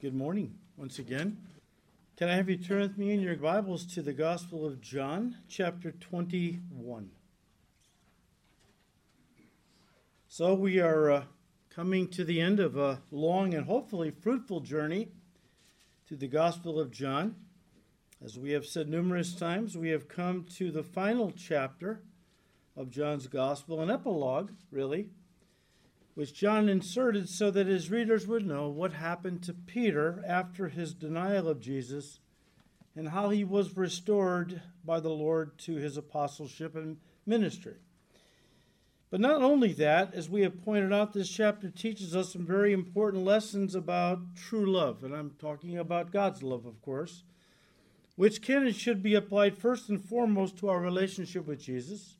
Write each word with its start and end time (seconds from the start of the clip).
Good 0.00 0.14
morning 0.14 0.54
once 0.76 1.00
again. 1.00 1.38
Can 2.16 2.28
I 2.28 2.36
have 2.36 2.48
you 2.48 2.56
turn 2.56 2.82
with 2.82 2.96
me 2.96 3.10
in 3.10 3.18
your 3.18 3.34
Bibles 3.34 3.84
to 3.94 4.00
the 4.00 4.12
Gospel 4.12 4.64
of 4.64 4.80
John, 4.80 5.38
chapter 5.48 5.90
21? 5.90 7.10
So 10.28 10.54
we 10.54 10.78
are 10.78 11.10
uh, 11.10 11.22
coming 11.68 12.06
to 12.10 12.22
the 12.22 12.40
end 12.40 12.60
of 12.60 12.76
a 12.76 13.00
long 13.10 13.54
and 13.54 13.66
hopefully 13.66 14.12
fruitful 14.12 14.60
journey 14.60 15.08
to 16.06 16.14
the 16.14 16.28
Gospel 16.28 16.78
of 16.78 16.92
John. 16.92 17.34
As 18.24 18.38
we 18.38 18.52
have 18.52 18.66
said 18.66 18.88
numerous 18.88 19.34
times, 19.34 19.76
we 19.76 19.88
have 19.88 20.06
come 20.06 20.46
to 20.58 20.70
the 20.70 20.84
final 20.84 21.32
chapter 21.32 22.02
of 22.76 22.88
John's 22.88 23.26
Gospel, 23.26 23.80
an 23.80 23.90
epilogue, 23.90 24.52
really, 24.70 25.08
which 26.18 26.34
John 26.34 26.68
inserted 26.68 27.28
so 27.28 27.48
that 27.52 27.68
his 27.68 27.92
readers 27.92 28.26
would 28.26 28.44
know 28.44 28.68
what 28.68 28.92
happened 28.92 29.40
to 29.44 29.54
Peter 29.54 30.20
after 30.26 30.66
his 30.66 30.92
denial 30.92 31.48
of 31.48 31.60
Jesus 31.60 32.18
and 32.96 33.10
how 33.10 33.30
he 33.30 33.44
was 33.44 33.76
restored 33.76 34.60
by 34.84 34.98
the 34.98 35.10
Lord 35.10 35.56
to 35.58 35.76
his 35.76 35.96
apostleship 35.96 36.74
and 36.74 36.96
ministry. 37.24 37.76
But 39.10 39.20
not 39.20 39.42
only 39.42 39.72
that, 39.74 40.12
as 40.12 40.28
we 40.28 40.42
have 40.42 40.64
pointed 40.64 40.92
out, 40.92 41.12
this 41.12 41.30
chapter 41.30 41.70
teaches 41.70 42.16
us 42.16 42.32
some 42.32 42.44
very 42.44 42.72
important 42.72 43.24
lessons 43.24 43.76
about 43.76 44.34
true 44.34 44.68
love. 44.68 45.04
And 45.04 45.14
I'm 45.14 45.36
talking 45.38 45.78
about 45.78 46.10
God's 46.10 46.42
love, 46.42 46.66
of 46.66 46.82
course, 46.82 47.22
which 48.16 48.42
can 48.42 48.66
and 48.66 48.74
should 48.74 49.04
be 49.04 49.14
applied 49.14 49.56
first 49.56 49.88
and 49.88 50.04
foremost 50.04 50.56
to 50.56 50.68
our 50.68 50.80
relationship 50.80 51.46
with 51.46 51.62
Jesus 51.62 52.17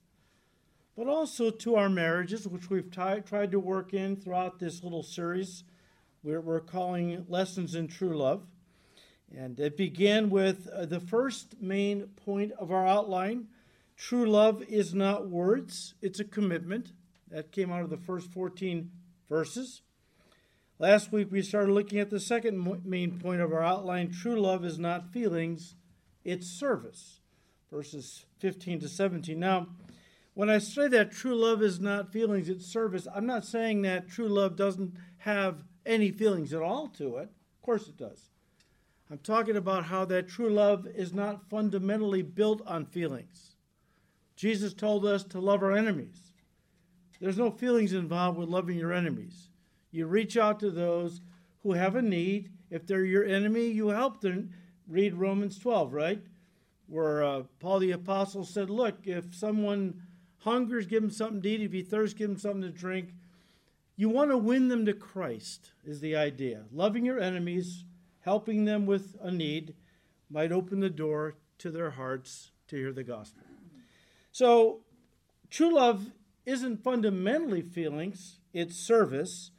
but 0.99 1.07
also 1.07 1.49
to 1.49 1.77
our 1.77 1.89
marriages, 1.89 2.49
which 2.49 2.69
we've 2.69 2.91
t- 2.91 3.21
tried 3.25 3.53
to 3.53 3.61
work 3.61 3.95
in 3.95 4.17
throughout 4.17 4.59
this 4.59 4.83
little 4.83 5.05
series 5.05 5.63
we're, 6.25 6.41
we're 6.41 6.59
calling 6.59 7.25
Lessons 7.29 7.77
in 7.77 7.87
True 7.87 8.19
Love. 8.19 8.49
And 9.33 9.61
it 9.61 9.77
began 9.77 10.29
with 10.29 10.69
uh, 10.69 10.87
the 10.87 10.99
first 10.99 11.61
main 11.61 12.09
point 12.25 12.51
of 12.59 12.73
our 12.73 12.85
outline 12.85 13.47
true 13.97 14.29
love 14.29 14.63
is 14.65 14.93
not 14.93 15.29
words, 15.29 15.95
it's 16.03 16.19
a 16.19 16.25
commitment. 16.25 16.93
That 17.31 17.53
came 17.53 17.71
out 17.71 17.83
of 17.83 17.91
the 17.91 17.97
first 17.97 18.33
14 18.33 18.91
verses. 19.29 19.83
Last 20.81 21.13
week 21.13 21.29
we 21.31 21.43
started 21.43 21.73
looking 21.73 22.01
at 22.01 22.11
the 22.11 22.19
second 22.19 22.85
main 22.85 23.19
point 23.21 23.41
of 23.41 23.53
our 23.53 23.63
outline 23.63 24.11
true 24.11 24.41
love 24.41 24.65
is 24.65 24.79
not 24.79 25.13
feelings, 25.13 25.77
it's 26.25 26.49
service. 26.49 27.21
Verses 27.71 28.25
15 28.41 28.81
to 28.81 28.89
17. 28.89 29.39
Now, 29.39 29.69
when 30.39 30.49
I 30.49 30.59
say 30.59 30.87
that 30.87 31.11
true 31.11 31.35
love 31.35 31.65
is 31.65 31.81
not 31.81 32.13
feelings, 32.13 32.49
it's 32.49 32.65
service, 32.65 33.09
I'm 33.13 33.27
not 33.27 33.45
saying 33.45 33.83
that 33.83 34.09
true 34.09 34.29
love 34.29 34.55
doesn't 34.55 34.95
have 35.17 35.65
any 35.85 36.13
feelings 36.13 36.53
at 36.53 36.63
all 36.63 36.87
to 36.91 37.17
it. 37.17 37.25
Of 37.57 37.63
course 37.63 37.89
it 37.89 37.97
does. 37.97 38.31
I'm 39.11 39.19
talking 39.19 39.57
about 39.57 39.87
how 39.87 40.05
that 40.05 40.29
true 40.29 40.49
love 40.49 40.87
is 40.95 41.13
not 41.13 41.51
fundamentally 41.51 42.23
built 42.23 42.63
on 42.69 42.87
feelings. 42.87 43.57
Jesus 44.37 44.73
told 44.75 45.05
us 45.05 45.25
to 45.25 45.41
love 45.41 45.61
our 45.65 45.73
enemies. 45.73 46.31
There's 47.21 47.37
no 47.37 47.51
feelings 47.51 47.93
involved 47.93 48.39
with 48.39 48.49
loving 48.49 48.79
your 48.79 48.93
enemies. 48.93 49.49
You 49.91 50.07
reach 50.07 50.37
out 50.37 50.61
to 50.61 50.71
those 50.71 51.21
who 51.65 51.73
have 51.73 51.97
a 51.97 52.03
need. 52.03 52.53
If 52.71 52.87
they're 52.87 53.05
your 53.05 53.25
enemy, 53.25 53.67
you 53.71 53.89
help 53.89 54.21
them. 54.21 54.51
Read 54.87 55.15
Romans 55.15 55.59
12, 55.59 55.93
right? 55.93 56.23
Where 56.87 57.25
uh, 57.25 57.43
Paul 57.59 57.81
the 57.81 57.91
Apostle 57.91 58.45
said, 58.45 58.71
Look, 58.71 58.99
if 59.05 59.35
someone 59.35 60.03
hungers, 60.49 60.87
give 60.87 61.03
them 61.03 61.11
something 61.11 61.43
to 61.43 61.49
eat. 61.49 61.63
If 61.63 61.73
he 61.73 61.83
thirsts, 61.83 62.19
give 62.19 62.29
them 62.29 62.39
something 62.39 62.63
to 62.63 62.71
drink. 62.71 63.11
You 63.97 64.09
want 64.09 64.31
to 64.31 64.37
win 64.37 64.69
them 64.69 64.87
to 64.87 64.93
Christ, 64.93 65.73
is 65.85 66.01
the 66.01 66.15
idea. 66.17 66.65
Loving 66.73 67.05
your 67.05 67.19
enemies, 67.19 67.85
helping 68.21 68.65
them 68.65 68.87
with 68.87 69.17
a 69.21 69.31
need, 69.31 69.75
might 70.31 70.53
open 70.53 70.81
the 70.81 70.91
door 70.91 71.35
to 71.59 71.71
their 71.71 71.91
hearts 71.91 72.51
to 72.69 72.77
hear 72.77 72.93
the 72.93 73.03
gospel. 73.03 73.43
So, 74.31 74.81
true 75.51 75.75
love 75.75 76.13
isn't 76.47 76.83
fundamentally 76.85 77.63
feelings, 77.63 78.39
it's 78.53 78.77
service. 78.77 79.51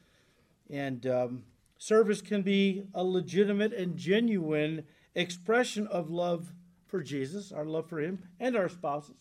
And 0.69 1.05
um, 1.07 1.43
service 1.77 2.21
can 2.21 2.43
be 2.43 2.83
a 2.93 3.03
legitimate 3.03 3.73
and 3.73 3.97
genuine 3.97 4.85
expression 5.15 5.87
of 5.87 6.09
love 6.09 6.53
for 6.87 7.01
Jesus, 7.01 7.51
our 7.51 7.65
love 7.65 7.89
for 7.89 7.99
Him, 7.99 8.23
and 8.39 8.55
our 8.55 8.69
spouses. 8.69 9.15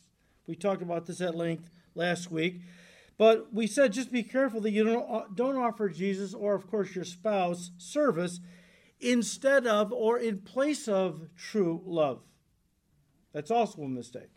We 0.48 0.56
talked 0.56 0.82
about 0.82 1.06
this 1.06 1.20
at 1.20 1.36
length 1.36 1.70
last 1.94 2.30
week. 2.30 2.62
But 3.16 3.52
we 3.52 3.66
said 3.66 3.92
just 3.92 4.10
be 4.10 4.24
careful 4.24 4.60
that 4.62 4.70
you 4.70 4.82
don't, 4.82 5.08
uh, 5.08 5.24
don't 5.34 5.56
offer 5.56 5.88
Jesus 5.88 6.34
or, 6.34 6.54
of 6.54 6.68
course, 6.68 6.94
your 6.96 7.04
spouse 7.04 7.70
service 7.76 8.40
instead 9.00 9.66
of 9.66 9.92
or 9.92 10.18
in 10.18 10.38
place 10.38 10.88
of 10.88 11.28
true 11.36 11.82
love. 11.84 12.22
That's 13.32 13.50
also 13.50 13.82
a 13.82 13.88
mistake. 13.88 14.30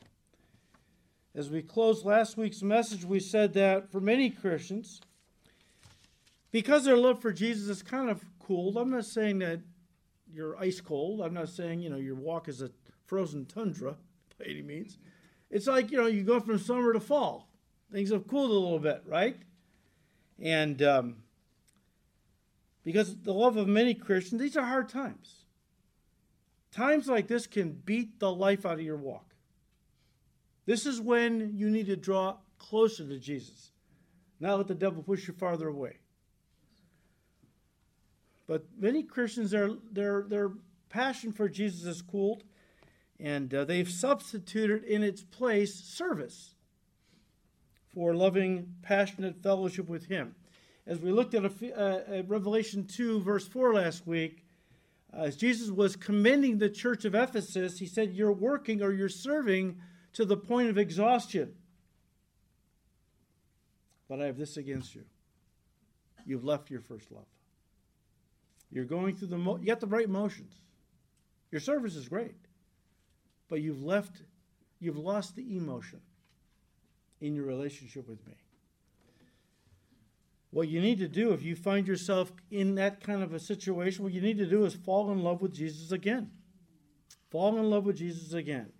As 1.34 1.50
we 1.50 1.62
closed 1.62 2.06
last 2.06 2.38
week's 2.38 2.62
message, 2.62 3.06
we 3.06 3.20
said 3.20 3.54
that 3.54 3.92
for 3.92 4.02
many 4.02 4.30
Christians, 4.30 5.00
because 6.52 6.84
their 6.84 6.98
love 6.98 7.22
for 7.22 7.32
Jesus 7.32 7.70
is 7.70 7.82
kind 7.82 8.10
of 8.10 8.26
cooled, 8.40 8.78
I'm 8.78 8.92
not 8.92 9.06
saying 9.06 9.40
that 9.40 9.62
you're 10.34 10.58
ice 10.58 10.82
cold. 10.82 11.22
I'm 11.22 11.34
not 11.34 11.50
saying, 11.50 11.82
you 11.82 11.90
know, 11.90 11.98
your 11.98 12.16
walk 12.16 12.48
is 12.48 12.62
a 12.62 12.72
frozen 13.06 13.46
tundra 13.46 13.96
by 14.40 14.46
any 14.46 14.62
means. 14.62 14.98
It's 15.52 15.68
like, 15.68 15.92
you 15.92 15.98
know, 15.98 16.08
you 16.08 16.24
go 16.24 16.40
from 16.40 16.58
summer 16.58 16.94
to 16.94 17.00
fall. 17.00 17.50
Things 17.92 18.12
have 18.12 18.26
cooled 18.26 18.50
a 18.50 18.54
little 18.54 18.80
bit, 18.80 19.04
right? 19.06 19.38
And 20.40 20.82
um, 20.82 21.16
because 22.84 23.18
the 23.18 23.34
love 23.34 23.58
of 23.58 23.68
many 23.68 23.94
Christians, 23.94 24.42
these 24.42 24.56
are 24.56 24.66
hard 24.66 24.88
times. 24.88 25.44
Times 26.72 27.08
like 27.08 27.28
this 27.28 27.48
can 27.48 27.74
beat 27.74 28.18
the 28.20 28.32
life 28.32 28.66
out 28.66 28.76
of 28.76 28.82
your 28.82 28.96
walk. 28.96 29.36
This 30.66 30.86
is 30.86 31.02
when 31.02 31.52
you 31.54 31.70
need 31.70 31.88
to 31.88 31.98
draw 31.98 32.38
closer 32.58 33.06
to 33.06 33.20
Jesus, 33.20 33.72
not 34.40 34.58
let 34.58 34.68
the 34.68 34.76
devil 34.76 35.04
push 35.04 35.28
you 35.28 35.34
farther 35.34 35.68
away. 35.68 35.98
But 38.48 38.66
many 38.80 39.04
Christians, 39.04 39.52
their, 39.52 39.72
their, 39.92 40.24
their 40.28 40.52
passion 40.88 41.34
for 41.34 41.50
Jesus 41.50 41.86
is 41.86 42.02
cooled 42.02 42.44
and 43.22 43.54
uh, 43.54 43.64
they've 43.64 43.90
substituted 43.90 44.84
in 44.84 45.04
its 45.04 45.22
place 45.22 45.76
service 45.76 46.56
for 47.94 48.16
loving, 48.16 48.74
passionate 48.82 49.44
fellowship 49.44 49.88
with 49.88 50.08
Him. 50.08 50.34
As 50.88 51.00
we 51.00 51.12
looked 51.12 51.36
at, 51.36 51.46
a, 51.46 51.80
uh, 51.80 52.18
at 52.18 52.28
Revelation 52.28 52.88
2, 52.88 53.22
verse 53.22 53.48
4 53.48 53.76
last 53.76 54.08
week, 54.08 54.44
uh, 55.16 55.24
as 55.24 55.36
Jesus 55.36 55.70
was 55.70 55.96
commending 55.96 56.58
the 56.58 56.70
church 56.70 57.06
of 57.06 57.14
Ephesus, 57.14 57.78
he 57.78 57.86
said, 57.86 58.14
You're 58.14 58.32
working 58.32 58.82
or 58.82 58.92
you're 58.92 59.09
serving 59.09 59.78
to 60.14 60.26
the 60.26 60.38
point 60.38 60.70
of 60.70 60.78
exhaustion. 60.78 61.53
But 64.09 64.22
I 64.22 64.26
have 64.26 64.38
this 64.38 64.58
against 64.58 64.96
you. 64.96 65.03
You've 66.26 66.44
left 66.44 66.72
your 66.72 66.82
first 66.82 67.12
love. 67.12 67.26
You're 68.72 68.86
going 68.86 69.16
through 69.16 69.28
the, 69.28 69.38
mo- 69.38 69.58
you 69.58 69.68
got 69.68 69.80
the 69.80 69.88
right 69.88 70.09
motions. 70.09 70.53
Your 71.52 71.62
service 71.62 71.96
is 71.96 72.08
great 72.09 72.36
but 73.52 73.62
you've 73.62 73.84
left, 73.84 74.22
you've 74.80 74.98
lost 74.98 75.36
the 75.36 75.58
emotion 75.58 76.00
in 77.20 77.36
your 77.36 77.46
relationship 77.46 78.08
with 78.08 78.26
me. 78.26 78.38
What 80.52 80.70
you 80.70 80.80
need 80.80 81.00
to 81.00 81.08
do 81.10 81.34
if 81.34 81.44
you 81.44 81.58
find 81.58 81.86
yourself 81.86 82.32
in 82.50 82.76
that 82.76 83.04
kind 83.04 83.22
of 83.22 83.34
a 83.34 83.40
situation, 83.40 84.06
what 84.06 84.14
you 84.14 84.22
need 84.22 84.38
to 84.38 84.46
do 84.46 84.64
is 84.64 84.74
fall 84.74 85.12
in 85.12 85.22
love 85.22 85.42
with 85.42 85.54
Jesus 85.54 85.92
again. 85.92 86.32
Fall 87.30 87.58
in 87.58 87.70
love 87.70 87.86
with 87.86 87.98
Jesus 87.98 88.32
again. 88.32 88.72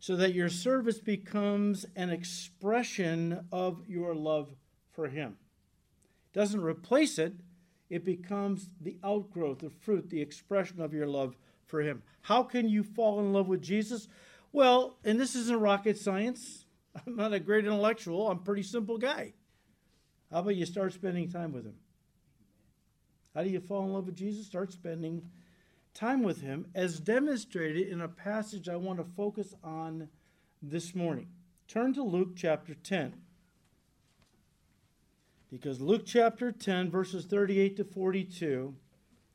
So 0.00 0.16
that 0.16 0.34
your 0.34 0.48
service 0.48 0.98
becomes 0.98 1.86
an 1.94 2.10
expression 2.10 3.46
of 3.52 3.88
your 3.88 4.12
love 4.12 4.56
for 4.92 5.06
Him. 5.06 5.36
It 6.32 6.36
doesn't 6.36 6.62
replace 6.62 7.16
it, 7.16 7.34
it 7.88 8.04
becomes 8.04 8.70
the 8.80 8.98
outgrowth, 9.04 9.60
the 9.60 9.70
fruit, 9.70 10.10
the 10.10 10.20
expression 10.20 10.80
of 10.80 10.92
your 10.92 11.06
love 11.06 11.36
for 11.70 11.80
him. 11.80 12.02
How 12.22 12.42
can 12.42 12.68
you 12.68 12.82
fall 12.82 13.20
in 13.20 13.32
love 13.32 13.48
with 13.48 13.62
Jesus? 13.62 14.08
Well, 14.52 14.98
and 15.04 15.18
this 15.18 15.34
isn't 15.34 15.60
rocket 15.60 15.96
science. 15.96 16.66
I'm 17.06 17.16
not 17.16 17.32
a 17.32 17.40
great 17.40 17.64
intellectual. 17.64 18.28
I'm 18.28 18.38
a 18.38 18.42
pretty 18.42 18.64
simple 18.64 18.98
guy. 18.98 19.32
How 20.30 20.40
about 20.40 20.56
you 20.56 20.66
start 20.66 20.92
spending 20.92 21.30
time 21.30 21.52
with 21.52 21.64
him? 21.64 21.76
How 23.34 23.42
do 23.42 23.48
you 23.48 23.60
fall 23.60 23.84
in 23.84 23.92
love 23.92 24.06
with 24.06 24.16
Jesus? 24.16 24.46
Start 24.46 24.72
spending 24.72 25.22
time 25.94 26.22
with 26.22 26.40
him, 26.40 26.66
as 26.74 27.00
demonstrated 27.00 27.88
in 27.88 28.00
a 28.00 28.08
passage 28.08 28.68
I 28.68 28.76
want 28.76 28.98
to 28.98 29.04
focus 29.16 29.54
on 29.62 30.08
this 30.62 30.94
morning. 30.94 31.28
Turn 31.68 31.94
to 31.94 32.02
Luke 32.02 32.30
chapter 32.36 32.74
10. 32.74 33.14
Because 35.50 35.80
Luke 35.80 36.02
chapter 36.06 36.52
10, 36.52 36.90
verses 36.90 37.24
38 37.24 37.76
to 37.76 37.84
42, 37.84 38.74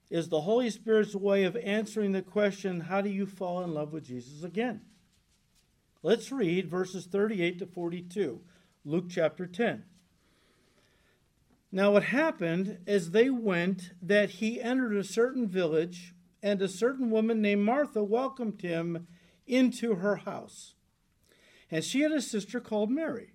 is 0.10 0.30
the 0.30 0.42
Holy 0.42 0.69
Spirit's 0.69 1.16
way 1.16 1.44
of 1.44 1.56
answering 1.57 2.12
the 2.12 2.22
question 2.22 2.81
how 2.81 3.02
do 3.02 3.10
you 3.10 3.25
fall 3.25 3.63
in 3.63 3.74
love 3.74 3.94
with 3.94 4.06
Jesus 4.06 4.44
again? 4.44 4.81
Let's 6.04 6.31
read 6.31 6.69
verses 6.69 7.06
38 7.06 7.60
to 7.60 7.66
42, 7.66 8.42
Luke 8.84 9.06
chapter 9.10 9.48
10. 9.48 9.84
Now 11.72 11.98
it 11.98 12.04
happened 12.04 12.78
as 12.86 13.12
they 13.12 13.30
went 13.30 13.92
that 14.02 14.30
he 14.30 14.62
entered 14.62 14.96
a 14.96 15.04
certain 15.04 15.48
village, 15.48 16.13
and 16.44 16.62
a 16.62 16.68
certain 16.68 17.10
woman 17.10 17.42
named 17.42 17.63
Martha 17.63 18.04
welcomed 18.04 18.62
him 18.62 19.07
into 19.48 19.96
her 19.96 20.18
house. 20.18 20.75
And 21.72 21.84
she 21.84 22.02
had 22.02 22.12
a 22.12 22.22
sister 22.22 22.60
called 22.60 22.92
Mary, 22.92 23.34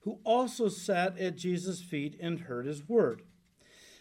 who 0.00 0.20
also 0.24 0.68
sat 0.68 1.18
at 1.18 1.36
Jesus' 1.36 1.82
feet 1.82 2.16
and 2.20 2.40
heard 2.40 2.66
his 2.66 2.88
word. 2.88 3.22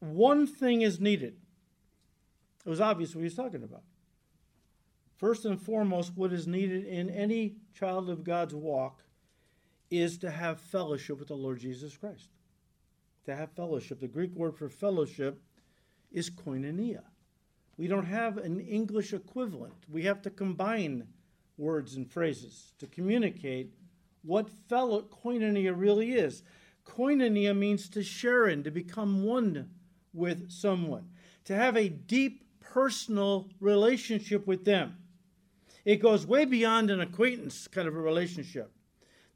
one 0.00 0.46
thing 0.46 0.82
is 0.82 0.98
needed, 1.00 1.36
it 2.64 2.68
was 2.68 2.80
obvious 2.80 3.14
what 3.14 3.20
he 3.20 3.24
was 3.24 3.34
talking 3.34 3.62
about. 3.62 3.82
First 5.16 5.44
and 5.44 5.60
foremost, 5.60 6.12
what 6.16 6.32
is 6.32 6.46
needed 6.46 6.86
in 6.86 7.10
any 7.10 7.56
child 7.74 8.08
of 8.08 8.24
God's 8.24 8.54
walk 8.54 9.02
is 9.90 10.16
to 10.18 10.30
have 10.30 10.60
fellowship 10.60 11.18
with 11.18 11.28
the 11.28 11.34
Lord 11.34 11.60
Jesus 11.60 11.96
Christ. 11.96 12.30
To 13.26 13.36
have 13.36 13.52
fellowship. 13.52 14.00
The 14.00 14.08
Greek 14.08 14.34
word 14.34 14.56
for 14.56 14.70
fellowship 14.70 15.42
is 16.10 16.30
koinonia. 16.30 17.02
We 17.76 17.86
don't 17.86 18.06
have 18.06 18.38
an 18.38 18.60
English 18.60 19.12
equivalent. 19.12 19.74
We 19.90 20.04
have 20.04 20.22
to 20.22 20.30
combine 20.30 21.06
words 21.58 21.96
and 21.96 22.10
phrases 22.10 22.72
to 22.78 22.86
communicate 22.86 23.74
what 24.22 24.50
fellow 24.68 25.02
koinonia 25.02 25.74
really 25.76 26.12
is. 26.12 26.42
Koinonia 26.86 27.56
means 27.56 27.88
to 27.90 28.02
share 28.02 28.48
in, 28.48 28.62
to 28.64 28.70
become 28.70 29.24
one 29.24 29.68
with 30.12 30.50
someone, 30.50 31.08
to 31.44 31.54
have 31.54 31.76
a 31.76 31.88
deep 31.88 32.44
personal 32.60 33.48
relationship 33.60 34.46
with 34.46 34.64
them. 34.64 34.96
It 35.84 35.96
goes 35.96 36.26
way 36.26 36.44
beyond 36.44 36.90
an 36.90 37.00
acquaintance 37.00 37.66
kind 37.68 37.88
of 37.88 37.96
a 37.96 38.00
relationship. 38.00 38.70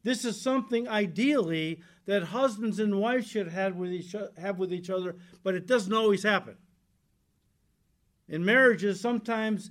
This 0.02 0.24
is 0.24 0.40
something 0.40 0.86
ideally 0.86 1.80
that 2.06 2.24
husbands 2.24 2.78
and 2.78 3.00
wives 3.00 3.26
should 3.26 3.48
have 3.48 3.76
with 3.76 3.90
each, 3.90 4.14
have 4.38 4.58
with 4.58 4.72
each 4.72 4.90
other, 4.90 5.16
but 5.42 5.54
it 5.54 5.66
doesn't 5.66 5.92
always 5.92 6.22
happen. 6.22 6.56
In 8.28 8.44
marriages, 8.44 9.00
sometimes 9.00 9.70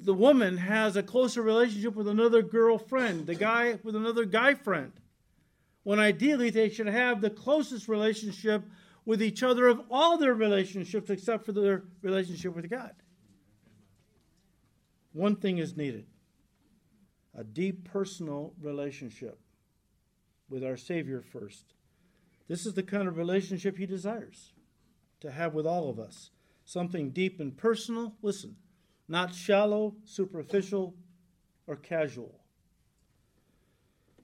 the 0.00 0.14
woman 0.14 0.56
has 0.56 0.96
a 0.96 1.02
closer 1.02 1.42
relationship 1.42 1.94
with 1.94 2.08
another 2.08 2.42
girlfriend, 2.42 3.26
the 3.26 3.34
guy 3.34 3.78
with 3.82 3.94
another 3.96 4.24
guy 4.24 4.54
friend, 4.54 4.92
when 5.82 5.98
ideally 5.98 6.50
they 6.50 6.68
should 6.68 6.86
have 6.86 7.20
the 7.20 7.30
closest 7.30 7.88
relationship 7.88 8.62
with 9.08 9.22
each 9.22 9.42
other 9.42 9.68
of 9.68 9.80
all 9.90 10.18
their 10.18 10.34
relationships 10.34 11.08
except 11.08 11.46
for 11.46 11.52
their 11.52 11.82
relationship 12.02 12.54
with 12.54 12.68
God. 12.68 12.92
One 15.14 15.34
thing 15.34 15.56
is 15.56 15.78
needed 15.78 16.04
a 17.34 17.42
deep 17.42 17.90
personal 17.90 18.52
relationship 18.60 19.38
with 20.50 20.62
our 20.62 20.76
Savior 20.76 21.22
first. 21.22 21.72
This 22.48 22.66
is 22.66 22.74
the 22.74 22.82
kind 22.82 23.08
of 23.08 23.16
relationship 23.16 23.78
He 23.78 23.86
desires 23.86 24.52
to 25.20 25.30
have 25.30 25.54
with 25.54 25.66
all 25.66 25.88
of 25.88 25.98
us. 25.98 26.28
Something 26.66 27.08
deep 27.08 27.40
and 27.40 27.56
personal, 27.56 28.14
listen, 28.20 28.56
not 29.08 29.34
shallow, 29.34 29.94
superficial, 30.04 30.94
or 31.66 31.76
casual. 31.76 32.37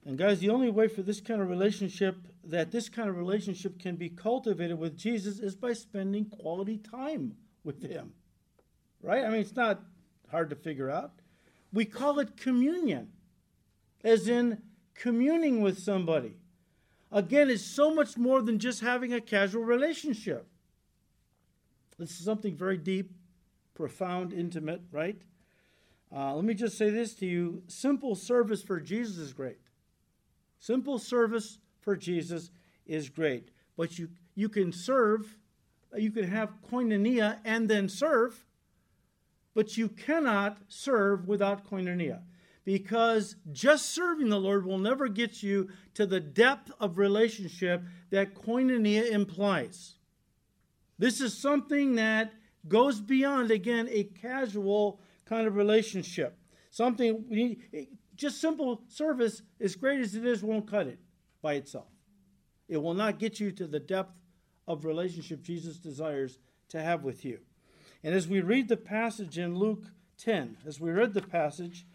And 0.05 0.19
guys, 0.19 0.41
the 0.41 0.51
only 0.51 0.71
way 0.71 0.89
for 0.89 1.03
this 1.03 1.21
kind 1.21 1.41
of 1.41 1.49
relationship, 1.49 2.17
that 2.45 2.71
this 2.71 2.89
kind 2.89 3.09
of 3.09 3.17
relationship 3.17 3.79
can 3.79 3.97
be 3.97 4.11
cultivated 4.11 4.79
with 4.79 4.99
Jesus, 4.99 5.39
is 5.39 5.55
by 5.55 5.73
spending 5.73 6.27
quality 6.27 6.77
time 6.77 7.37
with 7.62 7.83
Him. 7.83 8.12
Right? 9.03 9.25
I 9.25 9.31
mean, 9.31 9.41
it's 9.41 9.56
not 9.56 9.83
hard 10.31 10.51
to 10.51 10.56
figure 10.56 10.91
out. 10.91 11.12
We 11.73 11.85
call 11.85 12.19
it 12.19 12.37
communion, 12.37 13.09
as 14.03 14.29
in 14.29 14.62
communing 14.95 15.61
with 15.61 15.79
somebody. 15.79 16.37
Again, 17.11 17.49
it's 17.49 17.62
so 17.62 17.95
much 17.95 18.17
more 18.17 18.43
than 18.43 18.59
just 18.59 18.81
having 18.81 19.12
a 19.15 19.21
casual 19.21 19.65
relationship. 19.65 20.47
This 21.99 22.11
is 22.11 22.25
something 22.25 22.56
very 22.56 22.77
deep, 22.77 23.12
profound, 23.75 24.33
intimate, 24.33 24.83
right? 24.91 25.21
Uh, 26.15 26.35
let 26.35 26.45
me 26.45 26.55
just 26.55 26.77
say 26.77 26.91
this 26.91 27.15
to 27.15 27.27
you 27.27 27.62
simple 27.69 28.15
service 28.15 28.62
for 28.62 28.81
Jesus 28.81 29.17
is 29.19 29.33
great. 29.33 29.59
Simple 30.64 30.99
service 30.99 31.58
for 31.82 31.94
Jesus 31.94 32.50
is 32.87 33.11
great. 33.11 33.50
But 33.76 33.99
you, 33.99 34.08
you 34.34 34.49
can 34.49 34.72
serve, 34.72 35.37
you 35.94 36.11
can 36.11 36.25
have 36.25 36.55
koinonia 36.70 37.37
and 37.44 37.69
then 37.69 37.87
serve, 37.87 38.46
but 39.52 39.76
you 39.76 39.90
cannot 39.90 40.56
serve 40.69 41.28
without 41.28 41.69
koinonia 41.69 42.22
because 42.64 43.37
just 43.52 43.90
serving 43.90 44.31
the 44.31 44.40
Lord 44.40 44.64
will 44.64 44.78
never 44.78 45.06
get 45.08 45.43
you 45.43 45.69
to 45.93 46.06
the 46.06 46.19
depth 46.19 46.72
of 46.81 46.96
relationship 46.96 47.82
that 48.08 48.34
koinonia 48.34 49.10
implies. 49.10 49.96
This 50.99 51.20
is 51.20 51.37
something 51.37 51.96
that 51.96 52.32
goes 52.67 53.02
beyond, 53.02 53.50
again, 53.50 53.87
a 53.90 54.05
casual 54.05 54.99
kind 55.26 55.46
of 55.46 55.56
relationship. 55.56 56.38
Something 56.70 57.58
just 58.16 58.40
simple 58.40 58.82
service, 58.88 59.43
as 59.61 59.76
great 59.76 60.00
as 60.00 60.14
it 60.14 60.25
is, 60.25 60.43
won't 60.43 60.70
cut 60.70 60.87
it 60.87 60.99
by 61.43 61.55
itself. 61.55 61.88
It 62.69 62.78
will 62.78 62.94
not 62.94 63.19
get 63.19 63.40
you 63.40 63.52
to 63.52 63.66
the 63.66 63.81
depth 63.81 64.14
of 64.66 64.84
relationship 64.84 65.43
Jesus 65.43 65.78
desires 65.78 66.38
to 66.69 66.81
have 66.81 67.05
with 67.05 67.25
you. 67.25 67.40
And 68.02 68.14
as 68.14 68.28
we 68.28 68.40
read 68.40 68.69
the 68.69 68.76
passage 68.76 69.38
in 69.38 69.56
Luke 69.56 69.84
10, 70.19 70.58
as 70.66 70.81
we 70.81 70.90
read 70.90 71.14
the 71.14 71.22
passage 71.22 71.87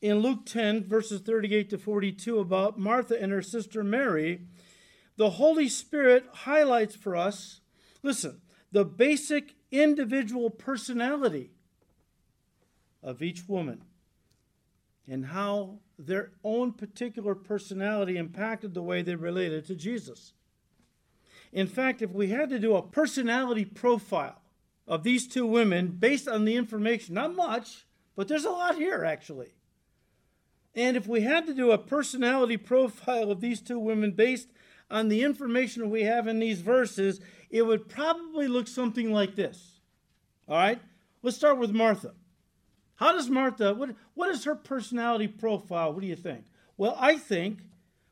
in 0.00 0.18
Luke 0.20 0.46
10, 0.46 0.84
verses 0.84 1.20
38 1.20 1.70
to 1.70 1.78
42, 1.78 2.38
about 2.38 2.78
Martha 2.78 3.20
and 3.20 3.32
her 3.32 3.42
sister 3.42 3.82
Mary, 3.82 4.42
the 5.16 5.30
Holy 5.30 5.68
Spirit 5.68 6.26
highlights 6.32 6.94
for 6.94 7.16
us, 7.16 7.60
listen, 8.02 8.40
the 8.72 8.84
basic 8.84 9.54
individual 9.70 10.50
personality 10.50 11.50
of 13.02 13.22
each 13.22 13.48
woman 13.48 13.82
and 15.08 15.26
how 15.26 15.78
their 15.98 16.32
own 16.42 16.72
particular 16.72 17.34
personality 17.34 18.16
impacted 18.16 18.74
the 18.74 18.82
way 18.82 19.02
they 19.02 19.14
related 19.14 19.66
to 19.66 19.74
Jesus. 19.74 20.32
In 21.52 21.66
fact, 21.66 22.02
if 22.02 22.10
we 22.10 22.28
had 22.28 22.50
to 22.50 22.58
do 22.58 22.76
a 22.76 22.82
personality 22.82 23.64
profile 23.64 24.40
of 24.86 25.02
these 25.02 25.26
two 25.26 25.46
women 25.46 25.88
based 25.88 26.28
on 26.28 26.44
the 26.44 26.56
information. 26.56 27.14
Not 27.14 27.34
much, 27.34 27.86
but 28.14 28.28
there's 28.28 28.44
a 28.44 28.50
lot 28.50 28.76
here, 28.76 29.04
actually. 29.04 29.50
And 30.74 30.96
if 30.96 31.06
we 31.06 31.22
had 31.22 31.46
to 31.46 31.54
do 31.54 31.72
a 31.72 31.78
personality 31.78 32.56
profile 32.56 33.30
of 33.30 33.40
these 33.40 33.60
two 33.60 33.78
women 33.78 34.12
based 34.12 34.48
on 34.90 35.08
the 35.08 35.22
information 35.22 35.90
we 35.90 36.02
have 36.02 36.28
in 36.28 36.38
these 36.38 36.60
verses, 36.60 37.20
it 37.50 37.62
would 37.62 37.88
probably 37.88 38.46
look 38.46 38.68
something 38.68 39.12
like 39.12 39.34
this. 39.34 39.80
All 40.48 40.56
right? 40.56 40.80
Let's 41.22 41.36
start 41.36 41.58
with 41.58 41.72
Martha. 41.72 42.12
How 42.96 43.12
does 43.12 43.28
Martha, 43.28 43.74
what, 43.74 43.90
what 44.14 44.30
is 44.30 44.44
her 44.44 44.54
personality 44.54 45.28
profile? 45.28 45.92
What 45.92 46.00
do 46.00 46.06
you 46.06 46.16
think? 46.16 46.46
Well, 46.76 46.96
I 46.98 47.16
think 47.16 47.60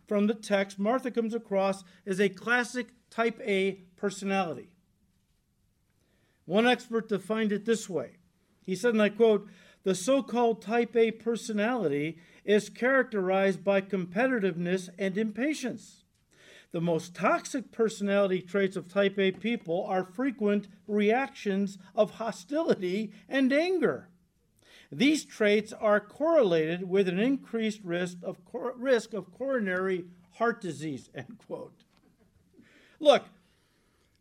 from 0.07 0.27
the 0.27 0.35
text, 0.35 0.79
Martha 0.79 1.11
comes 1.11 1.35
across 1.35 1.85
as 2.07 2.21
a 2.21 2.29
classic 2.29 2.89
type 3.11 3.41
A 3.45 3.81
personality. 3.97 4.69
One 6.45 6.67
expert 6.67 7.09
defined 7.09 7.53
it 7.53 7.65
this 7.65 7.89
way. 7.89 8.17
He 8.63 8.77
said, 8.77 8.93
and 8.93 9.03
I 9.03 9.09
quote, 9.09 9.49
the 9.85 9.95
so 9.95 10.23
called 10.23 10.63
type 10.63 10.97
A 10.97 11.11
personality 11.11 12.19
is 12.45 12.69
characterized 12.69 13.65
by 13.65 13.81
competitiveness 13.81 14.91
and 14.99 15.17
impatience. 15.17 16.05
The 16.73 16.81
most 16.81 17.15
toxic 17.15 17.71
personality 17.71 18.43
traits 18.43 18.77
of 18.77 18.89
type 18.89 19.19
A 19.19 19.31
people 19.31 19.87
are 19.87 20.05
frequent 20.05 20.69
reactions 20.87 21.79
of 21.95 22.13
hostility 22.13 23.13
and 23.29 23.53
anger. 23.53 24.09
These 24.97 25.25
traits 25.25 25.73
are 25.73 25.99
correlated 25.99 26.89
with 26.89 27.09
an 27.09 27.19
increased 27.19 27.81
risk 27.83 28.19
of, 28.23 28.39
risk 28.77 29.13
of 29.13 29.33
coronary 29.33 30.05
heart 30.35 30.61
disease. 30.61 31.11
End 31.15 31.37
quote. 31.47 31.85
Look, 33.01 33.25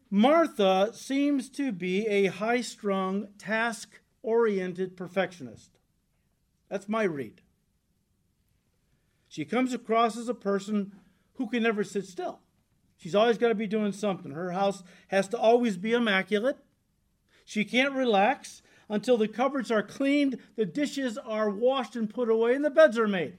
Martha 0.10 0.92
seems 0.94 1.50
to 1.52 1.72
be 1.72 2.08
a 2.08 2.26
high 2.26 2.62
strung, 2.62 3.28
task 3.38 4.00
oriented 4.24 4.98
perfectionist. 4.98 5.78
That's 6.70 6.90
my 6.90 7.04
read. 7.04 7.42
She 9.28 9.46
comes 9.46 9.74
across 9.74 10.18
as 10.18 10.28
a 10.28 10.34
person 10.34 10.94
who 11.36 11.48
can 11.48 11.64
never 11.64 11.84
sit 11.84 12.06
still. 12.06 12.40
She's 12.98 13.16
always 13.16 13.38
got 13.38 13.50
to 13.50 13.56
be 13.56 13.68
doing 13.68 13.92
something. 13.92 14.32
Her 14.32 14.52
house 14.52 14.84
has 15.10 15.28
to 15.30 15.38
always 15.38 15.78
be 15.78 15.94
immaculate. 15.94 16.58
She 17.46 17.64
can't 17.64 17.94
relax 17.94 18.64
until 18.94 19.18
the 19.18 19.28
cupboards 19.28 19.72
are 19.72 19.82
cleaned, 19.82 20.38
the 20.56 20.68
dishes 20.68 21.18
are 21.18 21.50
washed 21.50 21.96
and 21.96 22.14
put 22.14 22.30
away, 22.30 22.54
and 22.54 22.64
the 22.64 22.70
beds 22.70 22.96
are 22.96 23.08
made. 23.08 23.36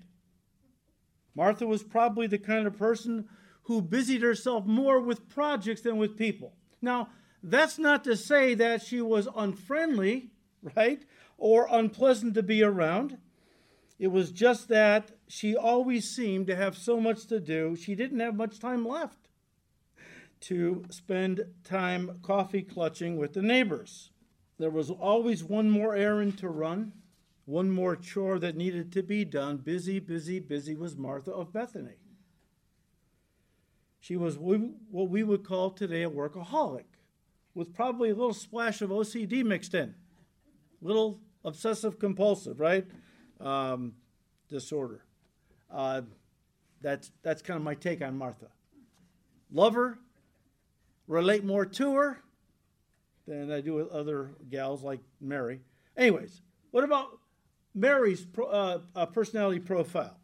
Martha 1.32 1.64
was 1.64 1.84
probably 1.84 2.26
the 2.26 2.38
kind 2.38 2.66
of 2.66 2.76
person 2.76 3.28
who 3.62 3.80
busied 3.80 4.20
herself 4.20 4.66
more 4.66 5.00
with 5.00 5.28
projects 5.28 5.82
than 5.82 5.96
with 5.96 6.18
people. 6.18 6.56
Now, 6.82 7.10
that's 7.40 7.78
not 7.78 8.02
to 8.02 8.16
say 8.16 8.54
that 8.54 8.82
she 8.82 9.00
was 9.00 9.28
unfriendly, 9.36 10.32
right, 10.76 11.04
or 11.38 11.68
unpleasant 11.70 12.34
to 12.34 12.42
be 12.42 12.60
around. 12.64 13.18
It 14.00 14.08
was 14.08 14.32
just 14.32 14.66
that 14.70 15.12
she 15.28 15.56
always 15.56 16.10
seemed 16.10 16.48
to 16.48 16.56
have 16.56 16.76
so 16.76 17.00
much 17.00 17.26
to 17.28 17.38
do, 17.38 17.76
she 17.76 17.94
didn't 17.94 18.18
have 18.18 18.34
much 18.34 18.58
time 18.58 18.84
left 18.84 19.28
to 20.40 20.84
spend 20.90 21.44
time 21.62 22.18
coffee 22.22 22.62
clutching 22.62 23.16
with 23.18 23.34
the 23.34 23.40
neighbors. 23.40 24.10
There 24.58 24.70
was 24.70 24.90
always 24.90 25.42
one 25.42 25.68
more 25.70 25.96
errand 25.96 26.38
to 26.38 26.48
run, 26.48 26.92
one 27.44 27.70
more 27.70 27.96
chore 27.96 28.38
that 28.38 28.56
needed 28.56 28.92
to 28.92 29.02
be 29.02 29.24
done. 29.24 29.58
Busy, 29.58 29.98
busy, 29.98 30.38
busy 30.38 30.74
was 30.74 30.96
Martha 30.96 31.32
of 31.32 31.52
Bethany. 31.52 31.96
She 34.00 34.16
was 34.16 34.38
what 34.38 35.08
we 35.08 35.22
would 35.22 35.44
call 35.44 35.70
today 35.70 36.02
a 36.02 36.10
workaholic, 36.10 36.84
with 37.54 37.74
probably 37.74 38.10
a 38.10 38.14
little 38.14 38.34
splash 38.34 38.82
of 38.82 38.90
OCD 38.90 39.44
mixed 39.44 39.74
in, 39.74 39.94
little 40.82 41.20
obsessive 41.44 41.98
compulsive, 41.98 42.60
right? 42.60 42.86
Um, 43.40 43.94
disorder. 44.48 45.04
Uh, 45.70 46.02
that's 46.80 47.10
that's 47.22 47.42
kind 47.42 47.56
of 47.56 47.64
my 47.64 47.74
take 47.74 48.02
on 48.02 48.16
Martha. 48.16 48.48
Love 49.50 49.74
her, 49.74 49.98
relate 51.08 51.44
more 51.44 51.64
to 51.64 51.94
her 51.94 52.24
than 53.26 53.50
I 53.50 53.60
do 53.60 53.74
with 53.74 53.88
other 53.88 54.34
gals 54.50 54.82
like 54.82 55.00
Mary. 55.20 55.60
Anyways, 55.96 56.42
what 56.70 56.84
about 56.84 57.18
Mary's 57.74 58.24
pro, 58.24 58.46
uh, 58.46 58.78
uh, 58.94 59.06
personality 59.06 59.60
profile? 59.60 60.18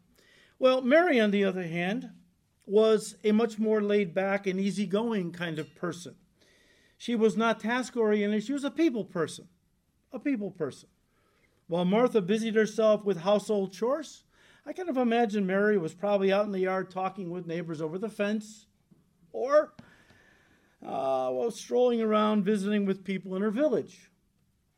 Well, 0.59 0.81
Mary, 0.81 1.19
on 1.19 1.31
the 1.31 1.43
other 1.43 1.63
hand, 1.63 2.11
was 2.65 3.15
a 3.23 3.31
much 3.31 3.57
more 3.57 3.81
laid 3.81 4.13
back 4.13 4.45
and 4.45 4.59
easygoing 4.59 5.31
kind 5.31 5.59
of 5.59 5.75
person. 5.75 6.15
She 6.97 7.15
was 7.15 7.35
not 7.35 7.59
task 7.59 7.97
oriented, 7.97 8.43
she 8.43 8.53
was 8.53 8.63
a 8.63 8.71
people 8.71 9.03
person. 9.03 9.47
A 10.13 10.19
people 10.19 10.51
person. 10.51 10.89
While 11.67 11.85
Martha 11.85 12.21
busied 12.21 12.55
herself 12.55 13.05
with 13.05 13.21
household 13.21 13.73
chores, 13.73 14.23
I 14.65 14.73
kind 14.73 14.89
of 14.89 14.97
imagine 14.97 15.47
Mary 15.47 15.77
was 15.77 15.95
probably 15.95 16.31
out 16.31 16.45
in 16.45 16.51
the 16.51 16.59
yard 16.59 16.91
talking 16.91 17.31
with 17.31 17.47
neighbors 17.47 17.81
over 17.81 17.97
the 17.97 18.09
fence, 18.09 18.67
or 19.31 19.73
uh, 20.83 21.29
well, 21.31 21.51
strolling 21.51 22.01
around 22.01 22.43
visiting 22.43 22.85
with 22.85 23.03
people 23.03 23.35
in 23.35 23.41
her 23.41 23.51
village. 23.51 24.09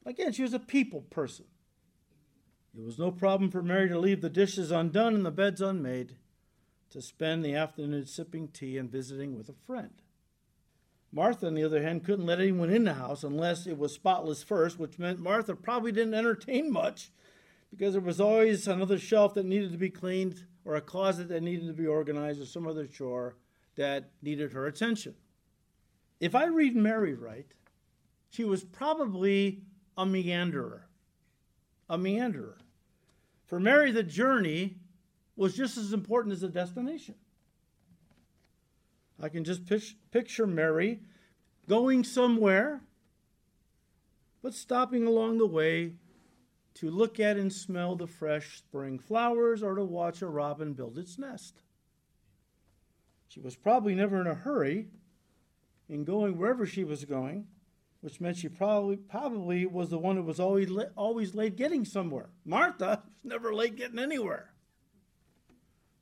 Again, 0.05 0.33
she 0.33 0.41
was 0.41 0.53
a 0.53 0.59
people 0.59 1.01
person. 1.01 1.45
It 2.77 2.83
was 2.83 2.99
no 2.99 3.11
problem 3.11 3.51
for 3.51 3.61
Mary 3.61 3.87
to 3.89 3.99
leave 3.99 4.21
the 4.21 4.29
dishes 4.29 4.71
undone 4.71 5.15
and 5.15 5.25
the 5.25 5.31
beds 5.31 5.61
unmade 5.61 6.15
to 6.89 7.01
spend 7.01 7.43
the 7.43 7.55
afternoon 7.55 8.05
sipping 8.05 8.47
tea 8.47 8.77
and 8.77 8.91
visiting 8.91 9.37
with 9.37 9.49
a 9.49 9.55
friend. 9.65 10.01
Martha, 11.11 11.45
on 11.45 11.53
the 11.53 11.63
other 11.63 11.83
hand, 11.83 12.03
couldn't 12.03 12.25
let 12.25 12.39
anyone 12.39 12.71
in 12.71 12.85
the 12.85 12.95
house 12.95 13.23
unless 13.23 13.67
it 13.67 13.77
was 13.77 13.93
spotless 13.93 14.41
first, 14.41 14.79
which 14.79 14.97
meant 14.97 15.19
Martha 15.19 15.55
probably 15.55 15.91
didn't 15.91 16.15
entertain 16.15 16.71
much 16.71 17.11
because 17.69 17.93
there 17.93 18.01
was 18.01 18.19
always 18.19 18.67
another 18.67 18.97
shelf 18.97 19.35
that 19.35 19.45
needed 19.45 19.71
to 19.71 19.77
be 19.77 19.91
cleaned 19.91 20.45
or 20.65 20.75
a 20.75 20.81
closet 20.81 21.29
that 21.29 21.43
needed 21.43 21.67
to 21.67 21.73
be 21.73 21.85
organized 21.85 22.41
or 22.41 22.45
some 22.45 22.67
other 22.67 22.87
chore 22.87 23.35
that 23.75 24.09
needed 24.23 24.53
her 24.53 24.65
attention. 24.65 25.13
If 26.23 26.35
I 26.35 26.45
read 26.45 26.73
Mary 26.73 27.15
right, 27.15 27.51
she 28.29 28.45
was 28.45 28.63
probably 28.63 29.59
a 29.97 30.05
meanderer. 30.05 30.83
A 31.89 31.97
meanderer. 31.97 32.59
For 33.45 33.59
Mary, 33.59 33.91
the 33.91 34.03
journey 34.03 34.77
was 35.35 35.53
just 35.53 35.77
as 35.77 35.91
important 35.91 36.31
as 36.31 36.39
the 36.39 36.47
destination. 36.47 37.15
I 39.21 39.27
can 39.27 39.43
just 39.43 39.63
picture 40.11 40.47
Mary 40.47 41.01
going 41.67 42.05
somewhere, 42.05 42.79
but 44.41 44.53
stopping 44.53 45.05
along 45.05 45.39
the 45.39 45.45
way 45.45 45.91
to 46.75 46.89
look 46.89 47.19
at 47.19 47.35
and 47.35 47.51
smell 47.51 47.97
the 47.97 48.07
fresh 48.07 48.59
spring 48.59 48.97
flowers 48.97 49.61
or 49.61 49.75
to 49.75 49.83
watch 49.83 50.21
a 50.21 50.27
robin 50.27 50.71
build 50.71 50.97
its 50.97 51.19
nest. 51.19 51.63
She 53.27 53.41
was 53.41 53.57
probably 53.57 53.93
never 53.93 54.21
in 54.21 54.27
a 54.27 54.33
hurry 54.33 54.87
in 55.89 56.03
going 56.03 56.37
wherever 56.37 56.65
she 56.65 56.83
was 56.83 57.05
going, 57.05 57.47
which 58.01 58.19
meant 58.19 58.37
she 58.37 58.49
probably 58.49 58.97
probably 58.97 59.65
was 59.65 59.89
the 59.89 59.97
one 59.97 60.15
who 60.15 60.23
was 60.23 60.39
always 60.39 60.69
always 60.95 61.35
late 61.35 61.55
getting 61.55 61.85
somewhere. 61.85 62.29
Martha 62.45 63.01
was 63.05 63.23
never 63.23 63.53
late 63.53 63.75
getting 63.75 63.99
anywhere. 63.99 64.49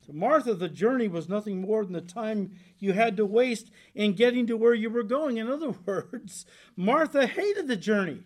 To 0.06 0.12
Martha, 0.12 0.54
the 0.54 0.68
journey 0.68 1.06
was 1.06 1.28
nothing 1.28 1.60
more 1.60 1.84
than 1.84 1.92
the 1.92 2.00
time 2.00 2.56
you 2.78 2.92
had 2.92 3.16
to 3.18 3.24
waste 3.24 3.70
in 3.94 4.14
getting 4.14 4.48
to 4.48 4.56
where 4.56 4.74
you 4.74 4.90
were 4.90 5.04
going. 5.04 5.36
In 5.36 5.48
other 5.48 5.70
words, 5.86 6.44
Martha 6.74 7.26
hated 7.26 7.68
the 7.68 7.76
journey. 7.76 8.24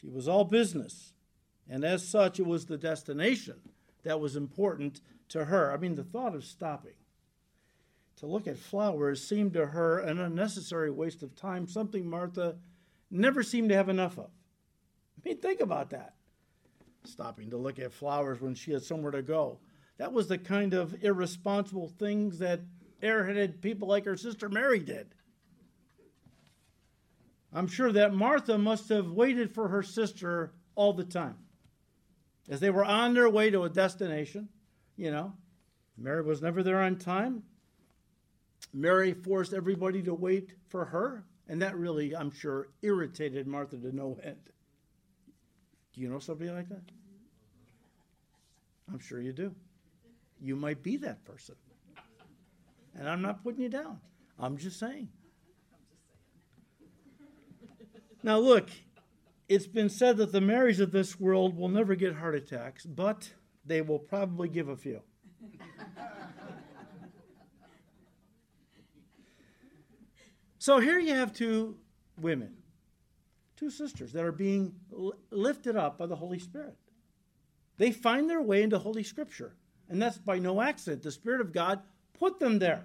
She 0.00 0.08
was 0.08 0.28
all 0.28 0.44
business, 0.44 1.12
and 1.68 1.84
as 1.84 2.06
such, 2.06 2.38
it 2.38 2.46
was 2.46 2.66
the 2.66 2.78
destination 2.78 3.56
that 4.04 4.20
was 4.20 4.36
important 4.36 5.00
to 5.30 5.46
her. 5.46 5.72
I 5.72 5.76
mean, 5.76 5.96
the 5.96 6.04
thought 6.04 6.36
of 6.36 6.44
stopping 6.44 6.94
to 8.18 8.26
look 8.26 8.46
at 8.46 8.56
flowers 8.56 9.26
seemed 9.26 9.52
to 9.54 9.66
her 9.66 9.98
an 9.98 10.18
unnecessary 10.18 10.90
waste 10.90 11.22
of 11.22 11.34
time, 11.34 11.66
something 11.66 12.08
Martha 12.08 12.56
never 13.10 13.42
seemed 13.42 13.68
to 13.70 13.76
have 13.76 13.88
enough 13.88 14.18
of. 14.18 14.26
I 14.26 15.28
mean, 15.28 15.38
think 15.38 15.60
about 15.60 15.90
that. 15.90 16.14
Stopping 17.04 17.50
to 17.50 17.56
look 17.56 17.78
at 17.78 17.92
flowers 17.92 18.40
when 18.40 18.54
she 18.54 18.72
had 18.72 18.82
somewhere 18.82 19.12
to 19.12 19.22
go. 19.22 19.58
That 19.98 20.12
was 20.12 20.28
the 20.28 20.38
kind 20.38 20.74
of 20.74 21.02
irresponsible 21.02 21.88
things 21.88 22.38
that 22.38 22.60
airheaded 23.02 23.60
people 23.60 23.88
like 23.88 24.04
her 24.04 24.16
sister 24.16 24.48
Mary 24.48 24.78
did. 24.78 25.14
I'm 27.52 27.66
sure 27.66 27.92
that 27.92 28.14
Martha 28.14 28.58
must 28.58 28.88
have 28.90 29.10
waited 29.10 29.54
for 29.54 29.68
her 29.68 29.82
sister 29.82 30.52
all 30.74 30.92
the 30.92 31.04
time. 31.04 31.36
As 32.48 32.60
they 32.60 32.70
were 32.70 32.84
on 32.84 33.14
their 33.14 33.28
way 33.28 33.50
to 33.50 33.62
a 33.62 33.68
destination, 33.68 34.48
you 34.96 35.10
know, 35.10 35.32
Mary 35.96 36.22
was 36.22 36.42
never 36.42 36.62
there 36.62 36.80
on 36.80 36.96
time. 36.96 37.42
Mary 38.72 39.14
forced 39.14 39.54
everybody 39.54 40.02
to 40.02 40.14
wait 40.14 40.54
for 40.68 40.84
her, 40.84 41.24
and 41.48 41.62
that 41.62 41.76
really, 41.76 42.14
I'm 42.14 42.30
sure, 42.30 42.68
irritated 42.82 43.46
Martha 43.46 43.76
to 43.76 43.94
no 43.94 44.18
end. 44.22 44.50
Do 45.94 46.00
you 46.00 46.08
know 46.08 46.18
somebody 46.18 46.50
like 46.50 46.68
that? 46.68 46.82
I'm 48.92 48.98
sure 48.98 49.20
you 49.20 49.32
do. 49.32 49.54
You 50.40 50.56
might 50.56 50.82
be 50.82 50.96
that 50.98 51.24
person. 51.24 51.56
And 52.94 53.08
I'm 53.08 53.22
not 53.22 53.42
putting 53.42 53.62
you 53.62 53.68
down. 53.68 54.00
I'm 54.38 54.56
just 54.56 54.78
saying. 54.78 55.08
Now, 58.22 58.38
look, 58.38 58.70
it's 59.48 59.66
been 59.66 59.88
said 59.88 60.16
that 60.18 60.32
the 60.32 60.40
Marys 60.40 60.80
of 60.80 60.92
this 60.92 61.18
world 61.18 61.56
will 61.56 61.68
never 61.68 61.94
get 61.94 62.14
heart 62.16 62.34
attacks, 62.34 62.84
but 62.84 63.32
they 63.64 63.80
will 63.80 63.98
probably 63.98 64.48
give 64.48 64.68
a 64.68 64.76
few. 64.76 65.02
So 70.68 70.80
here 70.80 70.98
you 70.98 71.14
have 71.14 71.32
two 71.32 71.78
women, 72.20 72.54
two 73.56 73.70
sisters 73.70 74.12
that 74.12 74.22
are 74.22 74.30
being 74.30 74.74
lifted 75.30 75.76
up 75.76 75.96
by 75.96 76.04
the 76.04 76.16
Holy 76.16 76.38
Spirit. 76.38 76.76
They 77.78 77.90
find 77.90 78.28
their 78.28 78.42
way 78.42 78.62
into 78.62 78.78
Holy 78.78 79.02
Scripture, 79.02 79.54
and 79.88 80.02
that's 80.02 80.18
by 80.18 80.38
no 80.38 80.60
accident. 80.60 81.02
The 81.02 81.10
Spirit 81.10 81.40
of 81.40 81.54
God 81.54 81.80
put 82.18 82.38
them 82.38 82.58
there. 82.58 82.84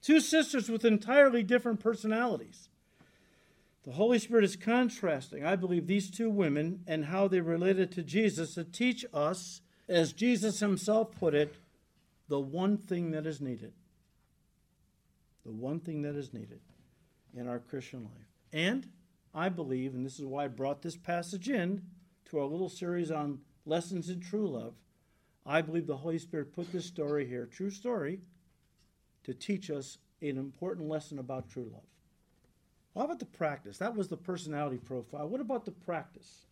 Two 0.00 0.18
sisters 0.18 0.70
with 0.70 0.86
entirely 0.86 1.42
different 1.42 1.78
personalities. 1.78 2.70
The 3.84 3.92
Holy 3.92 4.18
Spirit 4.18 4.44
is 4.44 4.56
contrasting, 4.56 5.44
I 5.44 5.56
believe, 5.56 5.86
these 5.86 6.10
two 6.10 6.30
women 6.30 6.84
and 6.86 7.04
how 7.04 7.28
they 7.28 7.42
related 7.42 7.92
to 7.92 8.02
Jesus 8.02 8.54
to 8.54 8.64
teach 8.64 9.04
us, 9.12 9.60
as 9.90 10.14
Jesus 10.14 10.60
himself 10.60 11.10
put 11.20 11.34
it, 11.34 11.54
the 12.28 12.40
one 12.40 12.78
thing 12.78 13.10
that 13.10 13.26
is 13.26 13.42
needed. 13.42 13.74
The 15.44 15.52
one 15.52 15.80
thing 15.80 16.02
that 16.02 16.14
is 16.14 16.32
needed 16.32 16.60
in 17.36 17.48
our 17.48 17.58
Christian 17.58 18.04
life. 18.04 18.28
And 18.52 18.88
I 19.34 19.48
believe, 19.48 19.94
and 19.94 20.04
this 20.04 20.18
is 20.18 20.24
why 20.24 20.44
I 20.44 20.48
brought 20.48 20.82
this 20.82 20.96
passage 20.96 21.48
in 21.48 21.82
to 22.26 22.38
our 22.38 22.46
little 22.46 22.68
series 22.68 23.10
on 23.10 23.40
lessons 23.64 24.08
in 24.08 24.20
true 24.20 24.46
love, 24.46 24.74
I 25.44 25.62
believe 25.62 25.86
the 25.86 25.96
Holy 25.96 26.18
Spirit 26.18 26.54
put 26.54 26.70
this 26.70 26.86
story 26.86 27.26
here, 27.26 27.46
true 27.46 27.70
story, 27.70 28.20
to 29.24 29.34
teach 29.34 29.70
us 29.70 29.98
an 30.20 30.36
important 30.36 30.88
lesson 30.88 31.18
about 31.18 31.48
true 31.48 31.68
love. 31.72 31.82
How 32.94 33.04
about 33.04 33.18
the 33.18 33.24
practice? 33.24 33.78
That 33.78 33.96
was 33.96 34.08
the 34.08 34.16
personality 34.16 34.76
profile. 34.76 35.28
What 35.28 35.40
about 35.40 35.64
the 35.64 35.72
practice? 35.72 36.46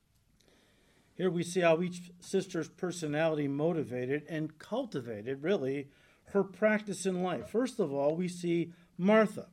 Here 1.15 1.31
we 1.31 1.43
see 1.43 1.61
how 1.61 1.83
each 1.83 2.11
sister's 2.21 2.69
personality 2.69 3.47
motivated 3.47 4.25
and 4.29 4.59
cultivated, 4.59 5.43
really, 5.43 5.89
her 6.33 6.43
practice 6.43 7.07
in 7.07 7.23
life. 7.23 7.51
First 7.51 7.81
of 7.81 7.93
all, 7.93 8.15
we 8.15 8.29
see 8.29 8.73
Martha 8.97 9.47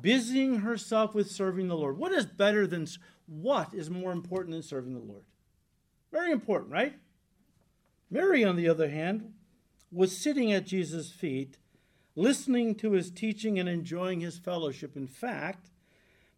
busying 0.00 0.60
herself 0.60 1.14
with 1.14 1.30
serving 1.30 1.68
the 1.68 1.76
Lord. 1.76 1.98
What 1.98 2.12
is 2.12 2.26
better 2.26 2.66
than 2.66 2.86
what 3.26 3.72
is 3.72 3.90
more 3.90 4.12
important 4.12 4.52
than 4.52 4.62
serving 4.62 4.94
the 4.94 5.00
Lord? 5.00 5.24
Very 6.12 6.32
important, 6.32 6.70
right? 6.70 6.94
Mary, 8.10 8.44
on 8.44 8.56
the 8.56 8.68
other 8.68 8.88
hand, 8.88 9.32
was 9.92 10.16
sitting 10.16 10.52
at 10.52 10.66
Jesus' 10.66 11.10
feet, 11.10 11.58
listening 12.14 12.74
to 12.76 12.92
his 12.92 13.10
teaching 13.10 13.58
and 13.58 13.68
enjoying 13.68 14.20
his 14.20 14.38
fellowship. 14.38 14.96
In 14.96 15.06
fact, 15.06 15.70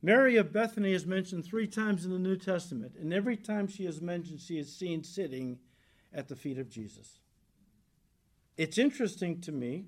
Mary 0.03 0.37
of 0.37 0.53
Bethany 0.53 0.93
is 0.93 1.07
mentioned 1.07 1.45
three 1.45 1.67
times 1.67 2.05
in 2.05 2.13
the 2.13 2.19
New 2.19 2.37
Testament, 2.37 2.95
and 3.01 3.13
every 3.13 3.37
time 3.37 3.67
she 3.67 3.85
is 3.85 4.01
mentioned, 4.01 4.41
she 4.41 4.59
is 4.59 4.75
seen 4.75 5.03
sitting 5.03 5.59
at 6.13 6.29
the 6.29 6.37
feet 6.37 6.59
of 6.59 6.71
Jesus. 6.71 7.19
It's 8.59 8.77
interesting 8.77 9.41
to 9.43 9.53
me 9.53 9.85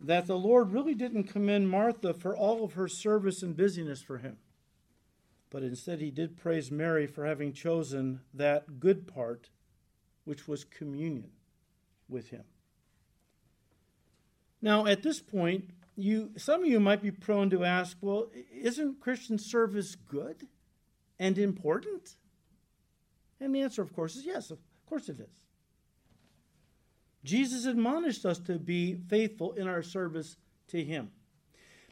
that 0.00 0.26
the 0.26 0.36
Lord 0.36 0.72
really 0.72 0.94
didn't 0.94 1.24
commend 1.24 1.70
Martha 1.70 2.12
for 2.12 2.36
all 2.36 2.64
of 2.64 2.72
her 2.72 2.88
service 2.88 3.40
and 3.40 3.56
busyness 3.56 4.02
for 4.02 4.18
him, 4.18 4.38
but 5.48 5.62
instead 5.62 6.00
he 6.00 6.10
did 6.10 6.36
praise 6.36 6.72
Mary 6.72 7.06
for 7.06 7.24
having 7.24 7.52
chosen 7.52 8.20
that 8.34 8.80
good 8.80 9.06
part, 9.06 9.48
which 10.24 10.48
was 10.48 10.64
communion 10.64 11.30
with 12.08 12.30
him. 12.30 12.42
Now, 14.60 14.86
at 14.86 15.04
this 15.04 15.20
point, 15.20 15.70
you 15.96 16.32
some 16.36 16.62
of 16.62 16.68
you 16.68 16.80
might 16.80 17.02
be 17.02 17.12
prone 17.12 17.48
to 17.50 17.64
ask, 17.64 17.96
well, 18.00 18.30
isn't 18.52 19.00
Christian 19.00 19.38
service 19.38 19.94
good 19.94 20.48
and 21.18 21.38
important? 21.38 22.16
And 23.38 23.54
the 23.54 23.60
answer, 23.60 23.82
of 23.82 23.94
course, 23.94 24.16
is 24.16 24.26
yes, 24.26 24.50
of 24.50 24.58
course 24.86 25.08
it 25.08 25.20
is. 25.20 25.49
Jesus 27.24 27.66
admonished 27.66 28.24
us 28.24 28.38
to 28.40 28.58
be 28.58 28.94
faithful 29.08 29.52
in 29.52 29.68
our 29.68 29.82
service 29.82 30.36
to 30.68 30.82
him. 30.82 31.10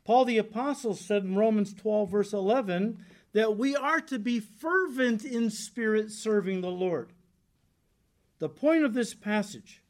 Paul 0.05 0.25
the 0.25 0.39
Apostle 0.39 0.95
said 0.95 1.25
in 1.25 1.37
Romans 1.37 1.75
12, 1.75 2.11
verse 2.11 2.33
11, 2.33 3.05
that 3.35 3.59
we 3.59 3.77
are 3.77 4.01
to 4.01 4.19
be 4.19 4.41
fervent 4.41 5.25
in 5.25 5.51
spirit 5.51 6.11
serving 6.11 6.63
the 6.63 6.71
Lord. 6.71 7.13
The 8.39 8.49
point 8.49 8.85
of 8.85 8.95
this 8.95 9.15
passage 9.15 9.83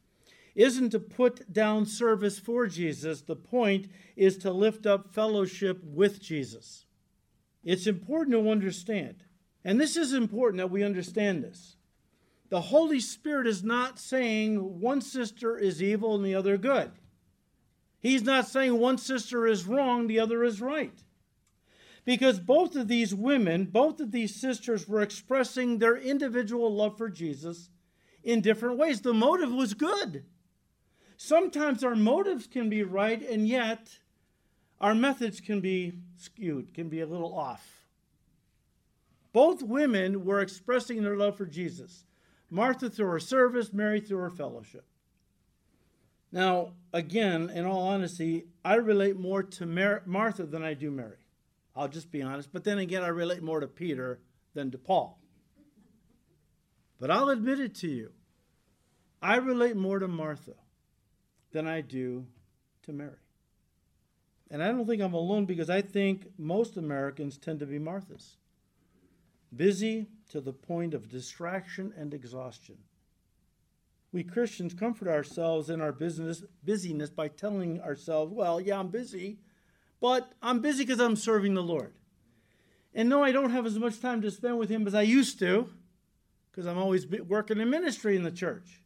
isn't 0.57 0.91
to 0.91 0.99
put 0.99 1.53
down 1.53 1.87
service 1.87 2.39
for 2.39 2.67
Jesus. 2.67 3.21
The 3.21 3.37
point 3.37 3.87
is 4.17 4.37
to 4.39 4.51
lift 4.51 4.87
up 4.87 5.15
fellowship 5.15 5.85
with 5.85 6.21
Jesus. 6.21 6.85
It's 7.63 7.87
important 7.87 8.35
to 8.35 8.51
understand, 8.51 9.23
and 9.65 9.81
this 9.81 9.97
is 9.97 10.13
important 10.13 10.59
that 10.59 10.71
we 10.71 10.83
understand 10.83 11.45
this. 11.45 11.77
The 12.51 12.61
Holy 12.63 13.01
Spirit 13.01 13.47
is 13.47 13.63
not 13.63 13.99
saying 13.99 14.81
one 14.81 15.01
sister 15.01 15.59
is 15.59 15.83
evil 15.83 16.15
and 16.15 16.25
the 16.25 16.35
other 16.35 16.57
good. 16.57 16.93
He's 18.01 18.23
not 18.23 18.47
saying 18.49 18.79
one 18.79 18.99
sister 18.99 19.47
is 19.47 19.67
wrong, 19.67 20.07
the 20.07 20.21
other 20.21 20.45
is 20.45 20.61
right. 20.61 20.97
Because 22.05 22.41
both 22.41 22.75
of 22.75 22.89
these 22.89 23.15
women, 23.15 23.67
both 23.67 24.01
of 24.01 24.13
these 24.13 24.35
sisters 24.35 24.89
were 24.89 25.03
expressing 25.03 25.79
their 25.79 25.97
individual 25.97 26.73
love 26.75 26.97
for 26.97 27.11
Jesus 27.11 27.69
in 28.25 28.41
different 28.41 28.79
ways. 28.79 29.03
The 29.03 29.13
motive 29.13 29.53
was 29.53 29.75
good. 29.75 30.25
Sometimes 31.19 31.85
our 31.85 31.97
motives 31.97 32.47
can 32.47 32.71
be 32.71 32.83
right, 32.83 33.21
and 33.21 33.47
yet 33.47 33.99
our 34.81 34.95
methods 34.95 35.41
can 35.41 35.61
be 35.61 35.95
skewed, 36.17 36.73
can 36.73 36.89
be 36.89 37.01
a 37.01 37.07
little 37.07 37.37
off. 37.37 37.85
Both 39.33 39.63
women 39.63 40.25
were 40.25 40.41
expressing 40.41 41.03
their 41.03 41.17
love 41.17 41.37
for 41.37 41.45
Jesus. 41.45 42.05
Martha 42.51 42.89
through 42.89 43.11
her 43.11 43.21
service, 43.21 43.73
Mary 43.73 44.01
through 44.01 44.19
her 44.19 44.31
fellowship. 44.31 44.85
Now, 46.31 46.73
again, 46.93 47.51
in 47.51 47.65
all 47.65 47.89
honesty, 47.89 48.47
I 48.65 48.75
relate 48.75 49.17
more 49.19 49.43
to 49.43 49.67
Mar- 49.67 50.03
Martha 50.07 50.45
than 50.45 50.63
I 50.63 50.75
do 50.75 50.91
Mary. 50.91 51.17
I'll 51.75 51.89
just 51.89 52.11
be 52.11 52.23
honest. 52.23 52.53
But 52.53 52.65
then 52.65 52.79
again, 52.79 53.03
I 53.03 53.09
relate 53.09 53.43
more 53.43 53.61
to 53.61 53.67
Peter 53.67 54.21
than 54.55 54.71
to 54.73 54.79
Paul. 54.79 55.19
But 57.01 57.11
I'll 57.11 57.29
admit 57.29 57.61
it 57.61 57.75
to 57.77 57.89
you. 57.89 58.13
I 59.23 59.37
relate 59.37 59.77
more 59.77 59.99
to 59.99 60.09
Martha 60.09 60.55
than 61.53 61.67
I 61.67 61.81
do 61.81 62.27
to 62.83 62.93
Mary. 62.93 63.17
And 64.51 64.63
I 64.63 64.69
don't 64.69 64.87
think 64.87 65.03
I'm 65.03 65.15
alone 65.15 65.45
because 65.45 65.71
I 65.71 65.83
think 65.83 66.27
most 66.39 66.77
Americans 66.77 67.39
tend 67.39 67.61
to 67.61 67.67
be 67.67 67.79
Marthas. 67.79 68.37
Busy 69.57 70.09
to 70.31 70.41
the 70.41 70.53
point 70.53 70.95
of 70.95 71.09
distraction 71.09 71.93
and 71.97 72.13
exhaustion. 72.13 72.77
We 74.13 74.25
Christians 74.25 74.75
comfort 74.75 75.09
ourselves 75.09 75.71
in 75.71 75.81
our 75.81 75.93
business 75.93 76.43
busyness 76.65 77.11
by 77.11 77.29
telling 77.29 77.81
ourselves, 77.81 78.33
well, 78.33 78.61
yeah, 78.61 78.79
I'm 78.79 78.89
busy, 78.89 79.39
but 80.01 80.33
I'm 80.43 80.61
busy 80.61 80.85
because 80.85 81.01
I'm 81.01 81.17
serving 81.17 81.55
the 81.55 81.63
Lord. 81.63 81.93
And 82.95 83.09
no, 83.09 83.23
I 83.23 83.33
don't 83.33 83.51
have 83.51 83.67
as 83.67 83.79
much 83.79 84.01
time 84.01 84.23
to 84.23 84.31
spend 84.31 84.59
with 84.59 84.71
Him 84.71 84.87
as 84.87 84.95
I 84.95 85.03
used 85.03 85.39
to 85.41 85.69
because 86.51 86.67
I'm 86.67 86.79
always 86.79 87.07
working 87.07 87.61
in 87.61 87.71
ministry 87.71 88.17
in 88.17 88.25
the 88.25 88.33
church. 88.33 88.83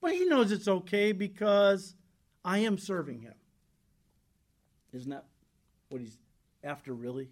But 0.00 0.12
he 0.12 0.24
knows 0.24 0.50
it's 0.50 0.66
okay 0.66 1.12
because 1.12 1.94
I 2.44 2.58
am 2.58 2.78
serving 2.78 3.20
him. 3.20 3.34
Isn't 4.92 5.10
that 5.10 5.24
what 5.88 6.00
he's 6.00 6.18
after, 6.64 6.92
really? 6.92 7.28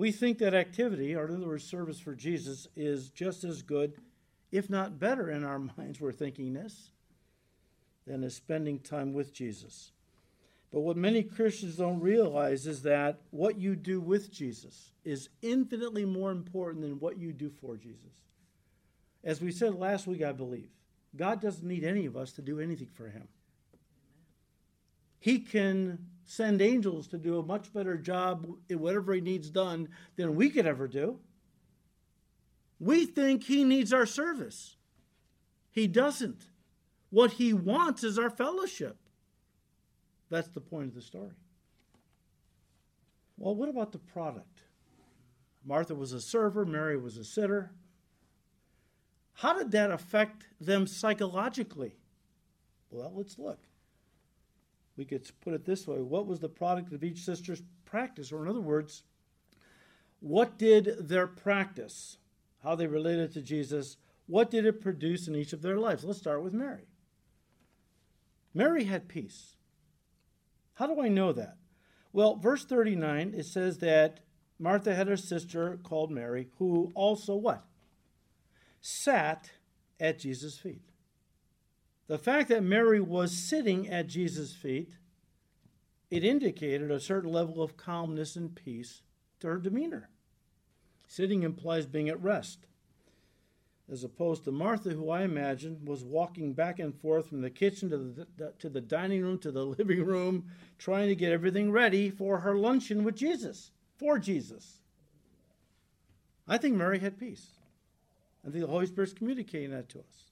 We 0.00 0.12
think 0.12 0.38
that 0.38 0.54
activity, 0.54 1.14
or 1.14 1.26
in 1.26 1.36
other 1.36 1.48
words, 1.48 1.62
service 1.62 2.00
for 2.00 2.14
Jesus, 2.14 2.66
is 2.74 3.10
just 3.10 3.44
as 3.44 3.60
good, 3.60 3.92
if 4.50 4.70
not 4.70 4.98
better 4.98 5.30
in 5.30 5.44
our 5.44 5.58
minds, 5.76 6.00
we're 6.00 6.10
thinking 6.10 6.54
this, 6.54 6.92
than 8.06 8.24
is 8.24 8.34
spending 8.34 8.78
time 8.78 9.12
with 9.12 9.34
Jesus. 9.34 9.92
But 10.72 10.80
what 10.80 10.96
many 10.96 11.22
Christians 11.22 11.76
don't 11.76 12.00
realize 12.00 12.66
is 12.66 12.80
that 12.84 13.20
what 13.28 13.58
you 13.58 13.76
do 13.76 14.00
with 14.00 14.32
Jesus 14.32 14.92
is 15.04 15.28
infinitely 15.42 16.06
more 16.06 16.30
important 16.30 16.80
than 16.80 16.98
what 16.98 17.18
you 17.18 17.34
do 17.34 17.50
for 17.50 17.76
Jesus. 17.76 18.22
As 19.22 19.42
we 19.42 19.52
said 19.52 19.74
last 19.74 20.06
week, 20.06 20.22
I 20.22 20.32
believe, 20.32 20.70
God 21.14 21.42
doesn't 21.42 21.68
need 21.68 21.84
any 21.84 22.06
of 22.06 22.16
us 22.16 22.32
to 22.32 22.40
do 22.40 22.58
anything 22.58 22.88
for 22.94 23.10
him. 23.10 23.28
He 25.18 25.40
can 25.40 26.06
send 26.30 26.62
angels 26.62 27.08
to 27.08 27.18
do 27.18 27.40
a 27.40 27.42
much 27.42 27.72
better 27.72 27.96
job 27.96 28.46
in 28.68 28.78
whatever 28.78 29.12
he 29.12 29.20
needs 29.20 29.50
done 29.50 29.88
than 30.14 30.36
we 30.36 30.48
could 30.48 30.64
ever 30.64 30.86
do. 30.86 31.18
We 32.78 33.04
think 33.04 33.42
he 33.42 33.64
needs 33.64 33.92
our 33.92 34.06
service. 34.06 34.76
He 35.72 35.88
doesn't. 35.88 36.44
What 37.10 37.32
he 37.32 37.52
wants 37.52 38.04
is 38.04 38.16
our 38.16 38.30
fellowship. 38.30 38.96
That's 40.30 40.48
the 40.50 40.60
point 40.60 40.90
of 40.90 40.94
the 40.94 41.02
story. 41.02 41.32
Well, 43.36 43.56
what 43.56 43.68
about 43.68 43.90
the 43.90 43.98
product? 43.98 44.60
Martha 45.64 45.96
was 45.96 46.12
a 46.12 46.20
server, 46.20 46.64
Mary 46.64 46.96
was 46.96 47.16
a 47.16 47.24
sitter. 47.24 47.72
How 49.32 49.52
did 49.58 49.72
that 49.72 49.90
affect 49.90 50.46
them 50.60 50.86
psychologically? 50.86 51.96
Well, 52.88 53.12
let's 53.16 53.36
look. 53.36 53.58
We 55.00 55.06
could 55.06 55.26
put 55.40 55.54
it 55.54 55.64
this 55.64 55.88
way 55.88 55.96
what 56.02 56.26
was 56.26 56.40
the 56.40 56.48
product 56.50 56.92
of 56.92 57.02
each 57.02 57.24
sister's 57.24 57.62
practice? 57.86 58.32
Or, 58.32 58.42
in 58.42 58.50
other 58.50 58.60
words, 58.60 59.02
what 60.20 60.58
did 60.58 61.08
their 61.08 61.26
practice, 61.26 62.18
how 62.62 62.74
they 62.74 62.86
related 62.86 63.32
to 63.32 63.40
Jesus, 63.40 63.96
what 64.26 64.50
did 64.50 64.66
it 64.66 64.82
produce 64.82 65.26
in 65.26 65.34
each 65.34 65.54
of 65.54 65.62
their 65.62 65.78
lives? 65.78 66.04
Let's 66.04 66.18
start 66.18 66.42
with 66.42 66.52
Mary. 66.52 66.84
Mary 68.52 68.84
had 68.84 69.08
peace. 69.08 69.56
How 70.74 70.86
do 70.86 71.00
I 71.00 71.08
know 71.08 71.32
that? 71.32 71.56
Well, 72.12 72.36
verse 72.36 72.66
39, 72.66 73.32
it 73.34 73.46
says 73.46 73.78
that 73.78 74.20
Martha 74.58 74.94
had 74.94 75.08
a 75.08 75.16
sister 75.16 75.78
called 75.82 76.10
Mary 76.10 76.48
who 76.58 76.92
also 76.94 77.36
what? 77.36 77.64
sat 78.82 79.52
at 79.98 80.18
Jesus' 80.18 80.58
feet. 80.58 80.89
The 82.10 82.18
fact 82.18 82.48
that 82.48 82.64
Mary 82.64 83.00
was 83.00 83.30
sitting 83.30 83.88
at 83.88 84.08
Jesus' 84.08 84.52
feet, 84.52 84.94
it 86.10 86.24
indicated 86.24 86.90
a 86.90 86.98
certain 86.98 87.30
level 87.30 87.62
of 87.62 87.76
calmness 87.76 88.34
and 88.34 88.52
peace 88.52 89.02
to 89.38 89.46
her 89.46 89.58
demeanor. 89.58 90.10
Sitting 91.06 91.44
implies 91.44 91.86
being 91.86 92.08
at 92.08 92.20
rest, 92.20 92.66
as 93.88 94.02
opposed 94.02 94.42
to 94.42 94.50
Martha, 94.50 94.90
who 94.90 95.08
I 95.08 95.22
imagine 95.22 95.84
was 95.84 96.02
walking 96.02 96.52
back 96.52 96.80
and 96.80 96.92
forth 97.00 97.28
from 97.28 97.42
the 97.42 97.48
kitchen 97.48 97.90
to 97.90 97.98
the, 97.98 98.54
to 98.58 98.68
the 98.68 98.80
dining 98.80 99.22
room 99.22 99.38
to 99.38 99.52
the 99.52 99.64
living 99.78 100.04
room, 100.04 100.46
trying 100.78 101.06
to 101.10 101.14
get 101.14 101.30
everything 101.30 101.70
ready 101.70 102.10
for 102.10 102.40
her 102.40 102.56
luncheon 102.56 103.04
with 103.04 103.14
Jesus, 103.14 103.70
for 103.98 104.18
Jesus. 104.18 104.80
I 106.48 106.58
think 106.58 106.74
Mary 106.74 106.98
had 106.98 107.20
peace. 107.20 107.50
I 108.44 108.50
think 108.50 108.64
the 108.64 108.72
Holy 108.72 108.86
Spirit's 108.86 109.12
communicating 109.12 109.70
that 109.70 109.88
to 109.90 110.00
us. 110.00 110.29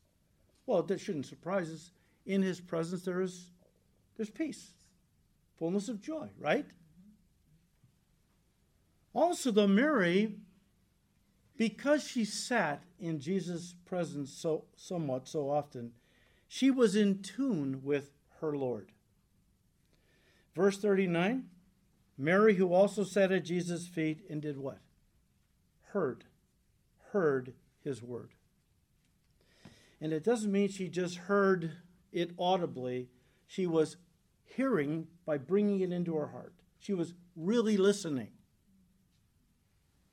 Well, 0.69 0.83
that 0.83 1.01
shouldn't 1.01 1.25
surprise 1.25 1.71
us. 1.71 1.93
In 2.27 2.43
His 2.43 2.61
presence, 2.61 3.03
there 3.03 3.23
is 3.23 3.47
there's 4.19 4.29
peace, 4.29 4.73
fullness 5.59 5.89
of 5.89 6.03
joy, 6.03 6.29
right? 6.39 6.67
Also, 9.15 9.51
the 9.51 9.67
Mary, 9.67 10.35
because 11.57 12.07
she 12.07 12.27
sat 12.27 12.83
in 13.01 13.19
Jesus' 13.19 13.75
presence 13.87 14.31
so 14.31 14.65
somewhat 14.77 15.27
so 15.27 15.49
often, 15.49 15.93
She 16.49 16.71
was 16.71 16.95
in 16.95 17.23
tune 17.23 17.81
with 17.83 18.11
her 18.41 18.55
Lord. 18.55 18.93
Verse 20.55 20.77
39 20.77 21.49
Mary, 22.19 22.57
who 22.57 22.75
also 22.75 23.05
sat 23.05 23.33
at 23.33 23.45
Jesus' 23.45 23.87
feet 23.87 24.21
and 24.29 24.43
did 24.43 24.59
what? 24.59 24.81
Heard. 25.93 26.25
Heard 27.13 27.55
his 27.83 28.03
word. 28.03 28.35
And 30.01 30.13
it 30.13 30.25
doesn't 30.25 30.53
mean 30.53 30.69
she 30.69 30.89
just 30.89 31.17
heard 31.17 31.73
it 32.13 32.31
audibly, 32.39 33.11
she 33.47 33.67
was 33.67 33.97
hearing 34.45 35.07
by 35.27 35.39
bringing 35.39 35.81
it 35.81 35.93
into 35.93 36.17
her 36.17 36.29
heart. 36.29 36.55
She 36.79 36.95
was 36.95 37.15
really 37.37 37.77
listening. 37.77 38.29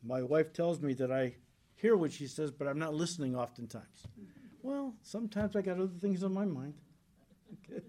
My 0.03 0.21
wife 0.21 0.53
tells 0.53 0.81
me 0.81 0.93
that 0.95 1.11
I 1.11 1.35
hear 1.75 1.95
what 1.95 2.11
she 2.11 2.27
says, 2.27 2.51
but 2.51 2.67
I'm 2.67 2.79
not 2.79 2.93
listening 2.93 3.35
oftentimes. 3.35 4.07
Well, 4.61 4.93
sometimes 5.03 5.55
I 5.55 5.61
got 5.61 5.79
other 5.79 5.87
things 5.99 6.23
on 6.23 6.33
my 6.33 6.45
mind. 6.45 6.73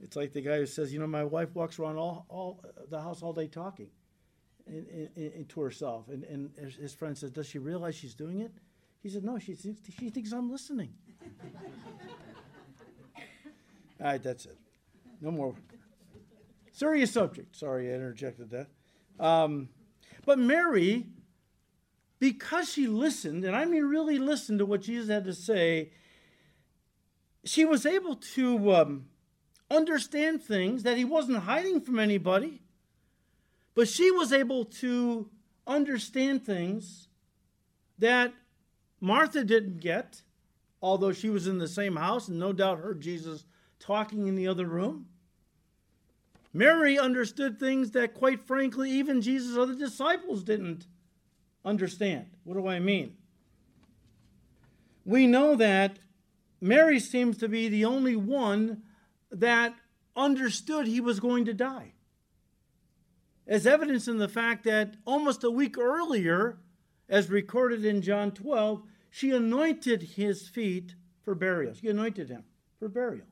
It's 0.00 0.16
like 0.16 0.32
the 0.32 0.40
guy 0.40 0.58
who 0.58 0.66
says, 0.66 0.92
you 0.92 1.00
know, 1.00 1.06
my 1.06 1.24
wife 1.24 1.54
walks 1.54 1.78
around 1.78 1.96
all, 1.96 2.24
all 2.28 2.60
the 2.88 3.00
house 3.00 3.22
all 3.22 3.32
day 3.32 3.48
talking 3.48 3.88
in, 4.66 5.08
in, 5.16 5.32
in, 5.32 5.44
to 5.46 5.60
herself. 5.60 6.08
And, 6.08 6.24
and 6.24 6.50
his 6.56 6.94
friend 6.94 7.18
says, 7.18 7.32
does 7.32 7.48
she 7.48 7.58
realize 7.58 7.96
she's 7.96 8.14
doing 8.14 8.40
it? 8.40 8.52
He 9.02 9.08
said, 9.08 9.24
no, 9.24 9.38
she 9.38 9.54
thinks, 9.54 9.80
she 9.98 10.10
thinks 10.10 10.32
I'm 10.32 10.50
listening. 10.50 10.94
All 14.00 14.06
right, 14.06 14.22
that's 14.22 14.46
it. 14.46 14.56
No 15.20 15.30
more. 15.30 15.54
Serious 16.72 17.12
subject. 17.12 17.56
Sorry, 17.56 17.90
I 17.90 17.94
interjected 17.94 18.50
that. 18.50 18.68
Um, 19.18 19.68
but 20.24 20.38
Mary, 20.38 21.06
because 22.20 22.72
she 22.72 22.86
listened, 22.86 23.44
and 23.44 23.56
I 23.56 23.64
mean 23.64 23.84
really 23.84 24.18
listened 24.18 24.60
to 24.60 24.66
what 24.66 24.82
Jesus 24.82 25.08
had 25.08 25.24
to 25.24 25.34
say, 25.34 25.90
she 27.44 27.64
was 27.64 27.86
able 27.86 28.16
to 28.16 28.74
um, 28.74 29.06
understand 29.70 30.42
things 30.42 30.82
that 30.82 30.96
he 30.96 31.04
wasn't 31.04 31.38
hiding 31.38 31.80
from 31.80 31.98
anybody, 31.98 32.60
but 33.74 33.88
she 33.88 34.10
was 34.10 34.32
able 34.32 34.64
to 34.64 35.28
understand 35.66 36.44
things 36.44 37.08
that 37.98 38.32
Martha 39.00 39.44
didn't 39.44 39.80
get, 39.80 40.22
although 40.80 41.12
she 41.12 41.30
was 41.30 41.46
in 41.46 41.58
the 41.58 41.68
same 41.68 41.96
house 41.96 42.28
and 42.28 42.38
no 42.38 42.52
doubt 42.52 42.78
heard 42.78 43.00
Jesus 43.00 43.44
talking 43.78 44.26
in 44.26 44.34
the 44.34 44.48
other 44.48 44.66
room. 44.66 45.06
Mary 46.52 46.98
understood 46.98 47.58
things 47.58 47.90
that, 47.92 48.14
quite 48.14 48.40
frankly, 48.40 48.90
even 48.90 49.20
Jesus' 49.20 49.56
other 49.56 49.74
disciples 49.74 50.42
didn't 50.42 50.86
understand. 51.64 52.26
What 52.44 52.54
do 52.54 52.66
I 52.66 52.78
mean? 52.78 53.16
We 55.04 55.26
know 55.26 55.56
that 55.56 55.98
Mary 56.60 56.98
seems 56.98 57.38
to 57.38 57.48
be 57.48 57.68
the 57.68 57.84
only 57.84 58.16
one 58.16 58.82
that 59.30 59.74
understood 60.16 60.86
he 60.86 61.00
was 61.00 61.20
going 61.20 61.44
to 61.44 61.54
die. 61.54 61.92
As 63.46 63.66
evidence 63.66 64.08
in 64.08 64.18
the 64.18 64.28
fact 64.28 64.64
that 64.64 64.94
almost 65.06 65.44
a 65.44 65.50
week 65.50 65.78
earlier, 65.78 66.58
as 67.08 67.30
recorded 67.30 67.84
in 67.84 68.02
John 68.02 68.32
12, 68.32 68.82
she 69.10 69.30
anointed 69.30 70.02
his 70.02 70.48
feet 70.48 70.94
for 71.22 71.34
burial. 71.34 71.74
She 71.74 71.88
anointed 71.88 72.28
him 72.28 72.44
for 72.78 72.88
burial. 72.88 73.26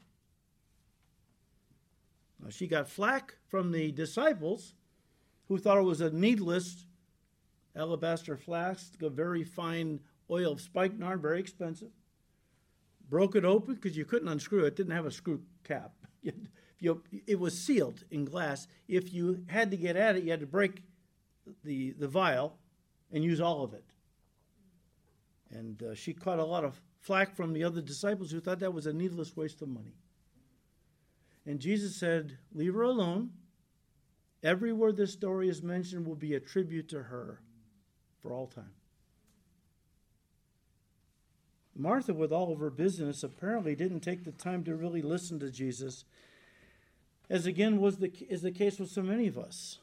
Now, 2.42 2.50
she 2.50 2.66
got 2.66 2.88
flack 2.88 3.36
from 3.48 3.72
the 3.72 3.92
disciples 3.92 4.74
who 5.48 5.58
thought 5.58 5.78
it 5.78 5.82
was 5.82 6.00
a 6.00 6.10
needless 6.10 6.86
alabaster 7.74 8.36
flask, 8.36 9.00
a 9.02 9.10
very 9.10 9.44
fine 9.44 10.00
oil 10.30 10.52
of 10.52 10.60
spikenard, 10.60 11.22
very 11.22 11.40
expensive 11.40 11.90
broke 13.08 13.36
it 13.36 13.44
open 13.44 13.74
because 13.74 13.96
you 13.96 14.04
couldn't 14.04 14.28
unscrew 14.28 14.64
it. 14.64 14.76
didn't 14.76 14.92
have 14.92 15.06
a 15.06 15.10
screw 15.10 15.40
cap. 15.64 15.92
it 16.82 17.38
was 17.38 17.58
sealed 17.58 18.04
in 18.10 18.24
glass. 18.24 18.66
If 18.88 19.12
you 19.12 19.44
had 19.46 19.70
to 19.70 19.76
get 19.76 19.96
at 19.96 20.16
it, 20.16 20.24
you 20.24 20.30
had 20.30 20.40
to 20.40 20.46
break 20.46 20.82
the, 21.64 21.92
the 21.92 22.08
vial 22.08 22.58
and 23.12 23.24
use 23.24 23.40
all 23.40 23.62
of 23.62 23.74
it. 23.74 23.84
And 25.50 25.82
uh, 25.82 25.94
she 25.94 26.12
caught 26.12 26.38
a 26.38 26.44
lot 26.44 26.64
of 26.64 26.80
flack 27.00 27.36
from 27.36 27.52
the 27.52 27.64
other 27.64 27.80
disciples 27.80 28.30
who 28.30 28.40
thought 28.40 28.58
that 28.60 28.74
was 28.74 28.86
a 28.86 28.92
needless 28.92 29.36
waste 29.36 29.62
of 29.62 29.68
money. 29.68 29.94
And 31.46 31.60
Jesus 31.60 31.96
said, 31.96 32.38
Leave 32.52 32.74
her 32.74 32.82
alone. 32.82 33.30
Everywhere 34.42 34.92
this 34.92 35.12
story 35.12 35.48
is 35.48 35.62
mentioned 35.62 36.06
will 36.06 36.16
be 36.16 36.34
a 36.34 36.40
tribute 36.40 36.88
to 36.90 37.04
her 37.04 37.40
for 38.20 38.32
all 38.32 38.46
time. 38.46 38.72
Martha, 41.74 42.14
with 42.14 42.32
all 42.32 42.52
of 42.52 42.58
her 42.58 42.70
business, 42.70 43.22
apparently 43.22 43.74
didn't 43.74 44.00
take 44.00 44.24
the 44.24 44.32
time 44.32 44.64
to 44.64 44.74
really 44.74 45.02
listen 45.02 45.38
to 45.40 45.50
Jesus, 45.50 46.04
as 47.28 47.44
again 47.44 47.80
was 47.80 47.98
the, 47.98 48.10
is 48.28 48.42
the 48.42 48.50
case 48.50 48.78
with 48.78 48.90
so 48.90 49.02
many 49.02 49.26
of 49.26 49.36
us. 49.36 49.78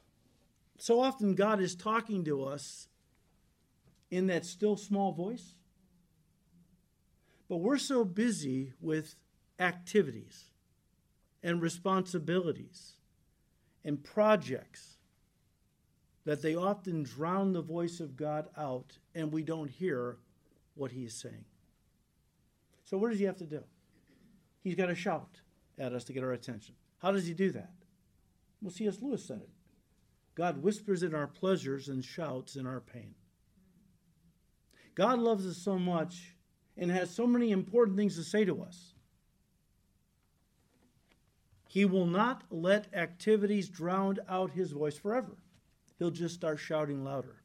So 0.77 0.99
often, 0.99 1.35
God 1.35 1.61
is 1.61 1.75
talking 1.75 2.23
to 2.25 2.43
us 2.43 2.87
in 4.13 4.27
that 4.27 4.45
still 4.45 4.77
small 4.77 5.11
voice, 5.11 5.55
but 7.49 7.57
we're 7.57 7.79
so 7.79 8.05
busy 8.05 8.73
with 8.79 9.15
activities 9.59 10.51
and 11.41 11.61
responsibilities 11.61 12.93
and 13.83 14.03
projects 14.03 14.97
that 16.25 16.43
they 16.43 16.55
often 16.55 17.01
drown 17.01 17.53
the 17.53 17.61
voice 17.61 17.99
of 17.99 18.15
God 18.15 18.47
out 18.55 18.97
and 19.15 19.33
we 19.33 19.41
don't 19.41 19.69
hear 19.69 20.17
what 20.75 20.91
He 20.91 21.05
is 21.05 21.15
saying. 21.15 21.45
So, 22.83 22.97
what 22.97 23.09
does 23.09 23.19
he 23.19 23.25
have 23.25 23.37
to 23.37 23.45
do? 23.45 23.63
He's 24.63 24.75
got 24.75 24.85
to 24.87 24.95
shout 24.95 25.41
at 25.79 25.93
us 25.93 26.03
to 26.05 26.13
get 26.13 26.23
our 26.23 26.33
attention. 26.33 26.75
How 26.99 27.11
does 27.11 27.25
he 27.25 27.33
do 27.33 27.51
that? 27.51 27.71
Well, 28.61 28.71
C.S. 28.71 28.99
Lewis 29.01 29.25
said 29.25 29.41
it 29.41 29.49
God 30.35 30.61
whispers 30.61 31.01
in 31.01 31.15
our 31.15 31.27
pleasures 31.27 31.89
and 31.89 32.05
shouts 32.05 32.55
in 32.55 32.67
our 32.67 32.79
pain. 32.79 33.15
God 34.95 35.19
loves 35.19 35.45
us 35.47 35.57
so 35.57 35.77
much 35.77 36.35
and 36.77 36.91
has 36.91 37.09
so 37.09 37.25
many 37.27 37.51
important 37.51 37.97
things 37.97 38.15
to 38.15 38.23
say 38.23 38.45
to 38.45 38.61
us. 38.61 38.93
He 41.67 41.85
will 41.85 42.05
not 42.05 42.43
let 42.51 42.93
activities 42.93 43.67
drown 43.69 44.19
out 44.29 44.51
his 44.51 44.71
voice 44.71 44.97
forever. 44.97 45.37
He'll 45.97 46.11
just 46.11 46.35
start 46.35 46.59
shouting 46.59 47.03
louder, 47.03 47.41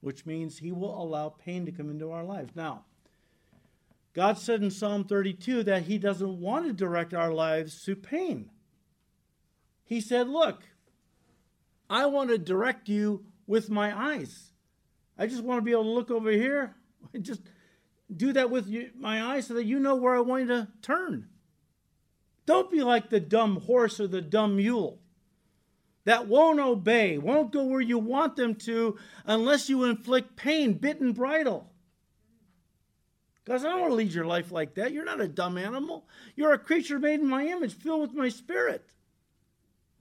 which 0.00 0.26
means 0.26 0.58
he 0.58 0.70
will 0.70 1.00
allow 1.02 1.30
pain 1.30 1.66
to 1.66 1.72
come 1.72 1.90
into 1.90 2.12
our 2.12 2.24
lives. 2.24 2.54
Now, 2.54 2.84
God 4.14 4.38
said 4.38 4.62
in 4.62 4.70
Psalm 4.70 5.04
32 5.04 5.64
that 5.64 5.82
He 5.82 5.98
doesn't 5.98 6.40
want 6.40 6.66
to 6.66 6.72
direct 6.72 7.12
our 7.12 7.32
lives 7.32 7.84
to 7.84 7.96
pain. 7.96 8.48
He 9.84 10.00
said, 10.00 10.28
Look, 10.28 10.62
I 11.90 12.06
want 12.06 12.30
to 12.30 12.38
direct 12.38 12.88
you 12.88 13.24
with 13.46 13.68
my 13.68 14.14
eyes. 14.14 14.52
I 15.18 15.26
just 15.26 15.44
want 15.44 15.58
to 15.58 15.62
be 15.62 15.72
able 15.72 15.84
to 15.84 15.90
look 15.90 16.10
over 16.10 16.30
here. 16.30 16.74
I 17.14 17.18
just 17.18 17.42
do 18.14 18.32
that 18.32 18.50
with 18.50 18.66
you, 18.66 18.90
my 18.96 19.22
eyes 19.22 19.46
so 19.46 19.54
that 19.54 19.64
you 19.64 19.78
know 19.78 19.94
where 19.94 20.14
I 20.14 20.20
want 20.20 20.42
you 20.42 20.48
to 20.48 20.68
turn. 20.82 21.28
Don't 22.46 22.70
be 22.70 22.82
like 22.82 23.10
the 23.10 23.20
dumb 23.20 23.60
horse 23.62 23.98
or 24.00 24.06
the 24.06 24.20
dumb 24.20 24.56
mule 24.56 24.98
that 26.04 26.28
won't 26.28 26.60
obey, 26.60 27.18
won't 27.18 27.52
go 27.52 27.64
where 27.64 27.80
you 27.80 27.98
want 27.98 28.36
them 28.36 28.54
to 28.54 28.98
unless 29.24 29.68
you 29.68 29.84
inflict 29.84 30.36
pain, 30.36 30.74
bit 30.74 31.00
and 31.00 31.14
bridle. 31.14 31.70
Because 33.44 33.64
I 33.64 33.70
don't 33.70 33.80
want 33.80 33.92
to 33.92 33.96
lead 33.96 34.12
your 34.12 34.26
life 34.26 34.50
like 34.50 34.74
that. 34.74 34.92
You're 34.92 35.04
not 35.04 35.20
a 35.20 35.28
dumb 35.28 35.58
animal. 35.58 36.06
You're 36.34 36.52
a 36.52 36.58
creature 36.58 36.98
made 36.98 37.20
in 37.20 37.26
my 37.26 37.46
image, 37.46 37.74
filled 37.74 38.00
with 38.00 38.14
my 38.14 38.28
spirit. 38.28 38.90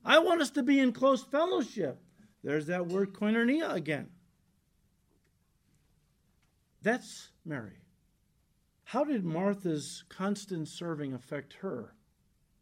I 0.06 0.20
want 0.20 0.42
us 0.42 0.50
to 0.52 0.64
be 0.64 0.80
in 0.80 0.92
close 0.92 1.24
fellowship. 1.24 2.02
There's 2.44 2.68
that 2.68 2.88
word 2.88 3.14
koinonia 3.14 3.74
again. 3.74 4.10
That's 6.84 7.30
Mary. 7.46 7.80
How 8.84 9.06
did 9.06 9.24
Martha's 9.24 10.04
constant 10.10 10.68
serving 10.68 11.14
affect 11.14 11.54
her 11.62 11.96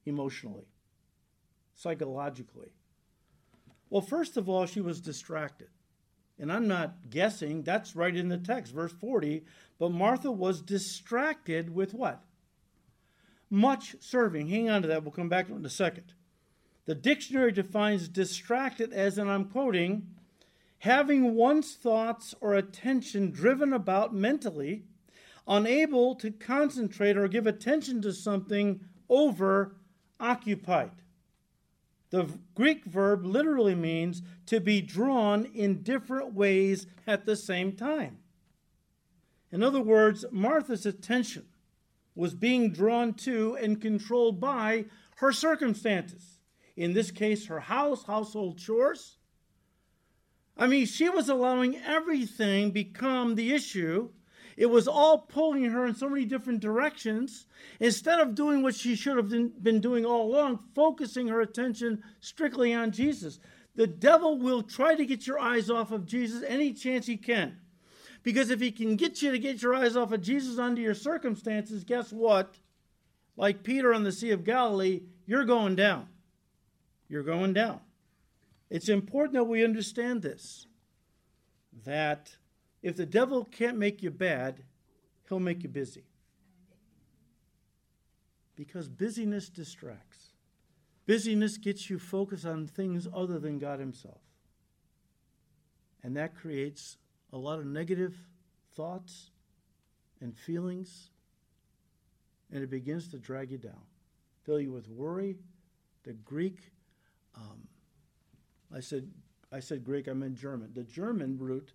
emotionally, 0.05 0.67
psychologically? 1.75 2.71
Well, 3.89 4.01
first 4.01 4.37
of 4.37 4.47
all, 4.47 4.65
she 4.65 4.79
was 4.79 5.01
distracted. 5.01 5.67
And 6.39 6.51
I'm 6.51 6.67
not 6.67 7.09
guessing, 7.09 7.63
that's 7.63 7.95
right 7.95 8.15
in 8.15 8.29
the 8.29 8.37
text, 8.37 8.73
verse 8.73 8.93
40. 8.93 9.43
But 9.77 9.91
Martha 9.91 10.31
was 10.31 10.61
distracted 10.61 11.73
with 11.73 11.93
what? 11.93 12.23
Much 13.49 13.95
serving. 13.99 14.47
Hang 14.47 14.69
on 14.69 14.83
to 14.83 14.87
that, 14.87 15.03
we'll 15.03 15.11
come 15.11 15.29
back 15.29 15.47
to 15.47 15.53
it 15.53 15.57
in 15.57 15.65
a 15.65 15.69
second. 15.69 16.13
The 16.85 16.95
dictionary 16.95 17.51
defines 17.51 18.07
distracted 18.07 18.93
as, 18.93 19.17
and 19.17 19.29
I'm 19.29 19.45
quoting, 19.45 20.07
having 20.81 21.35
one's 21.35 21.75
thoughts 21.75 22.33
or 22.41 22.55
attention 22.55 23.29
driven 23.29 23.71
about 23.71 24.15
mentally, 24.15 24.83
unable 25.47 26.15
to 26.15 26.31
concentrate 26.31 27.15
or 27.15 27.27
give 27.27 27.45
attention 27.45 28.01
to 28.01 28.11
something 28.11 28.79
over 29.07 29.75
occupied. 30.19 30.91
The 32.09 32.27
Greek 32.55 32.85
verb 32.85 33.23
literally 33.23 33.75
means 33.75 34.23
to 34.47 34.59
be 34.59 34.81
drawn 34.81 35.45
in 35.53 35.83
different 35.83 36.33
ways 36.33 36.87
at 37.05 37.27
the 37.27 37.35
same 37.35 37.73
time. 37.73 38.17
In 39.51 39.61
other 39.61 39.81
words, 39.81 40.25
Martha's 40.31 40.87
attention 40.87 41.45
was 42.15 42.33
being 42.33 42.71
drawn 42.71 43.13
to 43.13 43.55
and 43.61 43.79
controlled 43.79 44.39
by 44.41 44.85
her 45.17 45.31
circumstances. 45.31 46.39
In 46.75 46.93
this 46.93 47.11
case, 47.11 47.45
her 47.45 47.59
house, 47.59 48.03
household 48.05 48.57
chores. 48.57 49.17
I 50.57 50.67
mean, 50.67 50.85
she 50.85 51.09
was 51.09 51.29
allowing 51.29 51.77
everything 51.77 52.71
become 52.71 53.35
the 53.35 53.53
issue. 53.53 54.09
It 54.57 54.67
was 54.67 54.87
all 54.87 55.19
pulling 55.19 55.65
her 55.65 55.85
in 55.85 55.95
so 55.95 56.09
many 56.09 56.25
different 56.25 56.59
directions. 56.59 57.47
Instead 57.79 58.19
of 58.19 58.35
doing 58.35 58.61
what 58.61 58.75
she 58.75 58.95
should 58.95 59.17
have 59.17 59.29
been 59.29 59.79
doing 59.79 60.05
all 60.05 60.27
along, 60.27 60.59
focusing 60.75 61.27
her 61.29 61.41
attention 61.41 62.03
strictly 62.19 62.73
on 62.73 62.91
Jesus. 62.91 63.39
The 63.75 63.87
devil 63.87 64.37
will 64.37 64.61
try 64.61 64.95
to 64.95 65.05
get 65.05 65.25
your 65.25 65.39
eyes 65.39 65.69
off 65.69 65.91
of 65.91 66.05
Jesus 66.05 66.43
any 66.45 66.73
chance 66.73 67.07
he 67.07 67.17
can. 67.17 67.57
Because 68.23 68.51
if 68.51 68.59
he 68.59 68.71
can 68.71 68.97
get 68.97 69.21
you 69.21 69.31
to 69.31 69.39
get 69.39 69.61
your 69.61 69.73
eyes 69.73 69.95
off 69.95 70.11
of 70.11 70.21
Jesus 70.21 70.59
under 70.59 70.81
your 70.81 70.93
circumstances, 70.93 71.83
guess 71.83 72.11
what? 72.11 72.59
Like 73.35 73.63
Peter 73.63 73.93
on 73.93 74.03
the 74.03 74.11
Sea 74.11 74.31
of 74.31 74.43
Galilee, 74.43 75.01
you're 75.25 75.45
going 75.45 75.75
down. 75.75 76.07
You're 77.07 77.23
going 77.23 77.53
down. 77.53 77.79
It's 78.71 78.87
important 78.87 79.33
that 79.33 79.43
we 79.43 79.65
understand 79.65 80.21
this 80.21 80.65
that 81.85 82.37
if 82.81 82.95
the 82.95 83.05
devil 83.05 83.43
can't 83.43 83.77
make 83.77 84.01
you 84.01 84.09
bad, 84.09 84.63
he'll 85.27 85.39
make 85.39 85.63
you 85.63 85.69
busy. 85.69 86.05
Because 88.55 88.87
busyness 88.87 89.49
distracts. 89.49 90.31
Busyness 91.05 91.57
gets 91.57 91.89
you 91.89 91.99
focused 91.99 92.45
on 92.45 92.65
things 92.65 93.07
other 93.13 93.39
than 93.39 93.59
God 93.59 93.79
Himself. 93.79 94.21
And 96.01 96.15
that 96.15 96.35
creates 96.35 96.97
a 97.33 97.37
lot 97.37 97.59
of 97.59 97.65
negative 97.65 98.15
thoughts 98.75 99.31
and 100.21 100.37
feelings, 100.37 101.09
and 102.53 102.63
it 102.63 102.69
begins 102.69 103.09
to 103.09 103.17
drag 103.17 103.51
you 103.51 103.57
down, 103.57 103.81
fill 104.45 104.61
you 104.61 104.71
with 104.71 104.87
worry. 104.87 105.37
The 106.03 106.13
Greek, 106.13 106.71
um, 107.35 107.67
I 108.73 108.79
said, 108.79 109.09
I 109.51 109.59
said 109.59 109.83
Greek, 109.83 110.07
I 110.07 110.13
meant 110.13 110.35
German. 110.35 110.71
The 110.73 110.83
German 110.83 111.37
root 111.37 111.73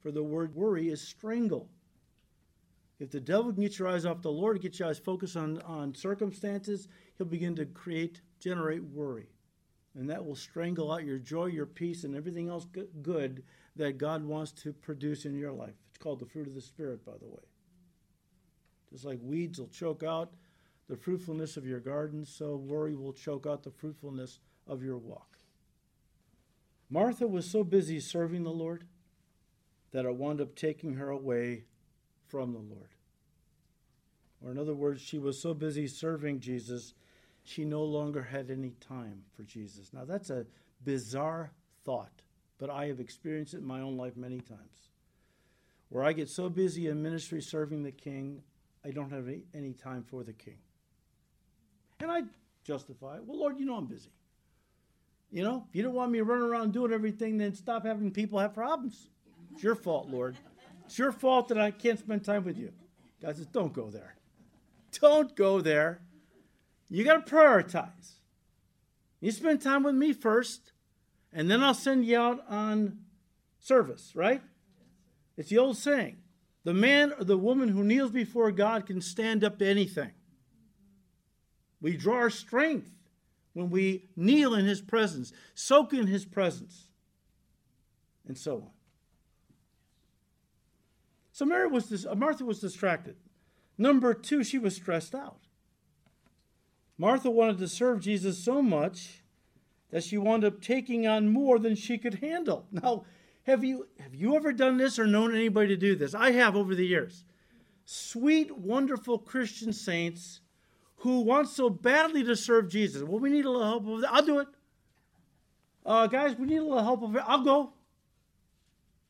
for 0.00 0.10
the 0.10 0.22
word 0.22 0.54
worry 0.54 0.88
is 0.88 1.00
strangle. 1.00 1.68
If 2.98 3.10
the 3.10 3.20
devil 3.20 3.52
can 3.52 3.62
get 3.62 3.78
your 3.78 3.88
eyes 3.88 4.04
off 4.04 4.22
the 4.22 4.30
Lord, 4.30 4.60
get 4.60 4.78
your 4.78 4.88
eyes 4.88 4.98
focused 4.98 5.36
on, 5.36 5.60
on 5.62 5.94
circumstances, 5.94 6.88
he'll 7.16 7.26
begin 7.26 7.56
to 7.56 7.66
create, 7.66 8.20
generate 8.40 8.82
worry. 8.82 9.28
And 9.94 10.08
that 10.10 10.24
will 10.24 10.36
strangle 10.36 10.92
out 10.92 11.04
your 11.04 11.18
joy, 11.18 11.46
your 11.46 11.66
peace, 11.66 12.04
and 12.04 12.14
everything 12.14 12.48
else 12.48 12.66
good 13.02 13.42
that 13.76 13.98
God 13.98 14.24
wants 14.24 14.52
to 14.52 14.72
produce 14.72 15.24
in 15.24 15.34
your 15.34 15.52
life. 15.52 15.74
It's 15.88 15.98
called 15.98 16.20
the 16.20 16.26
fruit 16.26 16.46
of 16.46 16.54
the 16.54 16.60
Spirit, 16.60 17.04
by 17.04 17.16
the 17.20 17.28
way. 17.28 17.42
Just 18.92 19.04
like 19.04 19.18
weeds 19.22 19.58
will 19.58 19.68
choke 19.68 20.02
out 20.02 20.32
the 20.88 20.96
fruitfulness 20.96 21.56
of 21.56 21.66
your 21.66 21.80
garden, 21.80 22.24
so 22.24 22.56
worry 22.56 22.96
will 22.96 23.12
choke 23.12 23.46
out 23.46 23.62
the 23.62 23.70
fruitfulness 23.70 24.40
of 24.66 24.82
your 24.82 24.98
walk. 24.98 25.39
Martha 26.90 27.26
was 27.26 27.48
so 27.48 27.62
busy 27.62 28.00
serving 28.00 28.42
the 28.42 28.50
Lord 28.50 28.84
that 29.92 30.04
it 30.04 30.14
wound 30.14 30.40
up 30.40 30.54
taking 30.54 30.94
her 30.94 31.10
away 31.10 31.64
from 32.28 32.52
the 32.52 32.58
Lord. 32.58 32.90
Or, 34.42 34.50
in 34.50 34.58
other 34.58 34.74
words, 34.74 35.00
she 35.00 35.18
was 35.18 35.40
so 35.40 35.54
busy 35.54 35.86
serving 35.86 36.40
Jesus, 36.40 36.94
she 37.44 37.64
no 37.64 37.82
longer 37.82 38.22
had 38.22 38.50
any 38.50 38.74
time 38.80 39.22
for 39.36 39.42
Jesus. 39.42 39.92
Now, 39.92 40.04
that's 40.04 40.30
a 40.30 40.46
bizarre 40.84 41.52
thought 41.84 42.22
but 42.60 42.68
I 42.68 42.86
have 42.86 43.00
experienced 43.00 43.54
it 43.54 43.58
in 43.58 43.66
my 43.66 43.80
own 43.80 43.96
life 43.96 44.16
many 44.16 44.38
times. 44.38 44.90
Where 45.88 46.04
I 46.04 46.12
get 46.12 46.28
so 46.28 46.48
busy 46.50 46.86
in 46.88 47.02
ministry 47.02 47.40
serving 47.40 47.82
the 47.82 47.90
king, 47.90 48.42
I 48.84 48.90
don't 48.90 49.10
have 49.10 49.28
any, 49.54 49.72
time 49.72 50.04
for 50.04 50.22
the 50.22 50.34
king. 50.34 50.58
And 52.00 52.12
I 52.12 52.22
justify 52.62 53.16
it. 53.16 53.24
Well, 53.24 53.38
Lord, 53.38 53.58
you 53.58 53.64
know 53.64 53.76
I'm 53.76 53.86
busy. 53.86 54.10
You 55.32 55.44
know, 55.44 55.64
if 55.68 55.76
you 55.76 55.82
don't 55.82 55.94
want 55.94 56.10
me 56.10 56.20
running 56.20 56.44
around 56.44 56.72
doing 56.72 56.92
everything, 56.92 57.38
then 57.38 57.54
stop 57.54 57.86
having 57.86 58.10
people 58.10 58.38
have 58.38 58.52
problems. 58.52 59.08
It's 59.52 59.62
your 59.62 59.76
fault, 59.76 60.08
Lord. 60.08 60.36
It's 60.86 60.98
your 60.98 61.12
fault 61.12 61.48
that 61.48 61.58
I 61.58 61.70
can't 61.70 61.98
spend 61.98 62.24
time 62.24 62.44
with 62.44 62.58
you. 62.58 62.72
God 63.22 63.36
says, 63.36 63.46
don't 63.46 63.72
go 63.72 63.90
there. 63.90 64.16
Don't 65.00 65.34
go 65.36 65.60
there. 65.60 66.00
You 66.88 67.04
got 67.04 67.24
to 67.26 67.32
prioritize. 67.32 68.14
You 69.20 69.30
spend 69.30 69.60
time 69.62 69.84
with 69.84 69.94
me 69.94 70.12
first, 70.12 70.72
and 71.32 71.48
then 71.48 71.62
I'll 71.62 71.74
send 71.74 72.06
you 72.06 72.18
out 72.18 72.42
on 72.48 72.98
service, 73.60 74.12
right? 74.16 74.42
It's 75.36 75.50
the 75.50 75.58
old 75.58 75.76
saying 75.76 76.16
the 76.64 76.74
man 76.74 77.12
or 77.18 77.24
the 77.24 77.38
woman 77.38 77.68
who 77.68 77.84
kneels 77.84 78.10
before 78.10 78.50
God 78.50 78.86
can 78.86 79.00
stand 79.00 79.44
up 79.44 79.58
to 79.58 79.66
anything. 79.66 80.10
We 81.80 81.96
draw 81.96 82.16
our 82.16 82.30
strength 82.30 82.90
when 83.60 83.70
we 83.70 84.08
kneel 84.16 84.54
in 84.54 84.64
his 84.64 84.80
presence, 84.80 85.32
soak 85.54 85.92
in 85.92 86.06
his 86.06 86.24
presence, 86.24 86.88
and 88.26 88.36
so 88.36 88.56
on. 88.56 88.70
So 91.32 91.44
Mary 91.44 91.68
was 91.68 91.86
dis- 91.86 92.06
Martha 92.16 92.44
was 92.44 92.60
distracted. 92.60 93.16
Number 93.76 94.14
two, 94.14 94.42
she 94.44 94.58
was 94.58 94.74
stressed 94.74 95.14
out. 95.14 95.40
Martha 96.96 97.30
wanted 97.30 97.58
to 97.58 97.68
serve 97.68 98.00
Jesus 98.00 98.38
so 98.38 98.62
much 98.62 99.22
that 99.90 100.04
she 100.04 100.18
wound 100.18 100.44
up 100.44 100.60
taking 100.60 101.06
on 101.06 101.28
more 101.28 101.58
than 101.58 101.74
she 101.74 101.98
could 101.98 102.14
handle. 102.14 102.66
Now, 102.70 103.04
have 103.42 103.64
you 103.64 103.88
have 103.98 104.14
you 104.14 104.36
ever 104.36 104.52
done 104.52 104.76
this 104.76 104.98
or 104.98 105.06
known 105.06 105.34
anybody 105.34 105.68
to 105.68 105.76
do 105.76 105.94
this? 105.94 106.14
I 106.14 106.32
have 106.32 106.56
over 106.56 106.74
the 106.74 106.86
years. 106.86 107.24
Sweet, 107.84 108.56
wonderful 108.56 109.18
Christian 109.18 109.72
saints 109.72 110.40
who 111.00 111.20
wants 111.20 111.52
so 111.52 111.70
badly 111.70 112.22
to 112.24 112.36
serve 112.36 112.68
Jesus. 112.68 113.02
Well, 113.02 113.18
we 113.18 113.30
need 113.30 113.44
a 113.44 113.50
little 113.50 113.66
help 113.66 113.84
with 113.84 114.02
that. 114.02 114.12
I'll 114.12 114.24
do 114.24 114.38
it. 114.40 114.48
Uh, 115.84 116.06
guys, 116.06 116.36
we 116.36 116.46
need 116.46 116.58
a 116.58 116.62
little 116.62 116.82
help 116.82 117.02
of 117.02 117.16
it. 117.16 117.22
I'll 117.26 117.42
go. 117.42 117.72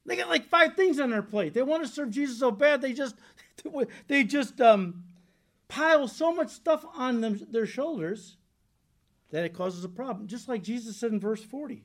They 0.07 0.17
got 0.17 0.29
like 0.29 0.49
five 0.49 0.77
things 0.77 1.01
on 1.01 1.11
their 1.11 1.23
plate. 1.23 1.53
They 1.53 1.63
want 1.63 1.85
to 1.85 1.89
serve 1.89 2.11
Jesus 2.11 2.39
so 2.39 2.51
bad 2.51 2.81
they 2.81 2.93
just 2.93 3.17
they 4.09 4.25
just 4.25 4.61
um, 4.61 5.05
pile 5.69 6.09
so 6.09 6.33
much 6.33 6.51
stuff 6.51 6.85
on 6.95 7.21
them 7.21 7.41
their 7.51 7.67
shoulders 7.67 8.37
that 9.31 9.45
it 9.45 9.55
causes 9.55 9.85
a 9.85 9.89
problem. 9.89 10.27
Just 10.27 10.49
like 10.49 10.63
Jesus 10.63 10.97
said 10.97 11.13
in 11.13 11.21
verse 11.21 11.43
40. 11.43 11.85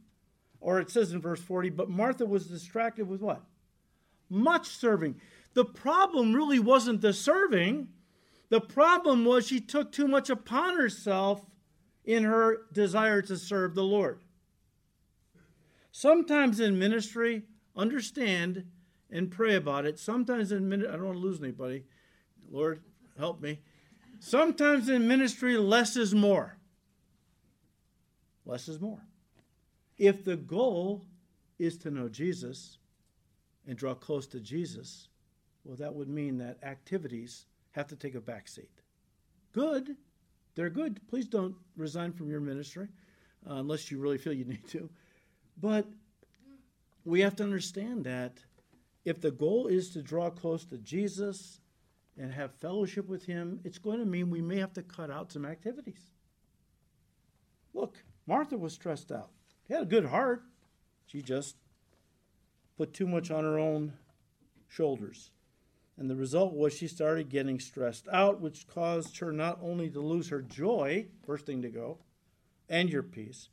Or 0.60 0.80
it 0.80 0.90
says 0.90 1.12
in 1.12 1.22
verse 1.22 1.42
40, 1.42 1.70
but 1.72 1.90
Martha 1.90 2.26
was 2.26 2.48
distracted 2.48 3.08
with 3.08 3.22
what? 3.22 3.44
Much 4.30 4.68
serving. 4.68 5.16
The 5.54 5.66
problem 5.66 6.34
really 6.34 6.58
wasn't 6.60 7.02
the 7.02 7.14
serving. 7.14 7.90
The 8.50 8.62
problem 8.62 9.26
was 9.26 9.48
she 9.48 9.60
took 9.60 9.92
too 9.92 10.08
much 10.08 10.30
upon 10.30 10.78
herself 10.78 11.46
in 12.04 12.24
her 12.24 12.62
desire 12.72 13.22
to 13.24 13.38
serve 13.38 13.76
the 13.76 13.84
Lord. 13.84 14.20
Sometimes 15.92 16.60
in 16.60 16.78
ministry, 16.78 17.44
understand 17.76 18.66
and 19.10 19.32
pray 19.32 19.56
about 19.56 19.86
it. 19.86 19.98
Sometimes 19.98 20.52
in 20.52 20.70
ministry, 20.70 20.94
I 20.94 20.98
don't 20.98 21.06
want 21.06 21.18
to 21.18 21.24
lose 21.24 21.40
anybody. 21.42 21.86
Lord, 22.52 22.82
help 23.18 23.42
me. 23.42 23.60
Sometimes 24.20 24.90
in 24.90 25.08
ministry, 25.08 25.58
less 25.58 25.96
is 25.96 26.14
more 26.14 26.58
less 28.46 28.68
is 28.68 28.80
more. 28.80 29.02
If 29.98 30.24
the 30.24 30.36
goal 30.36 31.06
is 31.58 31.78
to 31.80 31.92
know 31.92 32.08
Jesus 32.08 32.78
and 33.68 33.78
draw 33.78 33.94
close 33.94 34.28
to 34.28 34.40
Jesus, 34.40 35.08
well, 35.64 35.76
that 35.78 35.94
would 35.94 36.10
mean 36.10 36.38
that 36.38 36.60
activities 36.64 37.46
have 37.76 37.88
to 37.88 37.96
take 37.96 38.16
a 38.16 38.22
back 38.22 38.48
seat. 38.48 38.70
Good, 39.52 39.98
they're 40.56 40.70
good. 40.70 41.02
Please 41.10 41.28
don't 41.28 41.56
resign 41.76 42.14
from 42.14 42.30
your 42.30 42.40
ministry 42.40 42.88
uh, 43.50 43.56
unless 43.56 43.92
you 43.92 44.00
really 44.00 44.18
feel 44.18 44.34
you 44.34 44.46
need 44.56 44.68
to. 44.70 44.90
But 45.62 45.86
we 47.04 47.20
have 47.20 47.36
to 47.38 47.44
understand 47.44 48.06
that 48.06 48.40
if 49.04 49.20
the 49.22 49.32
goal 49.32 49.68
is 49.68 49.90
to 49.92 50.02
draw 50.02 50.30
close 50.30 50.66
to 50.66 50.78
Jesus 50.78 51.60
and 52.18 52.34
have 52.34 52.54
fellowship 52.56 53.08
with 53.08 53.26
Him, 53.26 53.60
it's 53.66 53.78
going 53.78 54.00
to 54.00 54.06
mean 54.06 54.30
we 54.30 54.42
may 54.42 54.58
have 54.58 54.74
to 54.74 54.82
cut 54.82 55.12
out 55.12 55.32
some 55.32 55.46
activities. 55.46 56.12
Look, 57.74 58.04
Martha 58.26 58.58
was 58.58 58.74
stressed 58.74 59.12
out. 59.12 59.32
She 59.68 59.74
had 59.74 59.84
a 59.84 59.86
good 59.86 60.06
heart. 60.06 60.44
She 61.08 61.22
just 61.22 61.58
put 62.78 62.94
too 62.94 63.06
much 63.06 63.32
on 63.32 63.44
her 63.44 63.60
own 63.60 63.94
shoulders. 64.70 65.32
And 65.98 66.10
the 66.10 66.16
result 66.16 66.54
was 66.54 66.74
she 66.74 66.88
started 66.88 67.30
getting 67.30 67.60
stressed 67.60 68.08
out, 68.12 68.42
which 68.42 68.68
caused 68.68 69.18
her 69.20 69.32
not 69.32 69.60
only 69.62 69.90
to 69.90 70.02
lose 70.02 70.30
her 70.30 70.42
joy, 70.42 71.08
first 71.26 71.46
thing 71.46 71.62
to 71.62 71.70
go, 71.70 72.00
and 72.68 72.90
your 72.90 73.04
peace, 73.04 73.50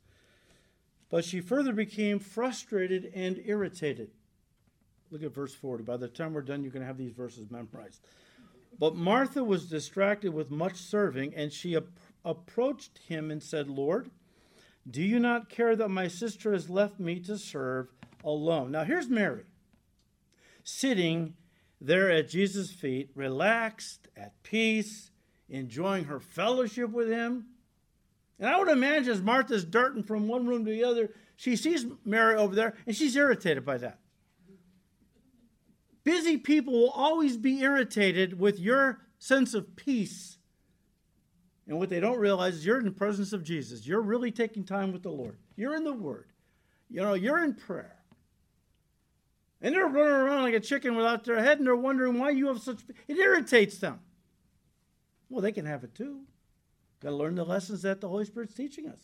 but 1.09 1.23
she 1.23 1.39
further 1.39 1.73
became 1.73 2.19
frustrated 2.19 3.11
and 3.13 3.39
irritated. 3.45 4.11
Look 5.11 5.23
at 5.23 5.33
verse 5.33 5.53
40. 5.53 5.83
By 5.83 5.97
the 5.97 6.07
time 6.07 6.33
we're 6.33 6.41
done, 6.41 6.63
you're 6.63 6.71
going 6.71 6.81
to 6.81 6.87
have 6.87 6.97
these 6.97 7.13
verses 7.13 7.51
memorized. 7.51 8.01
But 8.79 8.95
Martha 8.95 9.43
was 9.43 9.69
distracted 9.69 10.33
with 10.33 10.49
much 10.49 10.77
serving, 10.77 11.35
and 11.35 11.53
she 11.53 11.75
ap- 11.75 11.99
approached 12.25 12.97
him 13.07 13.29
and 13.29 13.41
said, 13.41 13.69
Lord, 13.69 14.09
do 14.89 15.01
you 15.01 15.19
not 15.19 15.49
care 15.49 15.75
that 15.75 15.89
my 15.89 16.07
sister 16.07 16.51
has 16.51 16.69
left 16.69 16.99
me 16.99 17.19
to 17.21 17.37
serve 17.37 17.89
alone? 18.23 18.71
Now, 18.71 18.83
here's 18.83 19.07
Mary 19.07 19.43
sitting 20.63 21.35
there 21.83 22.09
at 22.09 22.29
Jesus' 22.29 22.71
feet, 22.71 23.09
relaxed, 23.13 24.07
at 24.15 24.41
peace, 24.43 25.11
enjoying 25.49 26.05
her 26.05 26.19
fellowship 26.19 26.89
with 26.89 27.09
him. 27.09 27.45
And 28.39 28.49
I 28.49 28.57
would 28.57 28.69
imagine 28.69 29.11
as 29.11 29.21
Martha's 29.21 29.65
darting 29.65 30.03
from 30.03 30.27
one 30.27 30.47
room 30.47 30.65
to 30.65 30.71
the 30.71 30.83
other, 30.83 31.11
she 31.35 31.55
sees 31.55 31.85
Mary 32.05 32.35
over 32.35 32.55
there 32.55 32.75
and 32.85 32.95
she's 32.95 33.15
irritated 33.15 33.65
by 33.65 33.77
that. 33.77 33.99
Busy 36.03 36.37
people 36.37 36.73
will 36.73 36.89
always 36.89 37.37
be 37.37 37.61
irritated 37.61 38.39
with 38.39 38.59
your 38.59 38.99
sense 39.19 39.53
of 39.53 39.75
peace. 39.75 40.37
And 41.67 41.79
what 41.79 41.89
they 41.89 42.01
don't 42.01 42.19
realize 42.19 42.55
is 42.55 42.65
you're 42.65 42.79
in 42.79 42.85
the 42.85 42.91
presence 42.91 43.31
of 43.31 43.43
Jesus. 43.43 43.87
You're 43.87 44.01
really 44.01 44.31
taking 44.31 44.65
time 44.65 44.91
with 44.91 45.03
the 45.03 45.11
Lord. 45.11 45.37
You're 45.55 45.75
in 45.75 45.85
the 45.85 45.93
Word. 45.93 46.27
You 46.89 47.01
know, 47.01 47.13
you're 47.13 47.43
in 47.43 47.53
prayer. 47.53 47.92
And 49.63 49.73
they're 49.73 49.87
running 49.87 50.11
around 50.11 50.43
like 50.43 50.53
a 50.53 50.59
chicken 50.59 50.95
without 50.95 51.23
their 51.23 51.41
head, 51.41 51.57
and 51.57 51.65
they're 51.65 51.75
wondering 51.75 52.19
why 52.19 52.31
you 52.31 52.47
have 52.47 52.59
such. 52.59 52.81
It 53.07 53.17
irritates 53.17 53.77
them. 53.77 54.01
Well, 55.29 55.41
they 55.41 55.53
can 55.53 55.65
have 55.65 55.85
it 55.85 55.95
too. 55.95 56.19
Got 57.01 57.11
to 57.11 57.15
learn 57.15 57.35
the 57.35 57.45
lessons 57.45 57.81
that 57.83 58.01
the 58.01 58.09
Holy 58.09 58.25
Spirit's 58.25 58.53
teaching 58.53 58.89
us. 58.89 58.99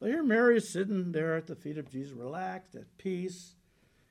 But 0.00 0.08
here 0.08 0.22
Mary 0.22 0.56
is 0.56 0.68
sitting 0.68 1.12
there 1.12 1.36
at 1.36 1.46
the 1.46 1.54
feet 1.54 1.76
of 1.76 1.90
Jesus, 1.90 2.12
relaxed, 2.12 2.74
at 2.74 2.96
peace, 2.96 3.54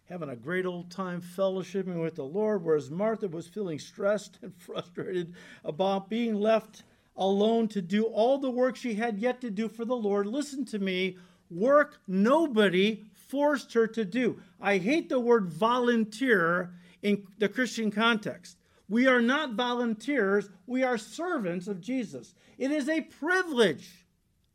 having 0.06 0.30
a 0.30 0.36
great 0.36 0.68
old 0.68 0.92
time 0.92 1.22
fellowshipping 1.22 2.02
with 2.02 2.16
the 2.16 2.24
Lord, 2.24 2.64
whereas 2.64 2.92
Martha 2.92 3.28
was 3.28 3.48
feeling 3.48 3.80
stressed 3.80 4.38
and 4.44 4.56
frustrated 4.58 5.34
about 5.66 6.10
being 6.10 6.36
left 6.36 6.84
alone 7.16 7.68
to 7.70 7.82
do 7.82 8.04
all 8.04 8.38
the 8.38 8.52
work 8.52 8.76
she 8.76 8.94
had 8.94 9.18
yet 9.18 9.42
to 9.42 9.50
do 9.50 9.68
for 9.68 9.84
the 9.84 9.96
Lord. 9.96 10.28
Listen 10.28 10.64
to 10.66 10.78
me 10.78 11.18
work 11.50 12.00
nobody 12.08 13.06
forced 13.28 13.74
her 13.74 13.88
to 13.88 14.06
do. 14.06 14.42
I 14.62 14.78
hate 14.78 15.10
the 15.10 15.20
word 15.20 15.48
volunteer 15.48 16.74
in 17.02 17.28
the 17.38 17.50
Christian 17.50 17.92
context. 17.92 18.58
We 18.90 19.08
are 19.08 19.22
not 19.22 19.54
volunteers, 19.54 20.50
we 20.68 20.84
are 20.84 20.98
servants 20.98 21.68
of 21.68 21.82
Jesus. 21.82 22.36
It 22.58 22.72
is 22.72 22.88
a 22.88 23.02
privilege 23.02 24.06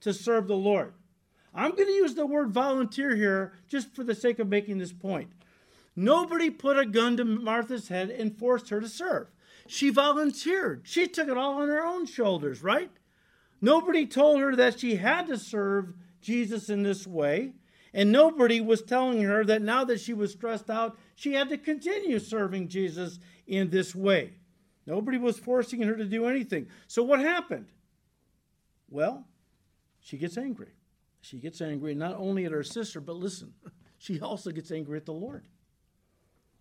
to 0.00 0.14
serve 0.14 0.46
the 0.46 0.56
Lord. 0.56 0.94
I'm 1.54 1.72
going 1.72 1.86
to 1.86 1.92
use 1.92 2.14
the 2.14 2.26
word 2.26 2.50
volunteer 2.50 3.16
here 3.16 3.54
just 3.68 3.94
for 3.94 4.04
the 4.04 4.14
sake 4.14 4.38
of 4.38 4.48
making 4.48 4.78
this 4.78 4.92
point. 4.92 5.30
Nobody 5.96 6.50
put 6.50 6.78
a 6.78 6.86
gun 6.86 7.16
to 7.16 7.24
Martha's 7.24 7.88
head 7.88 8.10
and 8.10 8.38
forced 8.38 8.68
her 8.68 8.80
to 8.80 8.88
serve. 8.88 9.26
She 9.66 9.90
volunteered. 9.90 10.82
She 10.84 11.08
took 11.08 11.28
it 11.28 11.36
all 11.36 11.60
on 11.60 11.68
her 11.68 11.84
own 11.84 12.06
shoulders, 12.06 12.62
right? 12.62 12.90
Nobody 13.60 14.06
told 14.06 14.40
her 14.40 14.54
that 14.54 14.78
she 14.78 14.96
had 14.96 15.26
to 15.26 15.36
serve 15.36 15.94
Jesus 16.20 16.70
in 16.70 16.84
this 16.84 17.06
way. 17.06 17.54
And 17.94 18.12
nobody 18.12 18.60
was 18.60 18.82
telling 18.82 19.22
her 19.22 19.44
that 19.44 19.62
now 19.62 19.84
that 19.84 20.00
she 20.00 20.12
was 20.12 20.32
stressed 20.32 20.68
out, 20.68 20.98
she 21.14 21.32
had 21.32 21.48
to 21.48 21.58
continue 21.58 22.18
serving 22.18 22.68
Jesus 22.68 23.18
in 23.46 23.70
this 23.70 23.94
way. 23.94 24.34
Nobody 24.86 25.18
was 25.18 25.38
forcing 25.38 25.82
her 25.82 25.96
to 25.96 26.04
do 26.04 26.26
anything. 26.26 26.68
So 26.86 27.02
what 27.02 27.20
happened? 27.20 27.66
Well, 28.90 29.26
she 30.00 30.16
gets 30.16 30.38
angry. 30.38 30.72
She 31.20 31.38
gets 31.38 31.60
angry 31.60 31.94
not 31.94 32.16
only 32.16 32.44
at 32.44 32.52
her 32.52 32.62
sister, 32.62 33.00
but 33.00 33.16
listen, 33.16 33.52
she 33.98 34.20
also 34.20 34.50
gets 34.50 34.70
angry 34.70 34.96
at 34.96 35.06
the 35.06 35.12
Lord. 35.12 35.46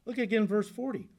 Look 0.05 0.17
again, 0.17 0.47
verse 0.47 0.69
40. 0.69 1.09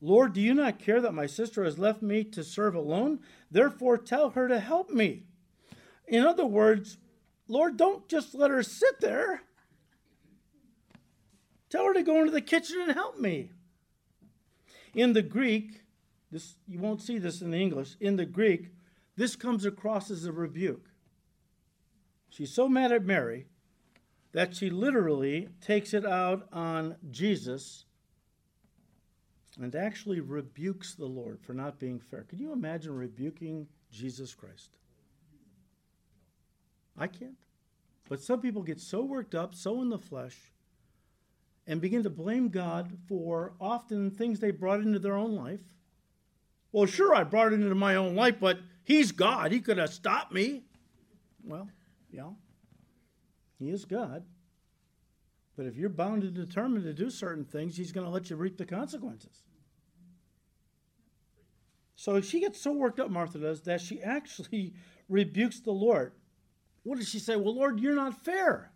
Lord, 0.00 0.34
do 0.34 0.40
you 0.40 0.52
not 0.54 0.78
care 0.78 1.00
that 1.00 1.14
my 1.14 1.26
sister 1.26 1.64
has 1.64 1.78
left 1.78 2.02
me 2.02 2.24
to 2.24 2.44
serve 2.44 2.74
alone? 2.74 3.20
Therefore, 3.50 3.96
tell 3.96 4.30
her 4.30 4.48
to 4.48 4.60
help 4.60 4.90
me. 4.90 5.24
In 6.06 6.26
other 6.26 6.44
words, 6.44 6.98
Lord, 7.48 7.76
don't 7.76 8.08
just 8.08 8.34
let 8.34 8.50
her 8.50 8.62
sit 8.62 9.00
there. 9.00 9.42
Tell 11.68 11.84
her 11.86 11.94
to 11.94 12.02
go 12.02 12.20
into 12.20 12.32
the 12.32 12.40
kitchen 12.40 12.80
and 12.80 12.92
help 12.92 13.18
me. 13.18 13.50
In 14.94 15.12
the 15.12 15.22
Greek, 15.22 15.82
this 16.30 16.54
you 16.66 16.78
won't 16.78 17.02
see 17.02 17.18
this 17.18 17.42
in 17.42 17.50
the 17.50 17.60
English. 17.60 17.96
In 18.00 18.16
the 18.16 18.24
Greek, 18.24 18.70
this 19.16 19.36
comes 19.36 19.64
across 19.64 20.10
as 20.10 20.24
a 20.24 20.32
rebuke. 20.32 20.88
She's 22.28 22.52
so 22.52 22.68
mad 22.68 22.92
at 22.92 23.04
Mary 23.04 23.46
that 24.32 24.56
she 24.56 24.70
literally 24.70 25.48
takes 25.60 25.94
it 25.94 26.04
out 26.04 26.48
on 26.52 26.96
Jesus 27.10 27.84
and 29.60 29.74
actually 29.76 30.20
rebukes 30.20 30.94
the 30.94 31.06
Lord 31.06 31.40
for 31.40 31.54
not 31.54 31.78
being 31.78 32.00
fair. 32.00 32.24
Can 32.24 32.40
you 32.40 32.52
imagine 32.52 32.96
rebuking 32.96 33.68
Jesus 33.92 34.34
Christ? 34.34 34.78
I 36.96 37.06
can't. 37.06 37.36
But 38.08 38.22
some 38.22 38.40
people 38.40 38.62
get 38.62 38.80
so 38.80 39.02
worked 39.02 39.34
up, 39.34 39.54
so 39.54 39.80
in 39.80 39.88
the 39.88 39.98
flesh, 39.98 40.36
and 41.66 41.80
begin 41.80 42.02
to 42.02 42.10
blame 42.10 42.48
God 42.48 42.98
for 43.08 43.54
often 43.60 44.10
things 44.10 44.40
they 44.40 44.50
brought 44.50 44.80
into 44.80 44.98
their 44.98 45.16
own 45.16 45.34
life. 45.34 45.60
Well, 46.72 46.86
sure, 46.86 47.14
I 47.14 47.24
brought 47.24 47.52
it 47.52 47.60
into 47.60 47.74
my 47.74 47.94
own 47.96 48.14
life, 48.14 48.36
but 48.38 48.58
He's 48.84 49.12
God. 49.12 49.52
He 49.52 49.60
could 49.60 49.78
have 49.78 49.92
stopped 49.92 50.32
me. 50.32 50.64
Well, 51.42 51.68
yeah, 52.10 52.30
He 53.58 53.70
is 53.70 53.84
God. 53.84 54.24
But 55.56 55.66
if 55.66 55.76
you're 55.76 55.88
bound 55.88 56.24
and 56.24 56.34
determined 56.34 56.84
to 56.84 56.92
do 56.92 57.10
certain 57.10 57.44
things, 57.44 57.76
He's 57.76 57.92
going 57.92 58.06
to 58.06 58.12
let 58.12 58.28
you 58.28 58.36
reap 58.36 58.58
the 58.58 58.66
consequences. 58.66 59.44
So 61.96 62.20
she 62.20 62.40
gets 62.40 62.60
so 62.60 62.72
worked 62.72 63.00
up, 63.00 63.08
Martha 63.08 63.38
does, 63.38 63.62
that 63.62 63.80
she 63.80 64.02
actually 64.02 64.74
rebukes 65.08 65.60
the 65.60 65.70
Lord. 65.70 66.12
What 66.84 66.98
does 66.98 67.08
she 67.08 67.18
say? 67.18 67.36
Well, 67.36 67.54
Lord, 67.54 67.80
you're 67.80 67.94
not 67.94 68.24
fair. 68.24 68.70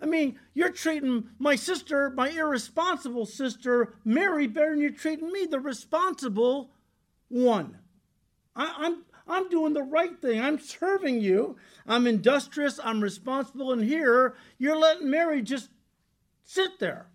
I 0.00 0.06
mean, 0.06 0.38
you're 0.52 0.72
treating 0.72 1.28
my 1.38 1.56
sister, 1.56 2.10
my 2.10 2.28
irresponsible 2.28 3.24
sister, 3.24 3.94
Mary, 4.04 4.46
better 4.46 4.70
than 4.70 4.80
you're 4.80 4.90
treating 4.90 5.32
me, 5.32 5.46
the 5.46 5.60
responsible 5.60 6.70
one. 7.28 7.78
I, 8.54 8.74
I'm 8.78 9.04
I'm 9.28 9.48
doing 9.48 9.72
the 9.72 9.82
right 9.82 10.16
thing. 10.20 10.40
I'm 10.40 10.58
serving 10.58 11.20
you. 11.20 11.56
I'm 11.86 12.06
industrious. 12.06 12.78
I'm 12.82 13.00
responsible. 13.00 13.72
And 13.72 13.82
here, 13.82 14.36
you're 14.58 14.78
letting 14.78 15.10
Mary 15.10 15.42
just 15.42 15.68
sit 16.44 16.78
there. 16.78 17.08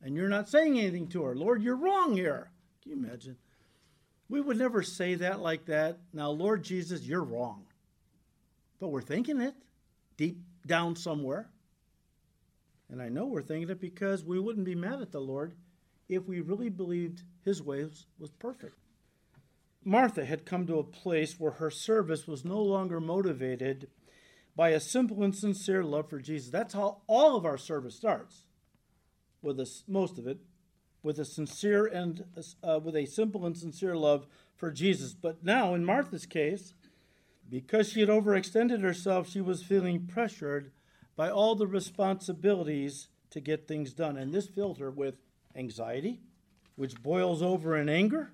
And 0.00 0.14
you're 0.14 0.28
not 0.28 0.48
saying 0.48 0.78
anything 0.78 1.08
to 1.08 1.24
her. 1.24 1.36
Lord, 1.36 1.62
you're 1.62 1.76
wrong 1.76 2.16
here. 2.16 2.50
Can 2.82 2.92
you 2.92 3.04
imagine? 3.04 3.36
We 4.30 4.40
would 4.40 4.56
never 4.56 4.82
say 4.82 5.16
that 5.16 5.40
like 5.40 5.66
that. 5.66 5.98
Now, 6.12 6.30
Lord 6.30 6.62
Jesus, 6.62 7.02
you're 7.02 7.24
wrong. 7.24 7.64
But 8.80 8.88
we're 8.88 9.02
thinking 9.02 9.40
it 9.40 9.54
deep 10.16 10.42
down 10.66 10.96
somewhere. 10.96 11.48
And 12.90 13.02
I 13.02 13.08
know 13.08 13.26
we're 13.26 13.42
thinking 13.42 13.70
it 13.70 13.80
because 13.80 14.24
we 14.24 14.38
wouldn't 14.38 14.64
be 14.64 14.74
mad 14.74 15.00
at 15.00 15.12
the 15.12 15.20
Lord 15.20 15.54
if 16.08 16.26
we 16.26 16.40
really 16.40 16.70
believed 16.70 17.22
his 17.44 17.62
ways 17.62 18.06
was 18.18 18.30
perfect. 18.30 18.76
Martha 19.84 20.24
had 20.24 20.44
come 20.44 20.66
to 20.66 20.78
a 20.78 20.84
place 20.84 21.38
where 21.38 21.52
her 21.52 21.70
service 21.70 22.26
was 22.26 22.44
no 22.44 22.60
longer 22.60 23.00
motivated 23.00 23.88
by 24.56 24.70
a 24.70 24.80
simple 24.80 25.22
and 25.22 25.34
sincere 25.34 25.84
love 25.84 26.10
for 26.10 26.18
Jesus. 26.18 26.50
That's 26.50 26.74
how 26.74 27.02
all 27.06 27.36
of 27.36 27.46
our 27.46 27.58
service 27.58 27.94
starts, 27.94 28.44
with 29.40 29.60
us, 29.60 29.84
most 29.86 30.18
of 30.18 30.26
it, 30.26 30.38
with 31.02 31.18
a 31.18 31.24
sincere 31.24 31.86
and 31.86 32.24
uh, 32.62 32.80
with 32.82 32.96
a 32.96 33.06
simple 33.06 33.46
and 33.46 33.56
sincere 33.56 33.96
love 33.96 34.26
for 34.56 34.72
Jesus. 34.72 35.14
But 35.14 35.44
now, 35.44 35.74
in 35.74 35.84
Martha's 35.84 36.26
case, 36.26 36.74
because 37.50 37.90
she 37.90 38.00
had 38.00 38.08
overextended 38.08 38.82
herself, 38.82 39.28
she 39.28 39.40
was 39.40 39.62
feeling 39.62 40.06
pressured 40.06 40.70
by 41.16 41.30
all 41.30 41.54
the 41.54 41.66
responsibilities 41.66 43.08
to 43.30 43.40
get 43.40 43.66
things 43.66 43.92
done. 43.92 44.16
And 44.16 44.32
this 44.32 44.48
filled 44.48 44.78
her 44.78 44.90
with 44.90 45.16
anxiety, 45.56 46.20
which 46.76 47.02
boils 47.02 47.42
over 47.42 47.76
in 47.76 47.88
anger. 47.88 48.32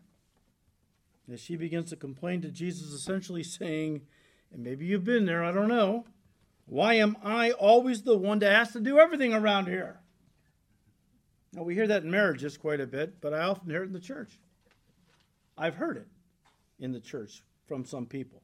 As 1.33 1.41
she 1.41 1.57
begins 1.57 1.91
to 1.91 1.97
complain 1.97 2.43
to 2.43 2.51
Jesus, 2.51 2.89
essentially 2.89 3.43
saying, 3.43 4.03
and 4.53 4.63
maybe 4.63 4.85
you've 4.85 5.05
been 5.05 5.25
there, 5.25 5.43
I 5.43 5.53
don't 5.53 5.69
know, 5.69 6.05
why 6.67 6.95
am 6.95 7.17
I 7.23 7.53
always 7.53 8.03
the 8.03 8.17
one 8.17 8.41
to 8.41 8.51
ask 8.51 8.73
to 8.73 8.81
do 8.81 8.99
everything 8.99 9.33
around 9.33 9.67
here? 9.67 10.01
Now, 11.55 11.63
we 11.63 11.75
hear 11.75 11.87
that 11.87 12.03
in 12.03 12.11
marriages 12.11 12.57
quite 12.57 12.81
a 12.81 12.87
bit, 12.87 13.21
but 13.21 13.33
I 13.33 13.41
often 13.41 13.71
hear 13.71 13.83
it 13.83 13.87
in 13.87 13.93
the 13.93 14.01
church. 14.01 14.39
I've 15.57 15.77
heard 15.77 15.97
it 15.97 16.09
in 16.81 16.93
the 16.93 17.01
church 17.01 17.43
from 17.67 17.85
some 17.85 18.07
people 18.07 18.43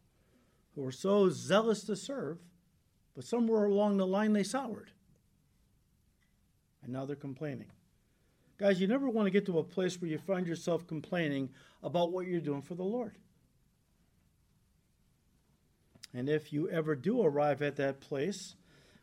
who 0.74 0.82
were 0.82 0.92
so 0.92 1.28
zealous 1.28 1.84
to 1.84 1.96
serve, 1.96 2.38
but 3.14 3.24
somewhere 3.24 3.64
along 3.64 3.96
the 3.96 4.06
line 4.06 4.32
they 4.32 4.42
soured. 4.42 4.90
And 6.82 6.92
now 6.92 7.04
they're 7.04 7.16
complaining. 7.16 7.66
Guys, 8.58 8.80
you 8.80 8.86
never 8.86 9.08
want 9.08 9.26
to 9.26 9.30
get 9.30 9.46
to 9.46 9.58
a 9.58 9.64
place 9.64 10.00
where 10.00 10.10
you 10.10 10.18
find 10.18 10.46
yourself 10.46 10.86
complaining 10.86 11.48
about 11.82 12.12
what 12.12 12.26
you're 12.26 12.40
doing 12.40 12.62
for 12.62 12.74
the 12.74 12.82
Lord. 12.82 13.16
And 16.12 16.28
if 16.28 16.52
you 16.52 16.68
ever 16.68 16.94
do 16.94 17.22
arrive 17.22 17.62
at 17.62 17.76
that 17.76 18.00
place 18.00 18.54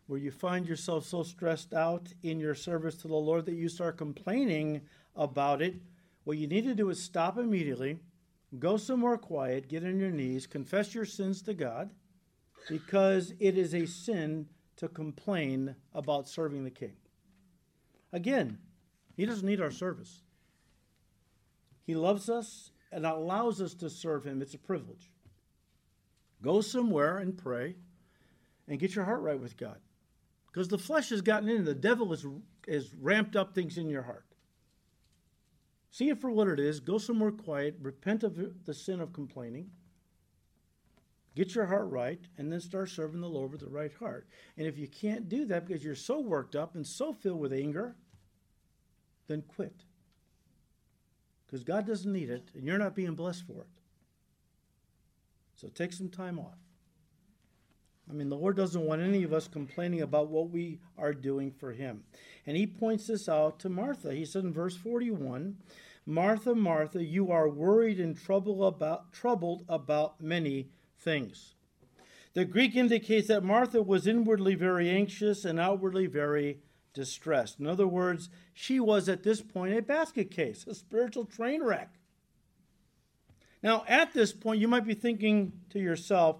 where 0.07 0.19
you 0.19 0.31
find 0.31 0.67
yourself 0.67 1.05
so 1.05 1.23
stressed 1.23 1.73
out 1.73 2.09
in 2.21 2.39
your 2.39 2.55
service 2.55 2.95
to 2.97 3.07
the 3.07 3.15
Lord 3.15 3.45
that 3.45 3.55
you 3.55 3.69
start 3.69 3.97
complaining 3.97 4.81
about 5.15 5.61
it, 5.61 5.75
what 6.23 6.37
you 6.37 6.47
need 6.47 6.65
to 6.65 6.75
do 6.75 6.89
is 6.89 7.01
stop 7.01 7.37
immediately 7.37 7.99
Go 8.57 8.77
somewhere 8.77 9.17
quiet, 9.17 9.67
get 9.67 9.83
on 9.83 9.99
your 9.99 10.11
knees, 10.11 10.47
confess 10.47 10.95
your 10.95 11.05
sins 11.05 11.41
to 11.43 11.53
God, 11.53 11.89
because 12.69 13.33
it 13.39 13.57
is 13.57 13.73
a 13.73 13.85
sin 13.85 14.47
to 14.77 14.87
complain 14.87 15.75
about 15.93 16.29
serving 16.29 16.63
the 16.63 16.71
king. 16.71 16.95
Again, 18.13 18.57
he 19.15 19.25
doesn't 19.25 19.45
need 19.45 19.61
our 19.61 19.71
service. 19.71 20.21
He 21.85 21.95
loves 21.95 22.29
us, 22.29 22.71
and 22.91 23.05
allows 23.05 23.61
us 23.61 23.73
to 23.75 23.89
serve 23.89 24.25
Him. 24.25 24.41
It's 24.41 24.53
a 24.53 24.59
privilege. 24.59 25.11
Go 26.41 26.61
somewhere 26.61 27.17
and 27.17 27.37
pray 27.37 27.75
and 28.67 28.79
get 28.79 28.95
your 28.95 29.05
heart 29.05 29.21
right 29.21 29.39
with 29.39 29.57
God. 29.57 29.79
Because 30.47 30.67
the 30.67 30.77
flesh 30.77 31.09
has 31.09 31.21
gotten 31.21 31.49
in, 31.49 31.65
the 31.65 31.73
devil 31.73 32.09
has, 32.09 32.25
has 32.67 32.93
ramped 32.95 33.35
up 33.35 33.53
things 33.53 33.77
in 33.77 33.89
your 33.89 34.03
heart. 34.03 34.25
See 35.91 36.09
it 36.09 36.19
for 36.19 36.29
what 36.29 36.47
it 36.47 36.59
is. 36.59 36.79
Go 36.79 36.97
somewhere 36.97 37.31
quiet. 37.31 37.77
Repent 37.81 38.23
of 38.23 38.65
the 38.65 38.73
sin 38.73 38.99
of 38.99 39.13
complaining. 39.13 39.69
Get 41.35 41.53
your 41.53 41.67
heart 41.67 41.89
right, 41.91 42.19
and 42.37 42.51
then 42.51 42.59
start 42.59 42.89
serving 42.89 43.21
the 43.21 43.29
Lord 43.29 43.51
with 43.51 43.61
the 43.61 43.69
right 43.69 43.93
heart. 43.93 44.27
And 44.57 44.65
if 44.65 44.77
you 44.77 44.87
can't 44.87 45.29
do 45.29 45.45
that 45.45 45.67
because 45.67 45.83
you're 45.83 45.93
so 45.93 46.19
worked 46.19 46.55
up 46.55 46.73
and 46.73 46.85
so 46.85 47.13
filled 47.13 47.39
with 47.39 47.53
anger, 47.53 47.95
then 49.27 49.43
quit. 49.47 49.83
Because 51.45 51.63
God 51.63 51.85
doesn't 51.85 52.11
need 52.11 52.31
it, 52.31 52.49
and 52.55 52.65
you're 52.65 52.79
not 52.79 52.95
being 52.95 53.13
blessed 53.13 53.45
for 53.45 53.61
it. 53.61 53.67
So 55.55 55.67
take 55.67 55.93
some 55.93 56.09
time 56.09 56.39
off. 56.39 56.57
I 58.09 58.13
mean, 58.13 58.29
the 58.29 58.37
Lord 58.37 58.55
doesn't 58.55 58.85
want 58.85 59.01
any 59.01 59.23
of 59.23 59.33
us 59.33 59.47
complaining 59.47 60.01
about 60.01 60.29
what 60.29 60.49
we 60.49 60.79
are 60.97 61.13
doing 61.13 61.51
for 61.51 61.71
Him. 61.71 62.03
And 62.47 62.57
He 62.57 62.65
points 62.65 63.07
this 63.07 63.29
out 63.29 63.59
to 63.59 63.69
Martha. 63.69 64.13
He 64.13 64.25
said 64.25 64.45
in 64.45 64.53
verse 64.53 64.75
41 64.75 65.57
Martha, 66.05 66.55
Martha, 66.55 67.03
you 67.03 67.31
are 67.31 67.49
worried 67.49 67.99
and 67.99 68.17
troubled 68.17 68.63
about, 68.63 69.11
troubled 69.11 69.65
about 69.67 70.21
many 70.21 70.69
things. 70.97 71.55
The 72.33 72.45
Greek 72.45 72.75
indicates 72.75 73.27
that 73.27 73.43
Martha 73.43 73.81
was 73.81 74.07
inwardly 74.07 74.55
very 74.55 74.89
anxious 74.89 75.43
and 75.43 75.59
outwardly 75.59 76.07
very 76.07 76.59
distressed. 76.93 77.59
In 77.59 77.67
other 77.67 77.87
words, 77.87 78.29
she 78.53 78.79
was 78.79 79.09
at 79.09 79.23
this 79.23 79.41
point 79.41 79.77
a 79.77 79.81
basket 79.81 80.31
case, 80.31 80.65
a 80.65 80.73
spiritual 80.73 81.25
train 81.25 81.61
wreck. 81.61 81.93
Now, 83.61 83.83
at 83.87 84.13
this 84.13 84.31
point, 84.31 84.61
you 84.61 84.67
might 84.67 84.85
be 84.85 84.93
thinking 84.93 85.51
to 85.71 85.79
yourself, 85.79 86.37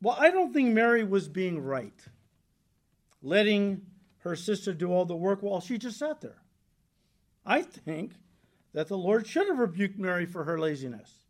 well, 0.00 0.16
I 0.18 0.30
don't 0.30 0.52
think 0.52 0.72
Mary 0.72 1.02
was 1.02 1.28
being 1.28 1.60
right, 1.60 2.00
letting 3.20 3.82
her 4.20 4.36
sister 4.36 4.72
do 4.72 4.92
all 4.92 5.04
the 5.04 5.16
work 5.16 5.42
while 5.42 5.60
she 5.60 5.78
just 5.78 5.98
sat 5.98 6.20
there. 6.20 6.42
I 7.46 7.62
think 7.62 8.12
that 8.72 8.88
the 8.88 8.98
Lord 8.98 9.26
should 9.26 9.48
have 9.48 9.58
rebuked 9.58 9.98
Mary 9.98 10.26
for 10.26 10.44
her 10.44 10.58
laziness. 10.58 11.24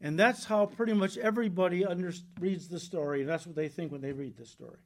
And 0.00 0.18
that's 0.18 0.46
how 0.46 0.66
pretty 0.66 0.94
much 0.94 1.16
everybody 1.16 1.84
under, 1.84 2.12
reads 2.40 2.68
the 2.68 2.80
story, 2.80 3.20
and 3.20 3.28
that's 3.28 3.46
what 3.46 3.54
they 3.54 3.68
think 3.68 3.92
when 3.92 4.00
they 4.00 4.12
read 4.12 4.36
the 4.36 4.46
story. 4.46 4.78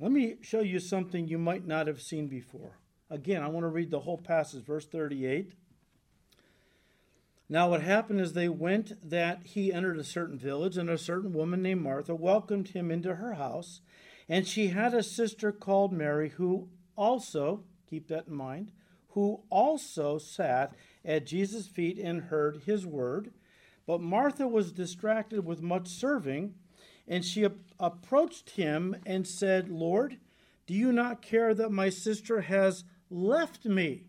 Let 0.00 0.10
me 0.10 0.36
show 0.40 0.60
you 0.60 0.80
something 0.80 1.28
you 1.28 1.38
might 1.38 1.66
not 1.66 1.86
have 1.86 2.02
seen 2.02 2.26
before. 2.26 2.78
Again, 3.08 3.42
I 3.42 3.48
want 3.48 3.64
to 3.64 3.68
read 3.68 3.92
the 3.92 4.00
whole 4.00 4.18
passage, 4.18 4.64
verse 4.64 4.86
38. 4.86 5.52
Now, 7.48 7.70
what 7.70 7.82
happened 7.82 8.20
is 8.20 8.32
they 8.32 8.48
went 8.48 9.08
that 9.08 9.42
he 9.44 9.72
entered 9.72 9.98
a 9.98 10.04
certain 10.04 10.38
village, 10.38 10.76
and 10.76 10.90
a 10.90 10.98
certain 10.98 11.32
woman 11.32 11.62
named 11.62 11.82
Martha 11.82 12.14
welcomed 12.14 12.68
him 12.68 12.90
into 12.90 13.16
her 13.16 13.34
house. 13.34 13.80
And 14.28 14.46
she 14.46 14.68
had 14.68 14.94
a 14.94 15.02
sister 15.02 15.52
called 15.52 15.92
Mary, 15.92 16.30
who 16.30 16.68
also, 16.96 17.64
keep 17.88 18.08
that 18.08 18.28
in 18.28 18.34
mind, 18.34 18.72
who 19.08 19.42
also 19.50 20.18
sat 20.18 20.74
at 21.04 21.26
Jesus' 21.26 21.66
feet 21.66 21.98
and 21.98 22.22
heard 22.22 22.62
his 22.64 22.86
word. 22.86 23.32
But 23.86 24.00
Martha 24.00 24.48
was 24.48 24.72
distracted 24.72 25.44
with 25.44 25.60
much 25.60 25.88
serving, 25.88 26.54
and 27.06 27.24
she 27.24 27.46
approached 27.78 28.50
him 28.50 28.96
and 29.04 29.26
said, 29.26 29.68
Lord, 29.68 30.18
do 30.66 30.74
you 30.74 30.90
not 30.90 31.20
care 31.20 31.54
that 31.54 31.70
my 31.70 31.90
sister 31.90 32.40
has 32.40 32.84
left 33.10 33.66
me? 33.66 34.04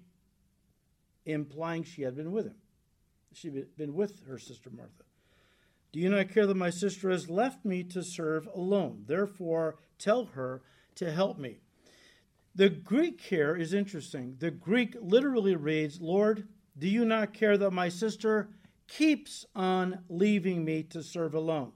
Implying 1.25 1.83
she 1.83 2.03
had 2.03 2.15
been 2.15 2.31
with 2.31 2.45
him 2.45 2.55
she'd 3.35 3.77
been 3.77 3.93
with 3.93 4.25
her 4.27 4.39
sister 4.39 4.69
Martha. 4.69 5.04
Do 5.95 6.01
you 6.01 6.09
not 6.09 6.27
care 6.27 6.45
that 6.45 6.57
my 6.57 6.71
sister 6.71 7.09
has 7.09 7.29
left 7.29 7.63
me 7.63 7.81
to 7.85 8.03
serve 8.03 8.49
alone? 8.53 9.05
Therefore, 9.07 9.77
tell 9.97 10.25
her 10.25 10.61
to 10.95 11.09
help 11.09 11.39
me. 11.39 11.59
The 12.53 12.67
Greek 12.67 13.21
here 13.21 13.55
is 13.55 13.73
interesting. 13.73 14.35
The 14.39 14.51
Greek 14.51 14.97
literally 14.99 15.55
reads, 15.55 16.01
Lord, 16.01 16.49
do 16.77 16.89
you 16.89 17.05
not 17.05 17.33
care 17.33 17.57
that 17.57 17.71
my 17.71 17.87
sister 17.87 18.49
keeps 18.89 19.45
on 19.55 19.99
leaving 20.09 20.65
me 20.65 20.83
to 20.83 21.01
serve 21.01 21.33
alone? 21.33 21.71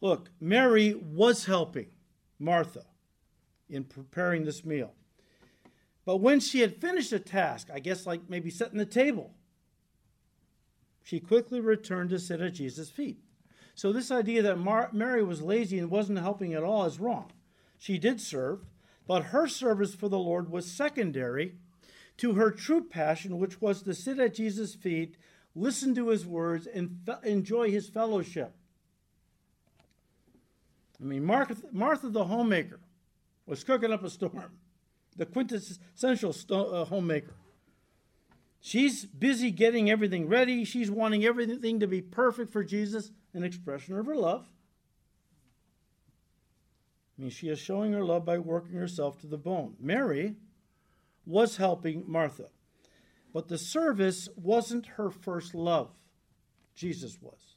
Look, 0.00 0.30
Mary 0.38 0.94
was 0.94 1.46
helping 1.46 1.88
Martha 2.38 2.84
in 3.68 3.82
preparing 3.82 4.44
this 4.44 4.64
meal. 4.64 4.94
But 6.04 6.18
when 6.18 6.38
she 6.38 6.60
had 6.60 6.80
finished 6.80 7.12
a 7.12 7.18
task, 7.18 7.66
I 7.74 7.80
guess 7.80 8.06
like 8.06 8.30
maybe 8.30 8.50
setting 8.50 8.78
the 8.78 8.86
table, 8.86 9.34
she 11.04 11.20
quickly 11.20 11.60
returned 11.60 12.10
to 12.10 12.18
sit 12.18 12.40
at 12.40 12.54
Jesus' 12.54 12.90
feet. 12.90 13.20
So, 13.76 13.92
this 13.92 14.10
idea 14.10 14.42
that 14.42 14.58
Mar- 14.58 14.90
Mary 14.92 15.22
was 15.22 15.42
lazy 15.42 15.78
and 15.78 15.90
wasn't 15.90 16.18
helping 16.18 16.54
at 16.54 16.64
all 16.64 16.84
is 16.84 16.98
wrong. 16.98 17.30
She 17.78 17.98
did 17.98 18.20
serve, 18.20 18.64
but 19.06 19.26
her 19.26 19.46
service 19.46 19.94
for 19.94 20.08
the 20.08 20.18
Lord 20.18 20.50
was 20.50 20.70
secondary 20.70 21.54
to 22.16 22.34
her 22.34 22.50
true 22.50 22.82
passion, 22.82 23.38
which 23.38 23.60
was 23.60 23.82
to 23.82 23.94
sit 23.94 24.18
at 24.18 24.34
Jesus' 24.34 24.74
feet, 24.74 25.16
listen 25.54 25.94
to 25.94 26.08
his 26.08 26.26
words, 26.26 26.66
and 26.66 26.98
fe- 27.04 27.30
enjoy 27.30 27.70
his 27.70 27.88
fellowship. 27.88 28.54
I 31.00 31.04
mean, 31.04 31.24
Martha, 31.24 31.56
Martha 31.72 32.08
the 32.08 32.24
homemaker 32.24 32.80
was 33.46 33.62
cooking 33.62 33.92
up 33.92 34.02
a 34.02 34.10
storm 34.10 34.58
the 35.16 35.26
quintessential 35.26 36.32
sto- 36.32 36.72
uh, 36.72 36.84
homemaker. 36.84 37.34
She's 38.66 39.04
busy 39.04 39.50
getting 39.50 39.90
everything 39.90 40.26
ready. 40.26 40.64
She's 40.64 40.90
wanting 40.90 41.22
everything 41.22 41.80
to 41.80 41.86
be 41.86 42.00
perfect 42.00 42.50
for 42.50 42.64
Jesus, 42.64 43.10
an 43.34 43.44
expression 43.44 43.98
of 43.98 44.06
her 44.06 44.16
love. 44.16 44.46
I 47.18 47.20
mean, 47.20 47.30
she 47.30 47.50
is 47.50 47.58
showing 47.58 47.92
her 47.92 48.02
love 48.02 48.24
by 48.24 48.38
working 48.38 48.76
herself 48.76 49.20
to 49.20 49.26
the 49.26 49.36
bone. 49.36 49.74
Mary 49.78 50.36
was 51.26 51.58
helping 51.58 52.04
Martha, 52.06 52.46
but 53.34 53.48
the 53.48 53.58
service 53.58 54.30
wasn't 54.34 54.86
her 54.96 55.10
first 55.10 55.54
love. 55.54 55.90
Jesus 56.74 57.18
was. 57.20 57.56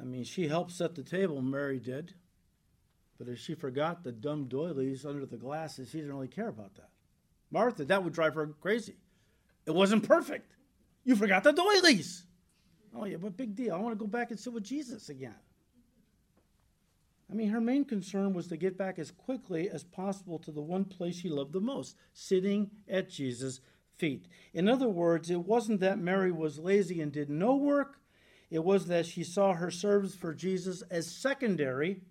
I 0.00 0.02
mean, 0.02 0.24
she 0.24 0.48
helped 0.48 0.72
set 0.72 0.96
the 0.96 1.04
table, 1.04 1.40
Mary 1.40 1.78
did. 1.78 2.14
But 3.18 3.28
if 3.28 3.38
she 3.38 3.54
forgot 3.54 4.02
the 4.02 4.10
dumb 4.10 4.48
doilies 4.48 5.06
under 5.06 5.26
the 5.26 5.36
glasses, 5.36 5.90
she 5.90 5.98
didn't 5.98 6.12
really 6.12 6.26
care 6.26 6.48
about 6.48 6.74
that. 6.74 6.90
Martha, 7.50 7.84
that 7.84 8.02
would 8.02 8.12
drive 8.12 8.34
her 8.34 8.46
crazy. 8.60 8.96
It 9.66 9.74
wasn't 9.74 10.06
perfect. 10.06 10.52
You 11.04 11.16
forgot 11.16 11.44
the 11.44 11.52
doilies. 11.52 12.24
Oh, 12.94 13.04
yeah, 13.04 13.16
but 13.16 13.36
big 13.36 13.54
deal. 13.54 13.74
I 13.74 13.78
want 13.78 13.98
to 13.98 14.02
go 14.02 14.06
back 14.08 14.30
and 14.30 14.38
sit 14.38 14.52
with 14.52 14.64
Jesus 14.64 15.08
again. 15.08 15.34
I 17.30 17.34
mean, 17.34 17.48
her 17.48 17.60
main 17.60 17.84
concern 17.84 18.34
was 18.34 18.46
to 18.48 18.56
get 18.56 18.78
back 18.78 18.98
as 18.98 19.10
quickly 19.10 19.68
as 19.68 19.82
possible 19.82 20.38
to 20.40 20.52
the 20.52 20.62
one 20.62 20.84
place 20.84 21.16
she 21.16 21.28
loved 21.28 21.52
the 21.52 21.60
most, 21.60 21.96
sitting 22.12 22.70
at 22.88 23.10
Jesus' 23.10 23.60
feet. 23.96 24.26
In 24.54 24.68
other 24.68 24.88
words, 24.88 25.30
it 25.30 25.44
wasn't 25.44 25.80
that 25.80 25.98
Mary 25.98 26.30
was 26.30 26.58
lazy 26.58 27.00
and 27.00 27.10
did 27.10 27.28
no 27.28 27.56
work, 27.56 27.98
it 28.48 28.62
was 28.62 28.86
that 28.86 29.06
she 29.06 29.24
saw 29.24 29.54
her 29.54 29.72
service 29.72 30.14
for 30.14 30.32
Jesus 30.32 30.82
as 30.82 31.10
secondary 31.10 32.02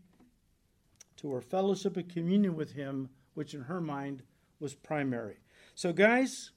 to 1.17 1.31
her 1.31 1.41
fellowship 1.41 1.95
and 1.95 2.09
communion 2.09 2.55
with 2.55 2.73
Him, 2.73 3.09
which 3.35 3.53
in 3.53 3.61
her 3.61 3.79
mind 3.79 4.23
was 4.59 4.73
primary. 4.73 5.37
So, 5.73 5.93
guys, 5.93 6.51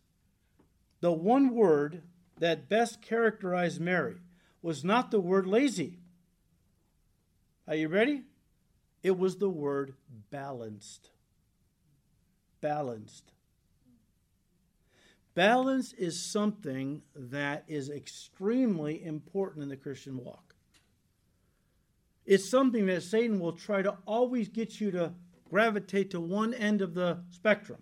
the 1.01 1.13
one 1.13 1.55
word 1.55 2.03
that 2.39 2.69
best 2.69 3.03
characterized 3.03 3.81
Mary 3.81 4.17
was 4.63 4.85
not 4.85 5.11
the 5.11 5.21
word 5.21 5.47
lazy. 5.47 5.99
Are 7.67 7.75
you 7.75 7.89
ready? 7.89 8.23
It 9.03 9.19
was 9.19 9.37
the 9.37 9.49
word 9.49 9.95
balanced. 10.31 11.11
Balanced. 12.61 13.33
Balance 15.35 15.93
is 15.93 16.21
something 16.21 17.03
that 17.15 17.65
is 17.69 17.91
extremely 17.91 19.05
important 19.05 19.63
in 19.63 19.69
the 19.69 19.77
Christian 19.77 20.17
walk. 20.17 20.55
It's 22.27 22.49
something 22.49 22.87
that 22.87 23.05
Satan 23.05 23.39
will 23.39 23.53
try 23.53 23.81
to 23.83 23.97
always 24.07 24.49
get 24.49 24.81
you 24.81 24.91
to 24.91 25.13
gravitate 25.49 26.11
to 26.11 26.21
one 26.21 26.53
end 26.55 26.83
of 26.83 26.95
the 26.95 27.21
spectrum. 27.31 27.79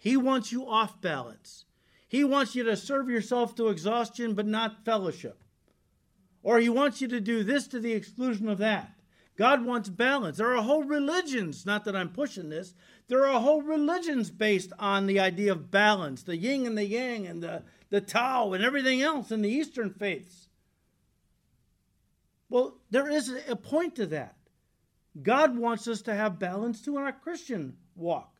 He 0.00 0.16
wants 0.16 0.50
you 0.50 0.66
off 0.66 1.00
balance. 1.02 1.66
He 2.08 2.24
wants 2.24 2.56
you 2.56 2.64
to 2.64 2.76
serve 2.76 3.10
yourself 3.10 3.54
to 3.54 3.68
exhaustion 3.68 4.32
but 4.32 4.46
not 4.46 4.84
fellowship. 4.84 5.44
Or 6.42 6.58
he 6.58 6.70
wants 6.70 7.02
you 7.02 7.08
to 7.08 7.20
do 7.20 7.44
this 7.44 7.68
to 7.68 7.78
the 7.78 7.92
exclusion 7.92 8.48
of 8.48 8.58
that. 8.58 8.94
God 9.36 9.64
wants 9.64 9.90
balance. 9.90 10.38
There 10.38 10.56
are 10.56 10.62
whole 10.62 10.84
religions, 10.84 11.66
not 11.66 11.84
that 11.84 11.94
I'm 11.94 12.08
pushing 12.08 12.48
this, 12.48 12.74
there 13.08 13.26
are 13.26 13.40
whole 13.40 13.60
religions 13.60 14.30
based 14.30 14.72
on 14.78 15.06
the 15.06 15.20
idea 15.20 15.52
of 15.52 15.70
balance, 15.70 16.22
the 16.22 16.36
yin 16.36 16.66
and 16.66 16.78
the 16.78 16.86
yang 16.86 17.26
and 17.26 17.42
the, 17.42 17.62
the 17.90 18.00
Tao 18.00 18.54
and 18.54 18.64
everything 18.64 19.02
else 19.02 19.30
in 19.30 19.42
the 19.42 19.50
Eastern 19.50 19.90
faiths. 19.90 20.48
Well, 22.48 22.78
there 22.90 23.08
is 23.08 23.32
a 23.48 23.56
point 23.56 23.96
to 23.96 24.06
that. 24.06 24.36
God 25.22 25.58
wants 25.58 25.86
us 25.86 26.00
to 26.02 26.14
have 26.14 26.38
balance 26.38 26.80
too 26.80 26.96
in 26.96 27.02
our 27.02 27.12
Christian 27.12 27.76
walk. 27.94 28.39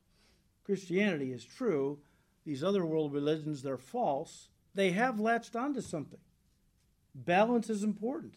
Christianity 0.65 1.33
is 1.33 1.45
true, 1.45 1.99
these 2.45 2.65
other 2.65 2.85
world 2.85 3.13
religions, 3.13 3.63
they're 3.63 3.77
false, 3.77 4.49
they 4.75 4.91
have 4.93 5.21
latched 5.21 5.57
onto 5.57 5.81
something. 5.81 6.21
Balance 7.15 7.69
is 7.71 7.83
important. 7.83 8.35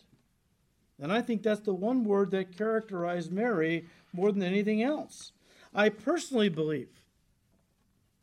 And 1.02 1.12
I 1.12 1.22
think 1.22 1.44
that's 1.44 1.62
the 1.62 1.74
one 1.74 2.04
word 2.04 2.32
that 2.32 2.58
characterized 2.58 3.32
Mary 3.32 3.88
more 4.14 4.32
than 4.32 4.44
anything 4.44 4.82
else. 4.82 5.32
I 5.74 5.90
personally 5.90 6.50
believe, 6.50 6.90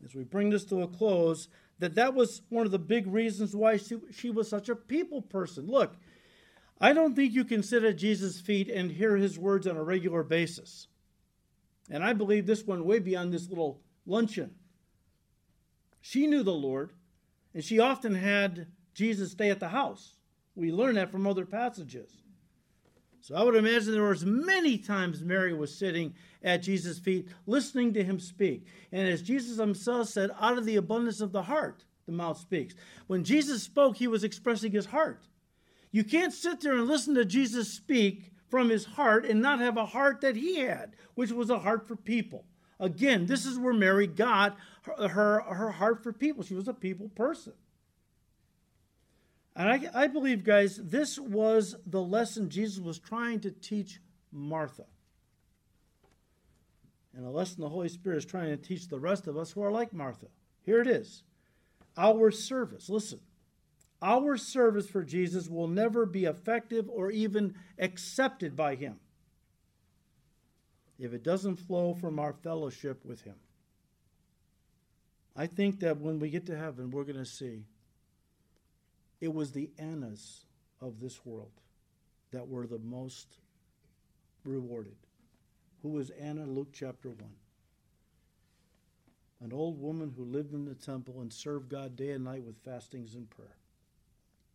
as 0.03 0.15
we 0.15 0.23
bring 0.23 0.49
this 0.49 0.65
to 0.65 0.81
a 0.81 0.87
close, 0.87 1.47
that 1.79 1.95
that 1.95 2.13
was 2.13 2.41
one 2.49 2.65
of 2.65 2.71
the 2.71 2.79
big 2.79 3.07
reasons 3.07 3.55
why 3.55 3.77
she, 3.77 3.97
she 4.11 4.29
was 4.29 4.49
such 4.49 4.69
a 4.69 4.75
people 4.75 5.21
person. 5.21 5.67
Look, 5.67 5.95
I 6.79 6.93
don't 6.93 7.15
think 7.15 7.33
you 7.33 7.43
can 7.43 7.61
sit 7.61 7.83
at 7.83 7.97
Jesus' 7.97 8.39
feet 8.39 8.69
and 8.69 8.91
hear 8.91 9.17
his 9.17 9.37
words 9.37 9.67
on 9.67 9.77
a 9.77 9.83
regular 9.83 10.23
basis. 10.23 10.87
And 11.89 12.03
I 12.03 12.13
believe 12.13 12.45
this 12.45 12.65
went 12.65 12.85
way 12.85 12.99
beyond 12.99 13.33
this 13.33 13.49
little 13.49 13.79
luncheon. 14.05 14.51
She 16.01 16.27
knew 16.27 16.43
the 16.43 16.51
Lord, 16.51 16.91
and 17.53 17.63
she 17.63 17.79
often 17.79 18.15
had 18.15 18.67
Jesus 18.93 19.31
stay 19.31 19.49
at 19.49 19.59
the 19.59 19.69
house. 19.69 20.15
We 20.55 20.71
learn 20.71 20.95
that 20.95 21.11
from 21.11 21.27
other 21.27 21.45
passages. 21.45 22.21
So 23.21 23.35
I 23.35 23.43
would 23.43 23.55
imagine 23.55 23.93
there 23.93 24.03
was 24.03 24.25
many 24.25 24.79
times 24.79 25.23
Mary 25.23 25.53
was 25.53 25.73
sitting 25.73 26.15
at 26.43 26.63
Jesus' 26.63 26.97
feet 26.97 27.27
listening 27.45 27.93
to 27.93 28.03
him 28.03 28.19
speak. 28.19 28.65
And 28.91 29.07
as 29.07 29.21
Jesus 29.21 29.57
himself 29.57 30.09
said, 30.09 30.31
out 30.39 30.57
of 30.57 30.65
the 30.65 30.77
abundance 30.77 31.21
of 31.21 31.31
the 31.31 31.43
heart, 31.43 31.85
the 32.07 32.11
mouth 32.11 32.39
speaks. 32.39 32.73
When 33.05 33.23
Jesus 33.23 33.61
spoke, 33.61 33.95
he 33.95 34.07
was 34.07 34.23
expressing 34.23 34.71
his 34.71 34.87
heart. 34.87 35.27
You 35.91 36.03
can't 36.03 36.33
sit 36.33 36.61
there 36.61 36.73
and 36.73 36.87
listen 36.87 37.13
to 37.15 37.25
Jesus 37.25 37.71
speak 37.71 38.31
from 38.49 38.69
his 38.69 38.85
heart 38.85 39.25
and 39.25 39.41
not 39.41 39.59
have 39.59 39.77
a 39.77 39.85
heart 39.85 40.21
that 40.21 40.35
he 40.35 40.59
had, 40.59 40.95
which 41.13 41.31
was 41.31 41.49
a 41.49 41.59
heart 41.59 41.87
for 41.87 41.95
people. 41.95 42.45
Again, 42.81 43.27
this 43.27 43.45
is 43.45 43.59
where 43.59 43.73
Mary 43.73 44.07
got 44.07 44.57
her, 44.81 45.07
her, 45.07 45.41
her 45.41 45.71
heart 45.71 46.01
for 46.03 46.11
people. 46.11 46.43
She 46.43 46.55
was 46.55 46.67
a 46.67 46.73
people 46.73 47.09
person. 47.09 47.53
And 49.55 49.69
I, 49.69 50.03
I 50.03 50.07
believe, 50.07 50.43
guys, 50.43 50.77
this 50.77 51.19
was 51.19 51.75
the 51.85 52.01
lesson 52.01 52.49
Jesus 52.49 52.79
was 52.79 52.97
trying 52.97 53.39
to 53.41 53.51
teach 53.51 54.01
Martha. 54.31 54.85
And 57.15 57.25
a 57.25 57.29
lesson 57.29 57.61
the 57.61 57.69
Holy 57.69 57.89
Spirit 57.89 58.17
is 58.17 58.25
trying 58.25 58.49
to 58.49 58.57
teach 58.57 58.87
the 58.87 58.99
rest 58.99 59.27
of 59.27 59.37
us 59.37 59.51
who 59.51 59.61
are 59.61 59.71
like 59.71 59.93
Martha. 59.93 60.27
Here 60.63 60.81
it 60.81 60.87
is 60.87 61.23
our 61.97 62.31
service. 62.31 62.89
Listen, 62.89 63.19
our 64.01 64.37
service 64.37 64.89
for 64.89 65.03
Jesus 65.03 65.49
will 65.49 65.67
never 65.67 66.07
be 66.07 66.25
effective 66.25 66.89
or 66.89 67.11
even 67.11 67.53
accepted 67.77 68.55
by 68.55 68.75
Him 68.75 68.99
if 71.01 71.13
it 71.13 71.23
doesn't 71.23 71.55
flow 71.55 71.95
from 71.95 72.19
our 72.19 72.31
fellowship 72.31 73.03
with 73.03 73.21
Him. 73.23 73.35
I 75.35 75.47
think 75.47 75.79
that 75.79 75.99
when 75.99 76.19
we 76.19 76.29
get 76.29 76.45
to 76.45 76.57
heaven, 76.57 76.91
we're 76.91 77.05
going 77.05 77.15
to 77.17 77.25
see 77.25 77.63
it 79.19 79.33
was 79.33 79.51
the 79.51 79.71
Annas 79.79 80.45
of 80.79 80.99
this 80.99 81.25
world 81.25 81.51
that 82.31 82.47
were 82.47 82.67
the 82.67 82.79
most 82.79 83.37
rewarded. 84.45 84.95
Who 85.81 85.89
was 85.89 86.11
Anna? 86.11 86.45
Luke 86.45 86.69
chapter 86.71 87.09
1. 87.09 87.17
An 89.43 89.53
old 89.53 89.81
woman 89.81 90.13
who 90.15 90.23
lived 90.23 90.53
in 90.53 90.65
the 90.65 90.75
temple 90.75 91.21
and 91.21 91.33
served 91.33 91.69
God 91.69 91.95
day 91.95 92.11
and 92.11 92.25
night 92.25 92.43
with 92.43 92.63
fastings 92.63 93.15
and 93.15 93.27
prayer. 93.27 93.57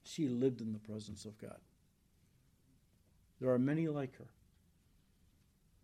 She 0.05 0.29
lived 0.29 0.61
in 0.61 0.73
the 0.73 0.79
presence 0.79 1.25
of 1.25 1.37
God. 1.39 1.59
There 3.41 3.51
are 3.51 3.59
many 3.59 3.89
like 3.89 4.17
her 4.19 4.29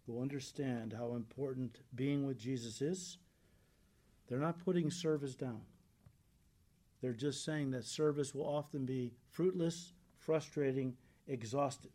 who 0.06 0.20
understand 0.20 0.94
how 0.96 1.14
important 1.14 1.80
being 1.94 2.26
with 2.26 2.38
Jesus 2.38 2.80
is. 2.80 3.18
They're 4.28 4.38
not 4.38 4.64
putting 4.64 4.90
service 4.90 5.34
down. 5.34 5.62
They're 7.00 7.12
just 7.12 7.44
saying 7.44 7.70
that 7.72 7.84
service 7.84 8.34
will 8.34 8.46
often 8.46 8.84
be 8.84 9.12
fruitless, 9.30 9.92
frustrating, 10.18 10.94
exhaustive 11.26 11.92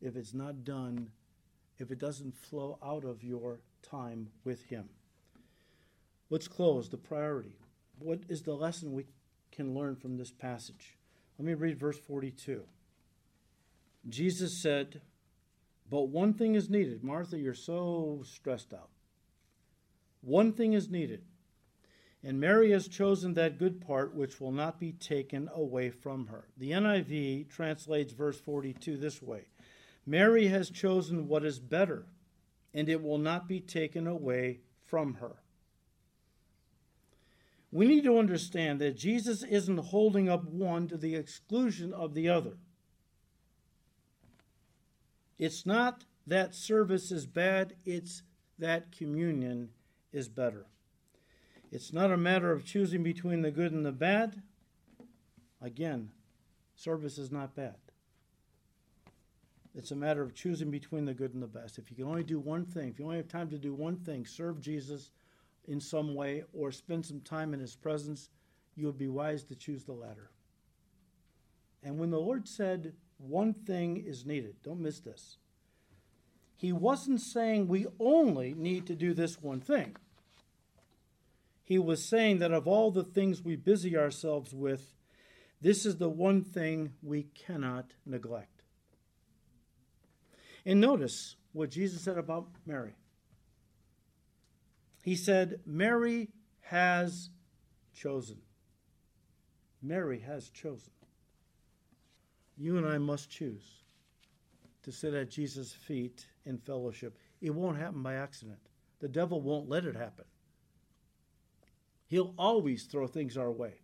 if 0.00 0.16
it's 0.16 0.34
not 0.34 0.64
done, 0.64 1.08
if 1.78 1.90
it 1.90 1.98
doesn't 1.98 2.36
flow 2.36 2.78
out 2.84 3.04
of 3.04 3.22
your 3.22 3.60
time 3.82 4.28
with 4.44 4.64
Him. 4.66 4.88
Let's 6.30 6.48
close 6.48 6.88
the 6.88 6.96
priority. 6.96 7.56
What 7.98 8.20
is 8.28 8.42
the 8.42 8.54
lesson 8.54 8.92
we 8.92 9.06
can 9.50 9.74
learn 9.74 9.96
from 9.96 10.16
this 10.16 10.30
passage? 10.30 10.96
Let 11.38 11.46
me 11.46 11.54
read 11.54 11.78
verse 11.78 11.98
42. 11.98 12.62
Jesus 14.08 14.56
said, 14.62 15.00
But 15.90 16.08
one 16.08 16.34
thing 16.34 16.54
is 16.54 16.68
needed. 16.68 17.02
Martha, 17.02 17.38
you're 17.38 17.54
so 17.54 18.22
stressed 18.24 18.74
out. 18.74 18.90
One 20.20 20.52
thing 20.52 20.74
is 20.74 20.90
needed. 20.90 21.22
And 22.22 22.40
Mary 22.40 22.72
has 22.72 22.88
chosen 22.88 23.34
that 23.34 23.58
good 23.58 23.80
part 23.80 24.14
which 24.14 24.40
will 24.40 24.52
not 24.52 24.80
be 24.80 24.92
taken 24.92 25.48
away 25.54 25.90
from 25.90 26.26
her. 26.26 26.48
The 26.56 26.72
NIV 26.72 27.48
translates 27.48 28.12
verse 28.12 28.40
42 28.40 28.96
this 28.96 29.22
way 29.22 29.46
Mary 30.04 30.48
has 30.48 30.70
chosen 30.70 31.28
what 31.28 31.44
is 31.44 31.60
better, 31.60 32.06
and 32.74 32.88
it 32.88 33.02
will 33.02 33.18
not 33.18 33.46
be 33.46 33.60
taken 33.60 34.06
away 34.06 34.60
from 34.86 35.14
her. 35.14 35.36
We 37.70 37.86
need 37.86 38.04
to 38.04 38.18
understand 38.18 38.80
that 38.80 38.96
Jesus 38.96 39.42
isn't 39.42 39.76
holding 39.76 40.28
up 40.28 40.44
one 40.44 40.88
to 40.88 40.96
the 40.96 41.14
exclusion 41.14 41.92
of 41.92 42.14
the 42.14 42.28
other. 42.28 42.56
It's 45.38 45.64
not 45.64 46.04
that 46.26 46.54
service 46.54 47.10
is 47.10 47.26
bad, 47.26 47.74
it's 47.84 48.22
that 48.58 48.92
communion 48.92 49.70
is 50.12 50.28
better. 50.28 50.66
It's 51.70 51.92
not 51.92 52.10
a 52.10 52.16
matter 52.16 52.50
of 52.50 52.64
choosing 52.64 53.02
between 53.02 53.42
the 53.42 53.50
good 53.50 53.72
and 53.72 53.84
the 53.84 53.92
bad. 53.92 54.42
Again, 55.60 56.10
service 56.74 57.18
is 57.18 57.30
not 57.30 57.54
bad. 57.54 57.76
It's 59.74 59.90
a 59.90 59.96
matter 59.96 60.22
of 60.22 60.34
choosing 60.34 60.70
between 60.70 61.04
the 61.04 61.14
good 61.14 61.34
and 61.34 61.42
the 61.42 61.46
best. 61.46 61.78
If 61.78 61.90
you 61.90 61.96
can 61.96 62.06
only 62.06 62.24
do 62.24 62.40
one 62.40 62.64
thing, 62.64 62.88
if 62.88 62.98
you 62.98 63.04
only 63.04 63.18
have 63.18 63.28
time 63.28 63.48
to 63.50 63.58
do 63.58 63.74
one 63.74 63.96
thing, 63.96 64.26
serve 64.26 64.60
Jesus 64.60 65.10
in 65.66 65.80
some 65.80 66.14
way 66.14 66.42
or 66.52 66.72
spend 66.72 67.04
some 67.04 67.20
time 67.20 67.54
in 67.54 67.60
his 67.60 67.76
presence, 67.76 68.30
you 68.74 68.86
would 68.86 68.98
be 68.98 69.08
wise 69.08 69.44
to 69.44 69.54
choose 69.54 69.84
the 69.84 69.92
latter. 69.92 70.30
And 71.82 71.98
when 71.98 72.10
the 72.10 72.18
Lord 72.18 72.48
said 72.48 72.94
one 73.18 73.52
thing 73.52 74.04
is 74.06 74.24
needed, 74.24 74.56
don't 74.62 74.80
miss 74.80 75.00
this. 75.00 75.36
He 76.56 76.72
wasn't 76.72 77.20
saying 77.20 77.68
we 77.68 77.86
only 78.00 78.54
need 78.54 78.86
to 78.86 78.94
do 78.94 79.14
this 79.14 79.42
one 79.42 79.60
thing 79.60 79.96
he 81.68 81.78
was 81.78 82.02
saying 82.02 82.38
that 82.38 82.50
of 82.50 82.66
all 82.66 82.90
the 82.90 83.04
things 83.04 83.44
we 83.44 83.54
busy 83.54 83.94
ourselves 83.94 84.54
with, 84.54 84.94
this 85.60 85.84
is 85.84 85.98
the 85.98 86.08
one 86.08 86.42
thing 86.42 86.94
we 87.02 87.24
cannot 87.24 87.92
neglect. 88.06 88.62
And 90.64 90.80
notice 90.80 91.36
what 91.52 91.68
Jesus 91.68 92.00
said 92.00 92.16
about 92.16 92.48
Mary. 92.64 92.94
He 95.02 95.14
said, 95.14 95.60
Mary 95.66 96.30
has 96.62 97.28
chosen. 97.94 98.38
Mary 99.82 100.20
has 100.20 100.48
chosen. 100.48 100.92
You 102.58 102.76
and 102.76 102.86
I 102.86 102.98
must 102.98 103.30
choose 103.30 103.84
to 104.82 104.92
sit 104.92 105.14
at 105.14 105.30
Jesus' 105.30 105.72
feet 105.72 106.26
in 106.44 106.58
fellowship. 106.58 107.16
It 107.40 107.54
won't 107.54 107.78
happen 107.78 108.02
by 108.02 108.14
accident. 108.14 108.58
The 109.00 109.08
devil 109.08 109.40
won't 109.40 109.68
let 109.68 109.84
it 109.84 109.94
happen. 109.94 110.24
He'll 112.08 112.34
always 112.38 112.84
throw 112.84 113.06
things 113.06 113.36
our 113.36 113.52
way 113.52 113.74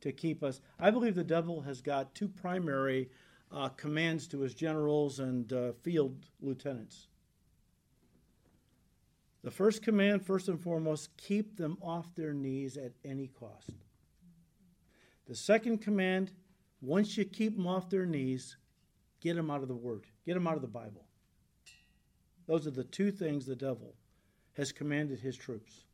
to 0.00 0.12
keep 0.12 0.42
us. 0.42 0.60
I 0.78 0.90
believe 0.90 1.14
the 1.14 1.24
devil 1.24 1.62
has 1.62 1.80
got 1.80 2.14
two 2.14 2.28
primary 2.28 3.08
uh, 3.50 3.68
commands 3.70 4.26
to 4.28 4.40
his 4.40 4.54
generals 4.54 5.20
and 5.20 5.52
uh, 5.52 5.72
field 5.82 6.26
lieutenants. 6.40 7.06
The 9.42 9.50
first 9.50 9.82
command, 9.82 10.26
first 10.26 10.48
and 10.48 10.60
foremost, 10.60 11.16
keep 11.16 11.56
them 11.56 11.78
off 11.80 12.14
their 12.14 12.34
knees 12.34 12.76
at 12.76 12.92
any 13.04 13.28
cost. 13.28 13.70
The 15.26 15.36
second 15.36 15.78
command, 15.78 16.32
once 16.80 17.16
you 17.16 17.24
keep 17.24 17.56
them 17.56 17.66
off 17.66 17.90
their 17.90 18.06
knees, 18.06 18.56
get 19.20 19.36
them 19.36 19.50
out 19.50 19.62
of 19.62 19.68
the 19.68 19.74
Word, 19.74 20.04
get 20.24 20.34
them 20.34 20.46
out 20.46 20.56
of 20.56 20.62
the 20.62 20.68
Bible. 20.68 21.04
Those 22.46 22.66
are 22.66 22.70
the 22.72 22.84
two 22.84 23.10
things 23.10 23.44
the 23.44 23.56
devil 23.56 23.94
has 24.56 24.72
commanded 24.72 25.20
his 25.20 25.36
troops. 25.36 25.84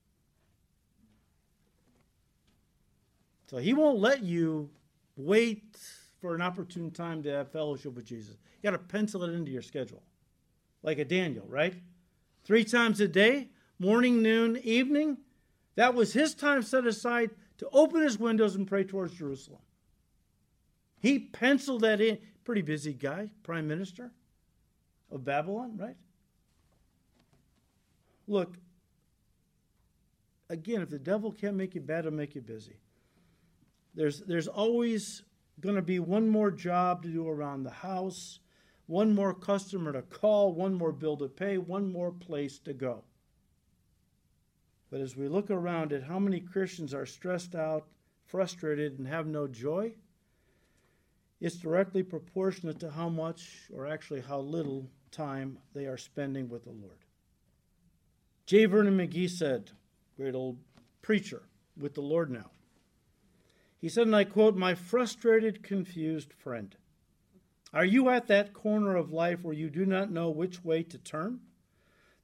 So 3.51 3.59
he 3.59 3.75
won't 3.75 3.99
let 3.99 4.23
you 4.23 4.71
wait 5.17 5.77
for 6.21 6.35
an 6.35 6.41
opportune 6.41 6.91
time 6.91 7.23
to 7.23 7.31
have 7.31 7.53
fellowship 7.53 7.95
with 7.95 8.07
Jesus. 8.07 8.37
You 8.63 8.71
got 8.71 8.77
to 8.77 8.79
pencil 8.79 9.25
it 9.25 9.33
into 9.33 9.51
your 9.51 9.63
schedule, 9.63 10.03
like 10.83 10.99
a 10.99 11.05
Daniel, 11.05 11.45
right? 11.49 11.75
Three 12.45 12.65
times 12.65 13.01
a 13.01 13.09
day, 13.09 13.49
morning, 13.79 14.23
noon, 14.23 14.59
evening. 14.63 15.19
That 15.77 15.95
was 15.95 16.13
his 16.13 16.35
time 16.35 16.63
set 16.63 16.87
aside 16.87 17.31
to 17.59 17.69
open 17.73 18.03
his 18.03 18.19
windows 18.19 18.55
and 18.55 18.67
pray 18.67 18.85
towards 18.85 19.15
Jerusalem. 19.15 19.61
He 21.05 21.19
penciled 21.19 21.83
that 21.83 22.01
in. 22.01 22.17
Pretty 22.45 22.63
busy 22.63 22.95
guy, 22.95 23.29
prime 23.43 23.69
minister 23.69 24.11
of 25.13 25.23
Babylon, 25.23 25.77
right? 25.77 25.99
Look, 28.27 28.57
again, 30.49 30.81
if 30.81 30.89
the 30.89 30.99
devil 30.99 31.31
can't 31.31 31.57
make 31.57 31.75
you 31.75 31.83
bad, 31.83 32.05
he'll 32.05 32.15
make 32.15 32.35
you 32.35 32.41
busy. 32.41 32.79
There's, 33.95 34.21
there's 34.21 34.49
always 34.49 35.25
going 35.61 35.75
to 35.75 35.83
be 35.83 35.99
one 35.99 36.27
more 36.27 36.51
job 36.51 37.03
to 37.03 37.11
do 37.11 37.29
around 37.29 37.65
the 37.65 37.71
house, 37.71 38.41
one 38.87 39.15
more 39.15 39.35
customer 39.35 39.93
to 39.93 40.01
call, 40.01 40.55
one 40.55 40.73
more 40.73 40.93
bill 40.93 41.19
to 41.19 41.29
pay, 41.29 41.59
one 41.59 41.93
more 41.93 42.13
place 42.13 42.59
to 42.61 42.73
go. 42.73 43.05
But 44.91 45.03
as 45.03 45.19
we 45.19 45.29
look 45.29 45.51
around 45.51 45.93
at 45.93 46.05
how 46.05 46.19
many 46.19 46.41
Christians 46.41 46.95
are 46.95 47.05
stressed 47.05 47.55
out, 47.55 47.89
frustrated, 48.25 48.99
and 48.99 49.07
have 49.07 49.27
no 49.27 49.47
joy, 49.47 49.93
it's 51.45 51.57
directly 51.57 52.03
proportionate 52.03 52.81
to 52.81 52.91
how 52.91 53.11
much, 53.11 53.69
or 53.71 53.87
actually 53.87 54.23
how 54.23 54.39
little, 54.39 54.89
time 55.11 55.59
they 55.75 55.85
are 55.85 55.99
spending 55.99 56.49
with 56.49 56.65
the 56.65 56.71
Lord. 56.71 57.05
J. 58.47 58.65
Vernon 58.65 58.97
McGee 58.97 59.29
said, 59.29 59.71
great 60.17 60.35
old 60.35 60.57
preacher 61.03 61.43
with 61.79 61.93
the 61.93 62.01
Lord 62.01 62.31
now. 62.31 62.51
He 63.79 63.91
said, 63.91 64.07
and 64.07 64.17
I 64.17 64.25
quote, 64.25 64.57
My 64.57 64.75
frustrated, 64.75 65.63
confused 65.63 66.33
friend, 66.33 66.75
are 67.75 67.85
you 67.85 68.09
at 68.09 68.27
that 68.29 68.55
corner 68.55 68.97
of 68.97 69.13
life 69.13 69.43
where 69.43 69.55
you 69.55 69.69
do 69.69 69.85
not 69.85 70.11
know 70.11 70.31
which 70.31 70.65
way 70.65 70.83
to 70.85 70.97
turn? 70.97 71.41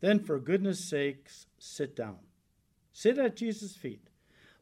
Then, 0.00 0.20
for 0.20 0.38
goodness 0.38 0.88
sakes, 0.88 1.44
sit 1.58 1.94
down. 1.94 2.20
Sit 2.94 3.18
at 3.18 3.36
Jesus' 3.36 3.76
feet. 3.76 4.08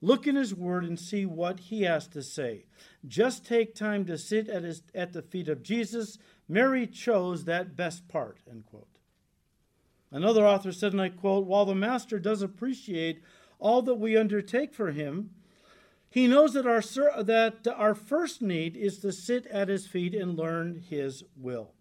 Look 0.01 0.27
in 0.27 0.37
his 0.37 0.55
word 0.55 0.85
and 0.85 0.99
see 0.99 1.27
what 1.27 1.61
he 1.61 1.83
has 1.83 2.07
to 2.09 2.23
say. 2.23 2.67
Just 3.07 3.45
take 3.45 3.75
time 3.75 4.05
to 4.07 4.17
sit 4.17 4.49
at, 4.49 4.63
his, 4.63 4.83
at 4.95 5.13
the 5.13 5.23
feet 5.23 5.49
of 5.49 5.63
Jesus. 5.63 6.19
Mary 6.49 6.87
chose 6.87 7.45
that 7.45 7.77
best 7.77 8.07
part. 8.09 8.39
End 8.49 8.65
quote. 8.67 8.99
Another 10.11 10.47
author 10.47 10.73
said, 10.73 10.93
and 10.93 11.03
I 11.03 11.09
quote, 11.09 11.47
While 11.47 11.67
the 11.67 11.75
Master 11.75 12.19
does 12.19 12.43
appreciate 12.43 13.23
all 13.59 13.83
that 13.83 13.97
we 13.97 14.17
undertake 14.17 14.73
for 14.73 14.93
him, 14.93 15.31
he 16.11 16.27
knows 16.27 16.55
that 16.55 16.67
our, 16.67 16.81
that 17.23 17.67
our 17.77 17.95
first 17.95 18.41
need 18.41 18.77
is 18.77 18.99
to 19.01 19.13
sit 19.13 19.47
at 19.47 19.69
his 19.69 19.87
feet 19.87 20.15
and 20.15 20.39
learn 20.39 20.83
his 20.89 21.25
will. 21.37 21.73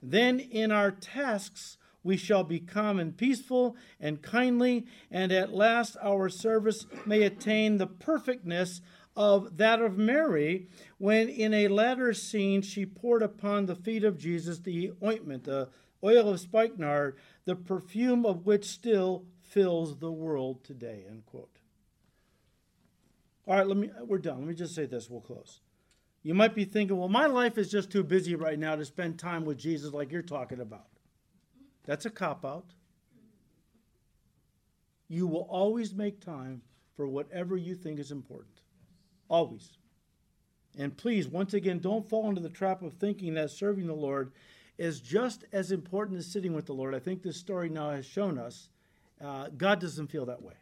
Then 0.00 0.38
in 0.38 0.70
our 0.70 0.90
tasks, 0.90 1.78
we 2.02 2.16
shall 2.16 2.44
be 2.44 2.60
calm 2.60 2.98
and 2.98 3.16
peaceful 3.16 3.76
and 4.00 4.22
kindly, 4.22 4.86
and 5.10 5.32
at 5.32 5.52
last 5.52 5.96
our 6.02 6.28
service 6.28 6.86
may 7.06 7.22
attain 7.22 7.78
the 7.78 7.86
perfectness 7.86 8.80
of 9.14 9.58
that 9.58 9.80
of 9.80 9.98
Mary, 9.98 10.68
when 10.98 11.28
in 11.28 11.52
a 11.52 11.68
latter 11.68 12.12
scene 12.12 12.62
she 12.62 12.86
poured 12.86 13.22
upon 13.22 13.66
the 13.66 13.76
feet 13.76 14.04
of 14.04 14.18
Jesus 14.18 14.60
the 14.60 14.92
ointment, 15.02 15.44
the 15.44 15.68
oil 16.02 16.28
of 16.28 16.40
spikenard, 16.40 17.16
the 17.44 17.54
perfume 17.54 18.24
of 18.24 18.46
which 18.46 18.64
still 18.64 19.24
fills 19.40 19.98
the 19.98 20.10
world 20.10 20.64
today. 20.64 21.04
End 21.08 21.26
quote. 21.26 21.58
All 23.46 23.56
right, 23.56 23.66
let 23.66 23.76
me, 23.76 23.90
we're 24.06 24.18
done. 24.18 24.38
Let 24.38 24.48
me 24.48 24.54
just 24.54 24.74
say 24.74 24.86
this, 24.86 25.10
we'll 25.10 25.20
close. 25.20 25.60
You 26.22 26.34
might 26.34 26.54
be 26.54 26.64
thinking, 26.64 26.96
well, 26.96 27.08
my 27.08 27.26
life 27.26 27.58
is 27.58 27.70
just 27.70 27.90
too 27.90 28.04
busy 28.04 28.36
right 28.36 28.58
now 28.58 28.76
to 28.76 28.84
spend 28.84 29.18
time 29.18 29.44
with 29.44 29.58
Jesus 29.58 29.92
like 29.92 30.12
you're 30.12 30.22
talking 30.22 30.60
about. 30.60 30.86
That's 31.84 32.06
a 32.06 32.10
cop 32.10 32.44
out. 32.44 32.66
You 35.08 35.26
will 35.26 35.46
always 35.50 35.94
make 35.94 36.20
time 36.20 36.62
for 36.96 37.06
whatever 37.06 37.56
you 37.56 37.74
think 37.74 37.98
is 37.98 38.12
important. 38.12 38.60
Always. 39.28 39.78
And 40.78 40.96
please, 40.96 41.28
once 41.28 41.52
again, 41.54 41.80
don't 41.80 42.08
fall 42.08 42.28
into 42.28 42.40
the 42.40 42.48
trap 42.48 42.82
of 42.82 42.94
thinking 42.94 43.34
that 43.34 43.50
serving 43.50 43.86
the 43.86 43.94
Lord 43.94 44.32
is 44.78 45.00
just 45.00 45.44
as 45.52 45.70
important 45.70 46.18
as 46.18 46.26
sitting 46.26 46.54
with 46.54 46.66
the 46.66 46.72
Lord. 46.72 46.94
I 46.94 46.98
think 46.98 47.22
this 47.22 47.36
story 47.36 47.68
now 47.68 47.90
has 47.90 48.06
shown 48.06 48.38
us 48.38 48.68
uh, 49.22 49.48
God 49.56 49.80
doesn't 49.80 50.08
feel 50.08 50.26
that 50.26 50.42
way. 50.42 50.54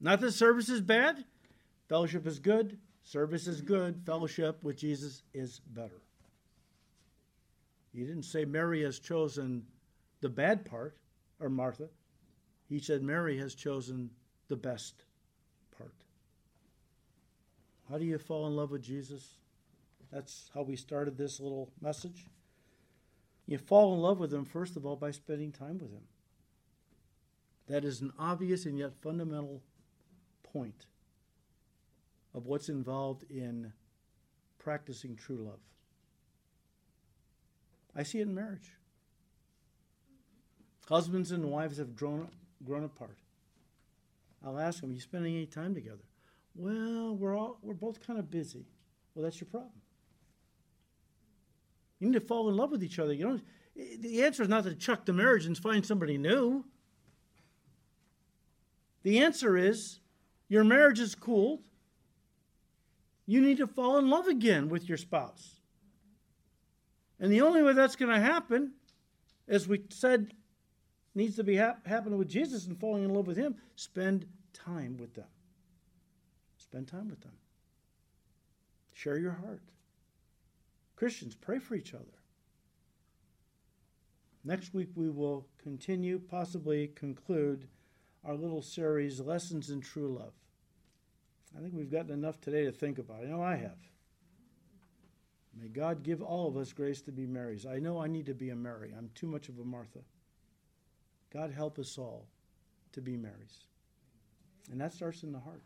Not 0.00 0.20
that 0.20 0.32
service 0.32 0.68
is 0.68 0.80
bad, 0.80 1.24
Fellowship 1.88 2.26
is 2.26 2.38
good, 2.38 2.78
service 3.02 3.46
is 3.46 3.60
good, 3.60 4.02
fellowship 4.04 4.62
with 4.64 4.76
Jesus 4.76 5.22
is 5.32 5.60
better. 5.60 6.02
He 7.92 8.00
didn't 8.00 8.24
say 8.24 8.44
Mary 8.44 8.82
has 8.82 8.98
chosen 8.98 9.64
the 10.20 10.28
bad 10.28 10.64
part, 10.64 10.96
or 11.40 11.48
Martha. 11.48 11.88
He 12.68 12.80
said 12.80 13.02
Mary 13.02 13.38
has 13.38 13.54
chosen 13.54 14.10
the 14.48 14.56
best 14.56 15.04
part. 15.76 15.94
How 17.90 17.98
do 17.98 18.04
you 18.04 18.18
fall 18.18 18.46
in 18.46 18.56
love 18.56 18.70
with 18.70 18.82
Jesus? 18.82 19.36
That's 20.12 20.50
how 20.54 20.62
we 20.62 20.76
started 20.76 21.16
this 21.16 21.40
little 21.40 21.70
message. 21.80 22.26
You 23.46 23.58
fall 23.58 23.94
in 23.94 24.00
love 24.00 24.18
with 24.18 24.32
him, 24.32 24.44
first 24.44 24.76
of 24.76 24.84
all, 24.84 24.96
by 24.96 25.12
spending 25.12 25.52
time 25.52 25.78
with 25.78 25.92
him. 25.92 26.08
That 27.68 27.84
is 27.84 28.00
an 28.00 28.12
obvious 28.18 28.64
and 28.64 28.78
yet 28.78 28.94
fundamental 28.94 29.62
point 30.42 30.86
of 32.34 32.46
what's 32.46 32.68
involved 32.68 33.24
in 33.30 33.72
practicing 34.58 35.16
true 35.16 35.44
love. 35.44 35.60
I 37.94 38.02
see 38.02 38.18
it 38.18 38.28
in 38.28 38.34
marriage. 38.34 38.75
Husbands 40.88 41.32
and 41.32 41.50
wives 41.50 41.78
have 41.78 41.96
grown, 41.96 42.28
grown 42.64 42.84
apart. 42.84 43.18
I'll 44.44 44.58
ask 44.58 44.80
them, 44.80 44.90
Are 44.90 44.94
you 44.94 45.00
spending 45.00 45.34
any 45.34 45.46
time 45.46 45.74
together? 45.74 46.04
Well, 46.54 47.16
we're, 47.16 47.36
all, 47.36 47.58
we're 47.62 47.74
both 47.74 48.06
kind 48.06 48.18
of 48.18 48.30
busy. 48.30 48.64
Well, 49.14 49.24
that's 49.24 49.40
your 49.40 49.48
problem. 49.48 49.72
You 51.98 52.08
need 52.08 52.14
to 52.14 52.20
fall 52.20 52.48
in 52.48 52.56
love 52.56 52.70
with 52.70 52.84
each 52.84 52.98
other. 52.98 53.12
You 53.12 53.28
know, 53.28 53.40
the 53.98 54.22
answer 54.22 54.42
is 54.42 54.48
not 54.48 54.64
to 54.64 54.74
chuck 54.74 55.04
the 55.04 55.12
marriage 55.12 55.46
and 55.46 55.56
find 55.56 55.84
somebody 55.84 56.18
new. 56.18 56.64
The 59.02 59.18
answer 59.18 59.56
is 59.56 60.00
your 60.48 60.64
marriage 60.64 61.00
is 61.00 61.14
cooled 61.14 61.60
you 63.26 63.40
need 63.40 63.58
to 63.58 63.66
fall 63.66 63.98
in 63.98 64.08
love 64.08 64.28
again 64.28 64.68
with 64.68 64.88
your 64.88 64.98
spouse. 64.98 65.60
And 67.18 67.32
the 67.32 67.40
only 67.40 67.62
way 67.62 67.72
that's 67.72 67.96
going 67.96 68.12
to 68.12 68.20
happen, 68.20 68.72
as 69.48 69.66
we 69.66 69.82
said, 69.90 70.32
needs 71.16 71.36
to 71.36 71.44
be 71.44 71.56
hap- 71.56 71.86
happening 71.86 72.18
with 72.18 72.28
Jesus 72.28 72.66
and 72.66 72.78
falling 72.78 73.04
in 73.04 73.12
love 73.12 73.26
with 73.26 73.36
Him. 73.36 73.56
Spend 73.74 74.26
time 74.52 74.96
with 74.98 75.14
them. 75.14 75.26
Spend 76.58 76.86
time 76.86 77.08
with 77.08 77.20
them. 77.20 77.32
Share 78.92 79.18
your 79.18 79.32
heart. 79.32 79.62
Christians, 80.94 81.34
pray 81.34 81.58
for 81.58 81.74
each 81.74 81.94
other. 81.94 82.04
Next 84.44 84.72
week, 84.72 84.88
we 84.94 85.10
will 85.10 85.46
continue, 85.62 86.18
possibly 86.18 86.88
conclude 86.88 87.66
our 88.24 88.34
little 88.34 88.62
series, 88.62 89.20
Lessons 89.20 89.70
in 89.70 89.80
True 89.80 90.16
Love. 90.18 90.32
I 91.56 91.60
think 91.60 91.74
we've 91.74 91.90
gotten 91.90 92.12
enough 92.12 92.40
today 92.40 92.64
to 92.64 92.72
think 92.72 92.98
about. 92.98 93.22
I 93.22 93.26
know 93.26 93.42
I 93.42 93.56
have. 93.56 93.78
May 95.58 95.68
God 95.68 96.02
give 96.02 96.22
all 96.22 96.48
of 96.48 96.56
us 96.56 96.72
grace 96.72 97.00
to 97.02 97.12
be 97.12 97.26
Marys. 97.26 97.64
I 97.64 97.78
know 97.78 98.00
I 98.00 98.08
need 98.08 98.26
to 98.26 98.34
be 98.34 98.50
a 98.50 98.56
Mary. 98.56 98.94
I'm 98.96 99.10
too 99.14 99.26
much 99.26 99.48
of 99.48 99.58
a 99.58 99.64
Martha. 99.64 100.00
God 101.32 101.50
help 101.50 101.78
us 101.78 101.98
all 101.98 102.26
to 102.92 103.00
be 103.00 103.16
Marys. 103.16 103.64
And 104.70 104.80
that 104.80 104.92
starts 104.92 105.22
in 105.22 105.32
the 105.32 105.38
heart. 105.38 105.62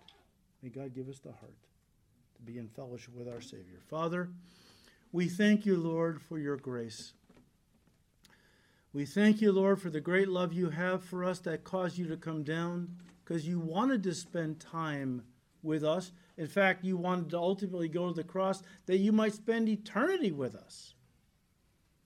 May 0.63 0.69
God 0.69 0.95
give 0.95 1.09
us 1.09 1.19
the 1.19 1.33
heart 1.33 1.57
to 2.37 2.43
be 2.43 2.59
in 2.59 2.69
fellowship 2.69 3.15
with 3.15 3.29
our 3.29 3.41
Savior. 3.41 3.81
Father, 3.89 4.29
we 5.13 5.29
thank 5.29 5.65
you, 5.65 5.77
Lord, 5.77 6.21
for 6.21 6.39
your 6.39 6.57
grace. 6.57 7.13
We 8.93 9.05
thank 9.05 9.41
you, 9.41 9.53
Lord, 9.53 9.81
for 9.81 9.91
the 9.91 10.01
great 10.01 10.29
love 10.29 10.53
you 10.53 10.71
have 10.71 11.05
for 11.05 11.25
us 11.25 11.39
that 11.41 11.65
caused 11.65 11.97
you 11.97 12.09
to 12.09 12.17
come 12.17 12.43
down 12.43 12.97
because 13.25 13.47
you 13.47 13.61
wanted 13.61 14.03
to 14.03 14.15
spend 14.15 14.59
time 14.59 15.23
with 15.63 15.85
us. 15.85 16.11
In 16.37 16.49
fact, 16.49 16.85
you 16.85 16.97
wanted 16.97 17.31
to 17.31 17.39
ultimately 17.39 17.89
go 17.89 18.09
to 18.09 18.15
the 18.15 18.25
cross 18.25 18.63
that 18.87 18.99
you 18.99 19.13
might 19.13 19.35
spend 19.35 19.69
eternity 19.69 20.33
with 20.33 20.57
us. 20.57 20.95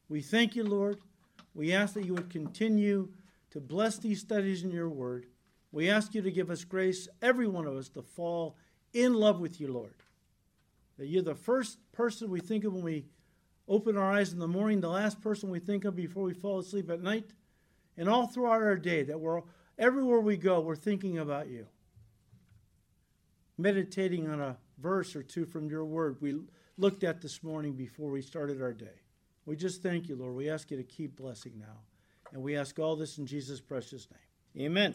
We 0.08 0.20
thank 0.20 0.54
you, 0.54 0.64
Lord. 0.64 0.98
We 1.54 1.72
ask 1.72 1.94
that 1.94 2.04
you 2.04 2.14
would 2.14 2.30
continue 2.30 3.08
to 3.54 3.60
bless 3.60 3.96
these 3.98 4.20
studies 4.20 4.62
in 4.62 4.70
your 4.70 4.90
word. 4.90 5.26
We 5.72 5.88
ask 5.88 6.14
you 6.14 6.20
to 6.22 6.30
give 6.30 6.50
us 6.50 6.62
grace, 6.64 7.08
every 7.22 7.48
one 7.48 7.66
of 7.66 7.76
us, 7.76 7.88
to 7.90 8.02
fall 8.02 8.56
in 8.92 9.14
love 9.14 9.40
with 9.40 9.60
you, 9.60 9.72
Lord. 9.72 9.94
That 10.98 11.06
you're 11.06 11.22
the 11.22 11.34
first 11.34 11.78
person 11.92 12.30
we 12.30 12.40
think 12.40 12.64
of 12.64 12.74
when 12.74 12.84
we 12.84 13.06
open 13.66 13.96
our 13.96 14.12
eyes 14.12 14.32
in 14.32 14.38
the 14.38 14.46
morning, 14.46 14.80
the 14.80 14.88
last 14.88 15.20
person 15.22 15.50
we 15.50 15.58
think 15.58 15.84
of 15.84 15.96
before 15.96 16.24
we 16.24 16.34
fall 16.34 16.58
asleep 16.58 16.90
at 16.90 17.02
night, 17.02 17.32
and 17.96 18.08
all 18.08 18.26
throughout 18.26 18.62
our 18.62 18.76
day, 18.76 19.02
that 19.04 19.18
we're 19.18 19.40
everywhere 19.78 20.20
we 20.20 20.36
go, 20.36 20.60
we're 20.60 20.76
thinking 20.76 21.18
about 21.18 21.48
you 21.48 21.66
meditating 23.58 24.28
on 24.28 24.40
a 24.40 24.56
verse 24.78 25.14
or 25.14 25.22
two 25.22 25.44
from 25.44 25.68
your 25.68 25.84
word 25.84 26.16
we 26.20 26.40
looked 26.76 27.04
at 27.04 27.20
this 27.20 27.42
morning 27.42 27.74
before 27.74 28.10
we 28.10 28.20
started 28.20 28.60
our 28.60 28.72
day. 28.72 29.00
We 29.46 29.56
just 29.56 29.82
thank 29.82 30.08
you, 30.08 30.16
Lord. 30.16 30.34
We 30.34 30.50
ask 30.50 30.70
you 30.70 30.76
to 30.76 30.82
keep 30.82 31.16
blessing 31.16 31.52
now. 31.58 31.80
And 32.34 32.42
we 32.42 32.56
ask 32.56 32.78
all 32.80 32.96
this 32.96 33.16
in 33.18 33.26
Jesus' 33.26 33.60
precious 33.60 34.08
name. 34.56 34.66
Amen. 34.66 34.94